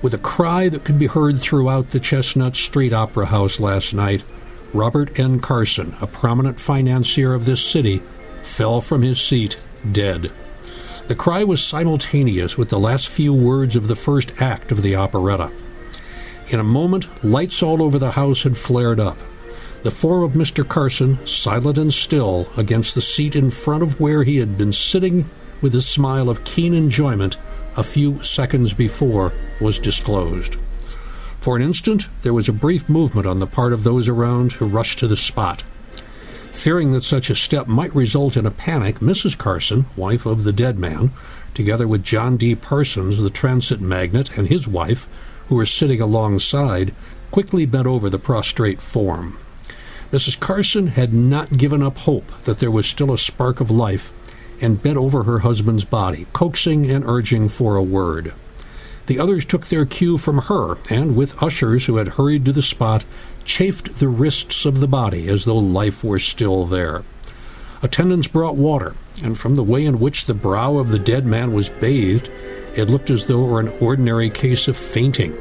With 0.00 0.14
a 0.14 0.18
cry 0.18 0.70
that 0.70 0.84
could 0.84 0.98
be 0.98 1.06
heard 1.06 1.38
throughout 1.38 1.90
the 1.90 2.00
Chestnut 2.00 2.56
Street 2.56 2.94
Opera 2.94 3.26
House 3.26 3.60
last 3.60 3.92
night, 3.92 4.24
Robert 4.72 5.18
N. 5.20 5.40
Carson, 5.40 5.94
a 6.00 6.06
prominent 6.06 6.60
financier 6.60 7.34
of 7.34 7.44
this 7.44 7.64
city, 7.64 8.00
fell 8.42 8.80
from 8.80 9.02
his 9.02 9.20
seat 9.20 9.58
dead. 9.92 10.30
The 11.08 11.14
cry 11.14 11.44
was 11.44 11.62
simultaneous 11.64 12.58
with 12.58 12.68
the 12.68 12.78
last 12.78 13.08
few 13.08 13.32
words 13.32 13.76
of 13.76 13.88
the 13.88 13.96
first 13.96 14.42
act 14.42 14.70
of 14.70 14.82
the 14.82 14.94
operetta. 14.94 15.50
In 16.48 16.60
a 16.60 16.64
moment, 16.64 17.08
lights 17.24 17.62
all 17.62 17.82
over 17.82 17.98
the 17.98 18.12
house 18.12 18.42
had 18.42 18.56
flared 18.56 19.00
up. 19.00 19.18
The 19.82 19.90
form 19.90 20.22
of 20.22 20.32
Mr. 20.32 20.66
Carson, 20.66 21.24
silent 21.26 21.78
and 21.78 21.92
still, 21.92 22.48
against 22.56 22.94
the 22.94 23.00
seat 23.00 23.36
in 23.36 23.50
front 23.50 23.82
of 23.82 24.00
where 24.00 24.22
he 24.22 24.38
had 24.38 24.58
been 24.58 24.72
sitting 24.72 25.30
with 25.60 25.74
a 25.74 25.82
smile 25.82 26.28
of 26.28 26.44
keen 26.44 26.74
enjoyment 26.74 27.36
a 27.76 27.82
few 27.82 28.22
seconds 28.22 28.74
before, 28.74 29.32
was 29.60 29.78
disclosed. 29.78 30.56
For 31.40 31.56
an 31.56 31.62
instant, 31.62 32.08
there 32.22 32.34
was 32.34 32.48
a 32.48 32.52
brief 32.52 32.88
movement 32.88 33.26
on 33.26 33.38
the 33.38 33.46
part 33.46 33.72
of 33.72 33.84
those 33.84 34.08
around 34.08 34.52
who 34.52 34.66
rushed 34.66 34.98
to 34.98 35.06
the 35.06 35.16
spot. 35.16 35.62
Fearing 36.58 36.90
that 36.90 37.04
such 37.04 37.30
a 37.30 37.36
step 37.36 37.68
might 37.68 37.94
result 37.94 38.36
in 38.36 38.44
a 38.44 38.50
panic, 38.50 38.98
Mrs. 38.98 39.38
Carson, 39.38 39.86
wife 39.96 40.26
of 40.26 40.42
the 40.42 40.52
dead 40.52 40.76
man, 40.76 41.12
together 41.54 41.86
with 41.86 42.02
John 42.02 42.36
D. 42.36 42.56
Parsons, 42.56 43.22
the 43.22 43.30
transit 43.30 43.80
magnate, 43.80 44.36
and 44.36 44.48
his 44.48 44.66
wife, 44.66 45.06
who 45.46 45.54
were 45.54 45.64
sitting 45.64 46.00
alongside, 46.00 46.92
quickly 47.30 47.64
bent 47.64 47.86
over 47.86 48.10
the 48.10 48.18
prostrate 48.18 48.82
form. 48.82 49.38
Mrs. 50.10 50.40
Carson 50.40 50.88
had 50.88 51.14
not 51.14 51.56
given 51.56 51.80
up 51.80 51.98
hope 51.98 52.32
that 52.42 52.58
there 52.58 52.72
was 52.72 52.88
still 52.88 53.12
a 53.12 53.18
spark 53.18 53.60
of 53.60 53.70
life 53.70 54.12
and 54.60 54.82
bent 54.82 54.96
over 54.96 55.22
her 55.22 55.38
husband's 55.38 55.84
body, 55.84 56.26
coaxing 56.32 56.90
and 56.90 57.04
urging 57.04 57.48
for 57.48 57.76
a 57.76 57.82
word. 57.84 58.34
The 59.08 59.18
others 59.18 59.46
took 59.46 59.66
their 59.66 59.86
cue 59.86 60.18
from 60.18 60.36
her, 60.36 60.76
and 60.90 61.16
with 61.16 61.42
ushers 61.42 61.86
who 61.86 61.96
had 61.96 62.08
hurried 62.08 62.44
to 62.44 62.52
the 62.52 62.60
spot, 62.60 63.06
chafed 63.42 63.98
the 63.98 64.08
wrists 64.08 64.66
of 64.66 64.80
the 64.80 64.86
body 64.86 65.28
as 65.28 65.46
though 65.46 65.56
life 65.56 66.04
were 66.04 66.18
still 66.18 66.66
there. 66.66 67.02
Attendants 67.82 68.28
brought 68.28 68.56
water, 68.56 68.94
and 69.22 69.38
from 69.38 69.54
the 69.54 69.64
way 69.64 69.86
in 69.86 69.98
which 69.98 70.26
the 70.26 70.34
brow 70.34 70.76
of 70.76 70.90
the 70.90 70.98
dead 70.98 71.24
man 71.24 71.54
was 71.54 71.70
bathed, 71.70 72.30
it 72.76 72.90
looked 72.90 73.08
as 73.08 73.24
though 73.24 73.44
it 73.44 73.48
were 73.48 73.60
an 73.60 73.72
ordinary 73.80 74.28
case 74.28 74.68
of 74.68 74.76
fainting. 74.76 75.34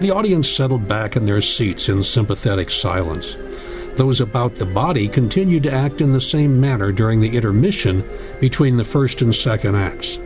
The 0.00 0.10
audience 0.10 0.46
settled 0.46 0.86
back 0.86 1.16
in 1.16 1.24
their 1.24 1.40
seats 1.40 1.88
in 1.88 2.02
sympathetic 2.02 2.68
silence. 2.68 3.38
Those 3.96 4.20
about 4.20 4.56
the 4.56 4.66
body 4.66 5.08
continued 5.08 5.62
to 5.62 5.72
act 5.72 6.02
in 6.02 6.12
the 6.12 6.20
same 6.20 6.60
manner 6.60 6.92
during 6.92 7.20
the 7.20 7.34
intermission 7.34 8.04
between 8.40 8.76
the 8.76 8.84
first 8.84 9.22
and 9.22 9.34
second 9.34 9.74
acts. 9.74 10.18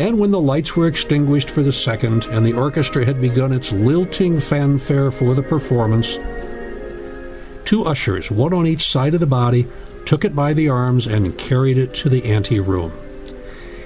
And 0.00 0.18
when 0.18 0.30
the 0.30 0.40
lights 0.40 0.74
were 0.74 0.86
extinguished 0.86 1.50
for 1.50 1.62
the 1.62 1.74
second 1.74 2.24
and 2.30 2.44
the 2.44 2.54
orchestra 2.54 3.04
had 3.04 3.20
begun 3.20 3.52
its 3.52 3.70
lilting 3.70 4.40
fanfare 4.40 5.10
for 5.10 5.34
the 5.34 5.42
performance, 5.42 6.18
two 7.66 7.84
ushers, 7.84 8.30
one 8.30 8.54
on 8.54 8.66
each 8.66 8.88
side 8.88 9.12
of 9.12 9.20
the 9.20 9.26
body, 9.26 9.66
took 10.06 10.24
it 10.24 10.34
by 10.34 10.54
the 10.54 10.70
arms 10.70 11.06
and 11.06 11.36
carried 11.36 11.76
it 11.76 11.92
to 11.92 12.08
the 12.08 12.24
anteroom. 12.24 12.92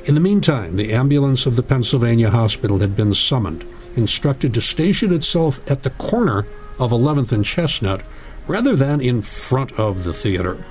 In 0.05 0.15
the 0.15 0.21
meantime, 0.21 0.77
the 0.77 0.93
ambulance 0.93 1.47
of 1.47 1.57
the 1.57 1.65
Pennsylvania 1.65 2.31
hospital 2.31 2.79
had 2.79 2.95
been 2.95 3.13
summoned, 3.13 3.65
instructed 3.97 4.55
to 4.55 4.61
station 4.61 5.13
itself 5.13 5.59
at 5.69 5.83
the 5.83 5.91
corner 5.91 6.47
of 6.79 6.93
11th 6.93 7.33
and 7.33 7.45
Chestnut 7.45 8.03
rather 8.47 8.77
than 8.77 9.01
in 9.01 9.21
front 9.21 9.73
of 9.73 10.05
the 10.05 10.13
theater. 10.13 10.65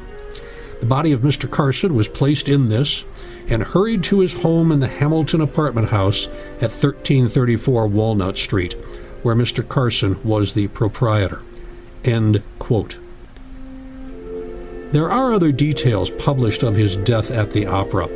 The 0.79 0.85
body 0.85 1.11
of 1.11 1.19
Mr. 1.19 1.51
Carson 1.51 1.95
was 1.95 2.07
placed 2.07 2.47
in 2.47 2.69
this 2.69 3.03
and 3.47 3.63
hurried 3.63 4.03
to 4.05 4.19
his 4.19 4.41
home 4.41 4.71
in 4.71 4.79
the 4.79 4.87
Hamilton 4.87 5.41
apartment 5.41 5.89
house 5.89 6.27
at 6.57 6.71
1334 6.71 7.87
Walnut 7.87 8.37
Street, 8.37 8.73
where 9.21 9.35
Mr. 9.35 9.67
Carson 9.67 10.21
was 10.23 10.53
the 10.53 10.67
proprietor. 10.69 11.41
End 12.03 12.41
quote. 12.59 12.99
There 14.91 15.09
are 15.09 15.33
other 15.33 15.51
details 15.51 16.11
published 16.11 16.61
of 16.61 16.75
his 16.75 16.97
death 16.97 17.31
at 17.31 17.51
the 17.51 17.65
opera, 17.65 18.07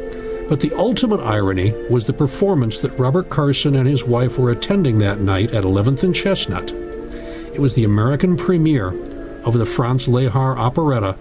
but 0.47 0.59
the 0.59 0.73
ultimate 0.78 1.21
irony 1.21 1.73
was 1.89 2.05
the 2.05 2.13
performance 2.13 2.78
that 2.80 2.99
Robert 2.99 3.30
Carson 3.30 3.75
and 3.75 3.88
his 3.88 4.03
wife 4.03 4.38
were 4.38 4.51
attending 4.51 4.99
that 4.99 5.19
night 5.19 5.51
at 5.51 5.63
11th 5.63 6.03
and 6.03 6.13
Chestnut. 6.13 6.71
It 6.71 7.59
was 7.59 7.73
the 7.73 7.84
American 7.84 8.38
premiere 8.38 8.89
of 9.43 9.57
the 9.57 9.65
Franz 9.65 10.05
Lehár 10.07 10.57
operetta, 10.57 11.17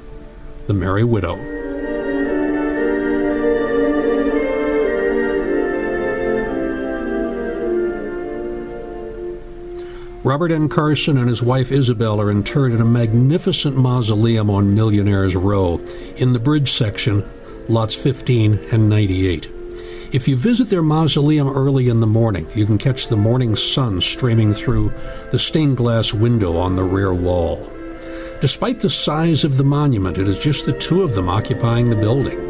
The 0.66 0.74
Merry 0.74 1.04
Widow. 1.04 1.55
Robert 10.26 10.50
N. 10.50 10.68
Carson 10.68 11.18
and 11.18 11.28
his 11.28 11.40
wife 11.40 11.70
Isabel 11.70 12.20
are 12.20 12.32
interred 12.32 12.72
in 12.72 12.80
a 12.80 12.84
magnificent 12.84 13.76
mausoleum 13.76 14.50
on 14.50 14.74
Millionaires 14.74 15.36
Row 15.36 15.78
in 16.16 16.32
the 16.32 16.40
bridge 16.40 16.72
section, 16.72 17.24
lots 17.68 17.94
15 17.94 18.58
and 18.72 18.88
98. 18.88 19.48
If 20.12 20.26
you 20.26 20.34
visit 20.34 20.68
their 20.68 20.82
mausoleum 20.82 21.48
early 21.48 21.88
in 21.88 22.00
the 22.00 22.08
morning, 22.08 22.48
you 22.56 22.66
can 22.66 22.76
catch 22.76 23.06
the 23.06 23.16
morning 23.16 23.54
sun 23.54 24.00
streaming 24.00 24.52
through 24.52 24.92
the 25.30 25.38
stained 25.38 25.76
glass 25.76 26.12
window 26.12 26.56
on 26.56 26.74
the 26.74 26.82
rear 26.82 27.14
wall. 27.14 27.70
Despite 28.40 28.80
the 28.80 28.90
size 28.90 29.44
of 29.44 29.58
the 29.58 29.64
monument, 29.64 30.18
it 30.18 30.26
is 30.26 30.40
just 30.40 30.66
the 30.66 30.72
two 30.72 31.04
of 31.04 31.14
them 31.14 31.28
occupying 31.28 31.88
the 31.88 31.94
building. 31.94 32.45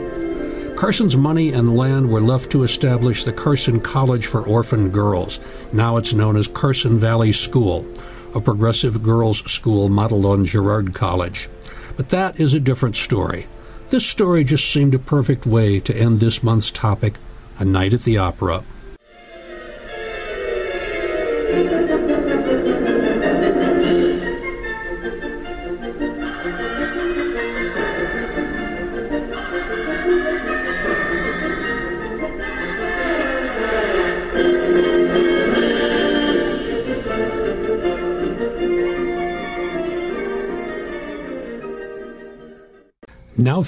Carson's 0.77 1.17
money 1.17 1.55
and 1.55 1.75
land 1.75 2.11
were 2.11 2.21
left 2.21 2.51
to 2.51 2.63
establish 2.63 3.25
the 3.25 3.33
Carson 3.33 3.81
College 3.81 4.27
for 4.27 4.43
Orphan 4.43 4.91
Girls. 4.91 5.41
Now 5.73 5.97
it's 5.97 6.13
known 6.13 6.37
as 6.37 6.49
Carson 6.49 6.99
Valley 6.99 7.33
School, 7.33 7.87
a 8.35 8.43
progressive 8.43 9.03
girls' 9.03 9.39
school 9.51 9.89
modeled 9.89 10.27
on 10.27 10.45
Girard 10.45 10.95
College. 10.95 11.49
But 11.97 12.11
that 12.11 12.39
is 12.39 12.53
a 12.53 12.61
different 12.61 12.95
story. 12.95 13.47
This 13.89 14.05
story 14.05 14.45
just 14.45 14.71
seemed 14.71 14.95
a 14.95 14.99
perfect 14.99 15.47
way 15.47 15.81
to 15.81 15.97
end 15.97 16.21
this 16.21 16.43
month's 16.43 16.71
topic 16.71 17.15
A 17.59 17.65
Night 17.65 17.95
at 17.95 18.03
the 18.03 18.19
Opera. 18.19 18.63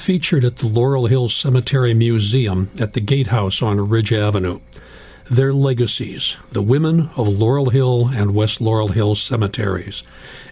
Featured 0.08 0.42
at 0.42 0.56
the 0.56 0.66
Laurel 0.66 1.04
Hill 1.04 1.28
Cemetery 1.28 1.92
Museum 1.92 2.70
at 2.80 2.94
the 2.94 3.00
Gatehouse 3.00 3.60
on 3.60 3.90
Ridge 3.90 4.10
Avenue. 4.10 4.58
Their 5.30 5.52
legacies, 5.52 6.38
the 6.50 6.62
women 6.62 7.10
of 7.14 7.28
Laurel 7.28 7.68
Hill 7.68 8.08
and 8.14 8.34
West 8.34 8.58
Laurel 8.58 8.88
Hill 8.88 9.14
cemeteries, 9.16 10.02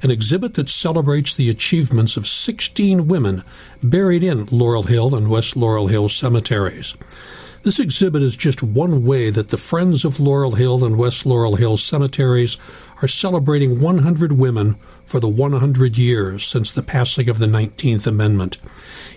an 0.02 0.10
exhibit 0.10 0.52
that 0.54 0.68
celebrates 0.68 1.32
the 1.32 1.48
achievements 1.48 2.18
of 2.18 2.26
16 2.26 3.08
women 3.08 3.44
buried 3.82 4.22
in 4.22 4.44
Laurel 4.50 4.82
Hill 4.82 5.14
and 5.14 5.30
West 5.30 5.56
Laurel 5.56 5.86
Hill 5.86 6.10
cemeteries. 6.10 6.94
This 7.66 7.80
exhibit 7.80 8.22
is 8.22 8.36
just 8.36 8.62
one 8.62 9.04
way 9.04 9.28
that 9.30 9.48
the 9.48 9.56
Friends 9.56 10.04
of 10.04 10.20
Laurel 10.20 10.52
Hill 10.52 10.84
and 10.84 10.96
West 10.96 11.26
Laurel 11.26 11.56
Hill 11.56 11.76
cemeteries 11.76 12.58
are 13.02 13.08
celebrating 13.08 13.80
100 13.80 14.34
women 14.34 14.76
for 15.04 15.18
the 15.18 15.28
100 15.28 15.98
years 15.98 16.46
since 16.46 16.70
the 16.70 16.84
passing 16.84 17.28
of 17.28 17.40
the 17.40 17.46
19th 17.46 18.06
Amendment. 18.06 18.58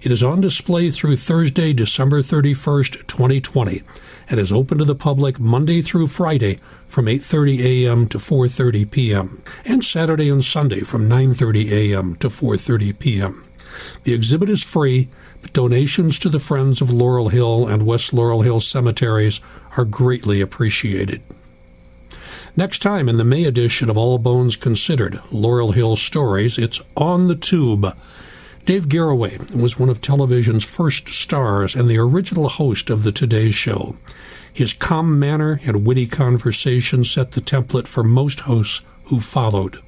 It 0.01 0.11
is 0.11 0.23
on 0.23 0.41
display 0.41 0.89
through 0.89 1.17
Thursday, 1.17 1.73
December 1.73 2.23
31st, 2.23 3.05
2020, 3.05 3.83
and 4.31 4.39
is 4.39 4.51
open 4.51 4.79
to 4.79 4.85
the 4.85 4.95
public 4.95 5.39
Monday 5.39 5.83
through 5.83 6.07
Friday 6.07 6.57
from 6.87 7.05
8:30 7.05 7.59
a.m. 7.59 8.07
to 8.07 8.17
4:30 8.17 8.89
p.m. 8.89 9.43
and 9.63 9.83
Saturday 9.83 10.27
and 10.27 10.43
Sunday 10.43 10.79
from 10.79 11.07
9:30 11.07 11.71
a.m. 11.71 12.15
to 12.15 12.29
4:30 12.29 12.97
p.m. 12.97 13.45
The 14.03 14.13
exhibit 14.13 14.49
is 14.49 14.63
free, 14.63 15.09
but 15.41 15.53
donations 15.53 16.19
to 16.19 16.30
the 16.30 16.39
Friends 16.39 16.82
of 16.82 16.91
Laurel 16.91 17.30
Hill 17.30 17.67
and 17.67 17.86
West 17.86 18.13
Laurel 18.13 18.41
Hill 18.41 18.59
cemeteries 18.59 19.39
are 19.77 19.86
greatly 19.86 20.41
appreciated. 20.41 21.21
Next 22.55 22.82
time 22.82 23.07
in 23.07 23.17
the 23.17 23.23
May 23.23 23.45
edition 23.45 23.89
of 23.89 23.97
All 23.97 24.17
Bones 24.17 24.55
Considered 24.55 25.21
Laurel 25.32 25.71
Hill 25.71 25.95
Stories, 25.95 26.57
it's 26.57 26.82
On 26.97 27.27
the 27.27 27.36
Tube. 27.36 27.95
Dave 28.65 28.88
Garroway 28.88 29.55
was 29.55 29.80
one 29.80 29.89
of 29.89 30.01
television's 30.01 30.65
first 30.65 31.09
stars 31.09 31.75
and 31.75 31.89
the 31.89 31.97
original 31.97 32.49
host 32.49 32.89
of 32.89 33.03
the 33.03 33.11
Today 33.11 33.51
Show. 33.51 33.95
His 34.51 34.73
calm 34.73 35.17
manner 35.17 35.59
and 35.63 35.86
witty 35.86 36.05
conversation 36.07 37.03
set 37.03 37.32
the 37.32 37.41
template 37.41 37.88
for 37.88 38.03
most 38.03 38.41
hosts 38.41 38.82
who 39.05 39.19
followed. 39.19 39.82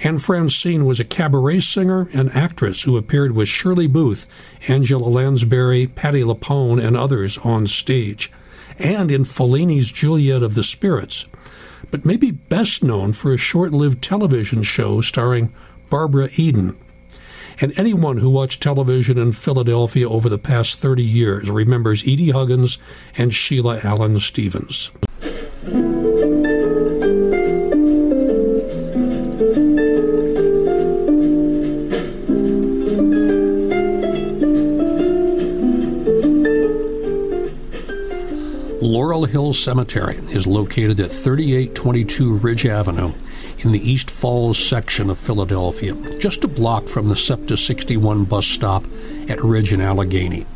Anne 0.00 0.18
Francine 0.18 0.84
was 0.84 1.00
a 1.00 1.04
cabaret 1.04 1.60
singer 1.60 2.08
and 2.12 2.30
actress 2.32 2.82
who 2.82 2.96
appeared 2.96 3.32
with 3.32 3.48
Shirley 3.48 3.86
Booth, 3.86 4.26
Angela 4.68 5.08
Lansbury, 5.08 5.86
Patti 5.86 6.22
LuPone, 6.22 6.84
and 6.84 6.96
others 6.96 7.38
on 7.38 7.66
stage, 7.66 8.30
and 8.78 9.10
in 9.10 9.24
Fellini's 9.24 9.92
Juliet 9.92 10.42
of 10.42 10.54
the 10.54 10.62
Spirits, 10.62 11.26
but 11.90 12.04
maybe 12.04 12.30
best 12.30 12.82
known 12.82 13.12
for 13.12 13.32
a 13.32 13.38
short 13.38 13.72
lived 13.72 14.02
television 14.02 14.62
show 14.62 15.00
starring 15.00 15.52
Barbara 15.90 16.28
Eden 16.36 16.76
and 17.60 17.78
anyone 17.78 18.18
who 18.18 18.30
watched 18.30 18.62
television 18.62 19.18
in 19.18 19.32
Philadelphia 19.32 20.08
over 20.08 20.28
the 20.28 20.38
past 20.38 20.78
30 20.78 21.02
years 21.02 21.50
remembers 21.50 22.02
Edie 22.02 22.30
Huggins 22.30 22.78
and 23.16 23.32
Sheila 23.32 23.80
Allen 23.82 24.18
Stevens. 24.20 24.90
Laurel 38.94 39.24
Hill 39.24 39.52
Cemetery 39.54 40.18
is 40.28 40.46
located 40.46 41.00
at 41.00 41.10
3822 41.10 42.36
Ridge 42.36 42.64
Avenue 42.64 43.12
in 43.58 43.72
the 43.72 43.80
East 43.80 44.08
Falls 44.08 44.56
section 44.56 45.10
of 45.10 45.18
Philadelphia, 45.18 45.96
just 46.20 46.44
a 46.44 46.48
block 46.48 46.86
from 46.86 47.08
the 47.08 47.16
SEPTA 47.16 47.56
61 47.56 48.22
bus 48.22 48.46
stop 48.46 48.84
at 49.28 49.42
Ridge 49.42 49.72
and 49.72 49.82
Allegheny. 49.82 50.46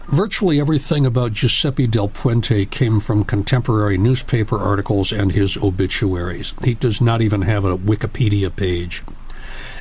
Virtually 0.09 0.59
everything 0.59 1.07
about 1.07 1.33
Giuseppe 1.33 1.87
Del 1.87 2.07
Puente 2.07 2.69
came 2.69 2.99
from 2.99 3.23
contemporary 3.23 3.97
newspaper 3.97 4.59
articles 4.59 5.11
and 5.11 5.31
his 5.31 5.57
obituaries. 5.57 6.53
He 6.63 6.75
does 6.75 7.01
not 7.01 7.23
even 7.23 7.41
have 7.41 7.65
a 7.65 7.75
Wikipedia 7.75 8.55
page. 8.55 9.01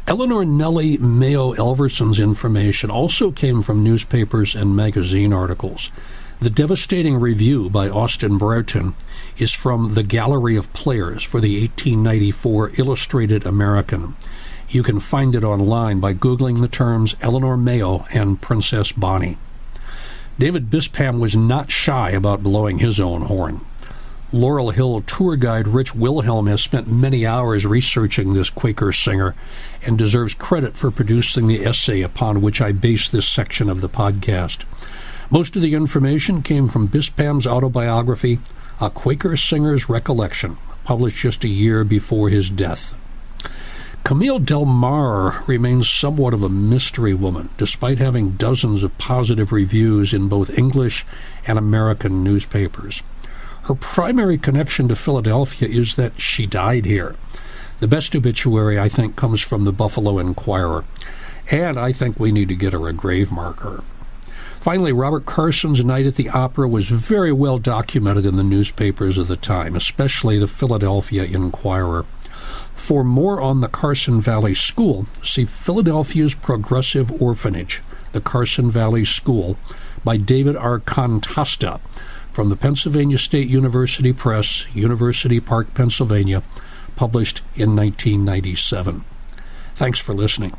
Eleanor 0.07 0.45
Nellie 0.45 0.99
Mayo 0.99 1.53
Elverson's 1.53 2.21
information 2.21 2.91
also 2.91 3.31
came 3.31 3.63
from 3.63 3.83
newspapers 3.83 4.55
and 4.55 4.77
magazine 4.77 5.33
articles. 5.33 5.91
The 6.41 6.51
devastating 6.51 7.17
review 7.17 7.71
by 7.71 7.89
Austin 7.89 8.37
Brereton 8.37 8.95
is 9.39 9.53
from 9.53 9.95
the 9.95 10.03
Gallery 10.03 10.57
of 10.57 10.71
Players 10.75 11.23
for 11.23 11.41
the 11.41 11.59
1894 11.59 12.73
Illustrated 12.77 13.47
American. 13.47 14.15
You 14.69 14.83
can 14.83 15.01
find 15.01 15.35
it 15.35 15.43
online 15.43 16.01
by 16.01 16.13
Googling 16.13 16.61
the 16.61 16.69
terms 16.69 17.17
Eleanor 17.23 17.57
Mayo 17.57 18.05
and 18.13 18.43
Princess 18.43 18.93
Bonnie. 18.93 19.39
David 20.39 20.69
Bispham 20.69 21.19
was 21.19 21.35
not 21.35 21.71
shy 21.71 22.11
about 22.11 22.43
blowing 22.43 22.79
his 22.79 23.01
own 23.01 23.23
horn. 23.23 23.65
Laurel 24.35 24.71
Hill 24.71 25.01
tour 25.03 25.37
guide 25.37 25.69
Rich 25.69 25.95
Wilhelm 25.95 26.49
has 26.49 26.61
spent 26.61 26.89
many 26.89 27.25
hours 27.25 27.65
researching 27.65 28.35
this 28.35 28.51
Quaker 28.51 28.91
singer 28.91 29.37
and 29.81 29.97
deserves 29.97 30.35
credit 30.35 30.77
for 30.77 30.91
producing 30.91 31.47
the 31.47 31.65
essay 31.65 32.03
upon 32.03 32.43
which 32.43 32.61
I 32.61 32.73
base 32.73 33.09
this 33.09 33.29
section 33.29 33.71
of 33.71 33.81
the 33.81 33.89
podcast. 33.89 34.65
Most 35.31 35.55
of 35.55 35.63
the 35.63 35.75
information 35.75 36.43
came 36.43 36.69
from 36.69 36.89
Bispham's 36.89 37.47
autobiography, 37.47 38.41
A 38.81 38.91
Quaker 38.91 39.37
Singer's 39.37 39.89
Recollection, 39.89 40.57
published 40.83 41.19
just 41.19 41.45
a 41.45 41.49
year 41.49 41.85
before 41.85 42.29
his 42.29 42.51
death. 42.51 42.93
Camille 44.03 44.41
Delmar 44.41 45.45
remains 45.47 45.89
somewhat 45.89 46.35
of 46.35 46.43
a 46.43 46.49
mystery 46.49 47.15
woman, 47.15 47.51
despite 47.57 47.99
having 47.99 48.33
dozens 48.33 48.83
of 48.83 48.99
positive 48.99 49.53
reviews 49.53 50.13
in 50.13 50.29
both 50.29 50.59
English 50.59 51.07
and 51.47 51.57
American 51.57 52.25
newspapers. 52.25 53.05
Her 53.65 53.75
primary 53.75 54.37
connection 54.37 54.89
to 54.89 54.97
Philadelphia 54.97 55.67
is 55.67 55.95
that 55.95 56.21
she 56.21 56.47
died 56.47 56.85
here. 56.85 57.17
The 57.81 57.89
best 57.89 58.15
obituary, 58.15 58.79
I 58.79 58.91
think, 58.91 59.17
comes 59.17 59.41
from 59.41 59.65
the 59.65 59.73
Buffalo 59.73 60.19
Inquirer. 60.19 60.85
And 61.51 61.79
I 61.79 61.91
think 61.93 62.21
we 62.21 62.31
need 62.31 62.49
to 62.49 62.57
get 62.57 62.75
her 62.75 62.87
a 62.89 62.93
grave 62.93 63.33
marker. 63.33 63.83
Finally, 64.61 64.93
Robert 64.93 65.25
Carson's 65.25 65.83
night 65.83 66.05
at 66.05 66.17
the 66.17 66.29
opera 66.29 66.69
was 66.69 66.91
very 66.91 67.33
well 67.33 67.59
documented 67.59 68.27
in 68.27 68.37
the 68.37 68.45
newspapers 68.45 69.17
of 69.17 69.29
the 69.29 69.37
time, 69.37 69.75
especially 69.75 70.39
the 70.39 70.47
Philadelphia 70.47 71.25
Inquirer. 71.25 72.05
For 72.75 73.03
more 73.03 73.41
on 73.41 73.63
the 73.63 73.69
Carson 73.69 74.21
Valley 74.21 74.55
School, 74.55 75.07
see 75.23 75.47
Philadelphia's 75.47 76.35
Progressive 76.35 77.11
Orphanage, 77.21 77.83
the 78.13 78.21
Carson 78.21 78.71
Valley 78.71 79.07
School, 79.07 79.57
by 80.05 80.19
David 80.19 80.55
R. 80.55 80.81
Contosta 80.81 81.81
from 82.35 82.49
the 82.49 82.57
Pennsylvania 82.57 83.17
State 83.17 83.49
University 83.49 84.13
Press, 84.13 84.67
University 84.75 85.39
Park, 85.39 85.73
Pennsylvania, 85.73 86.43
published 86.97 87.39
in 87.55 87.77
1997. 87.77 89.05
Thanks 89.77 90.01
for 90.01 90.15
listening. 90.15 90.53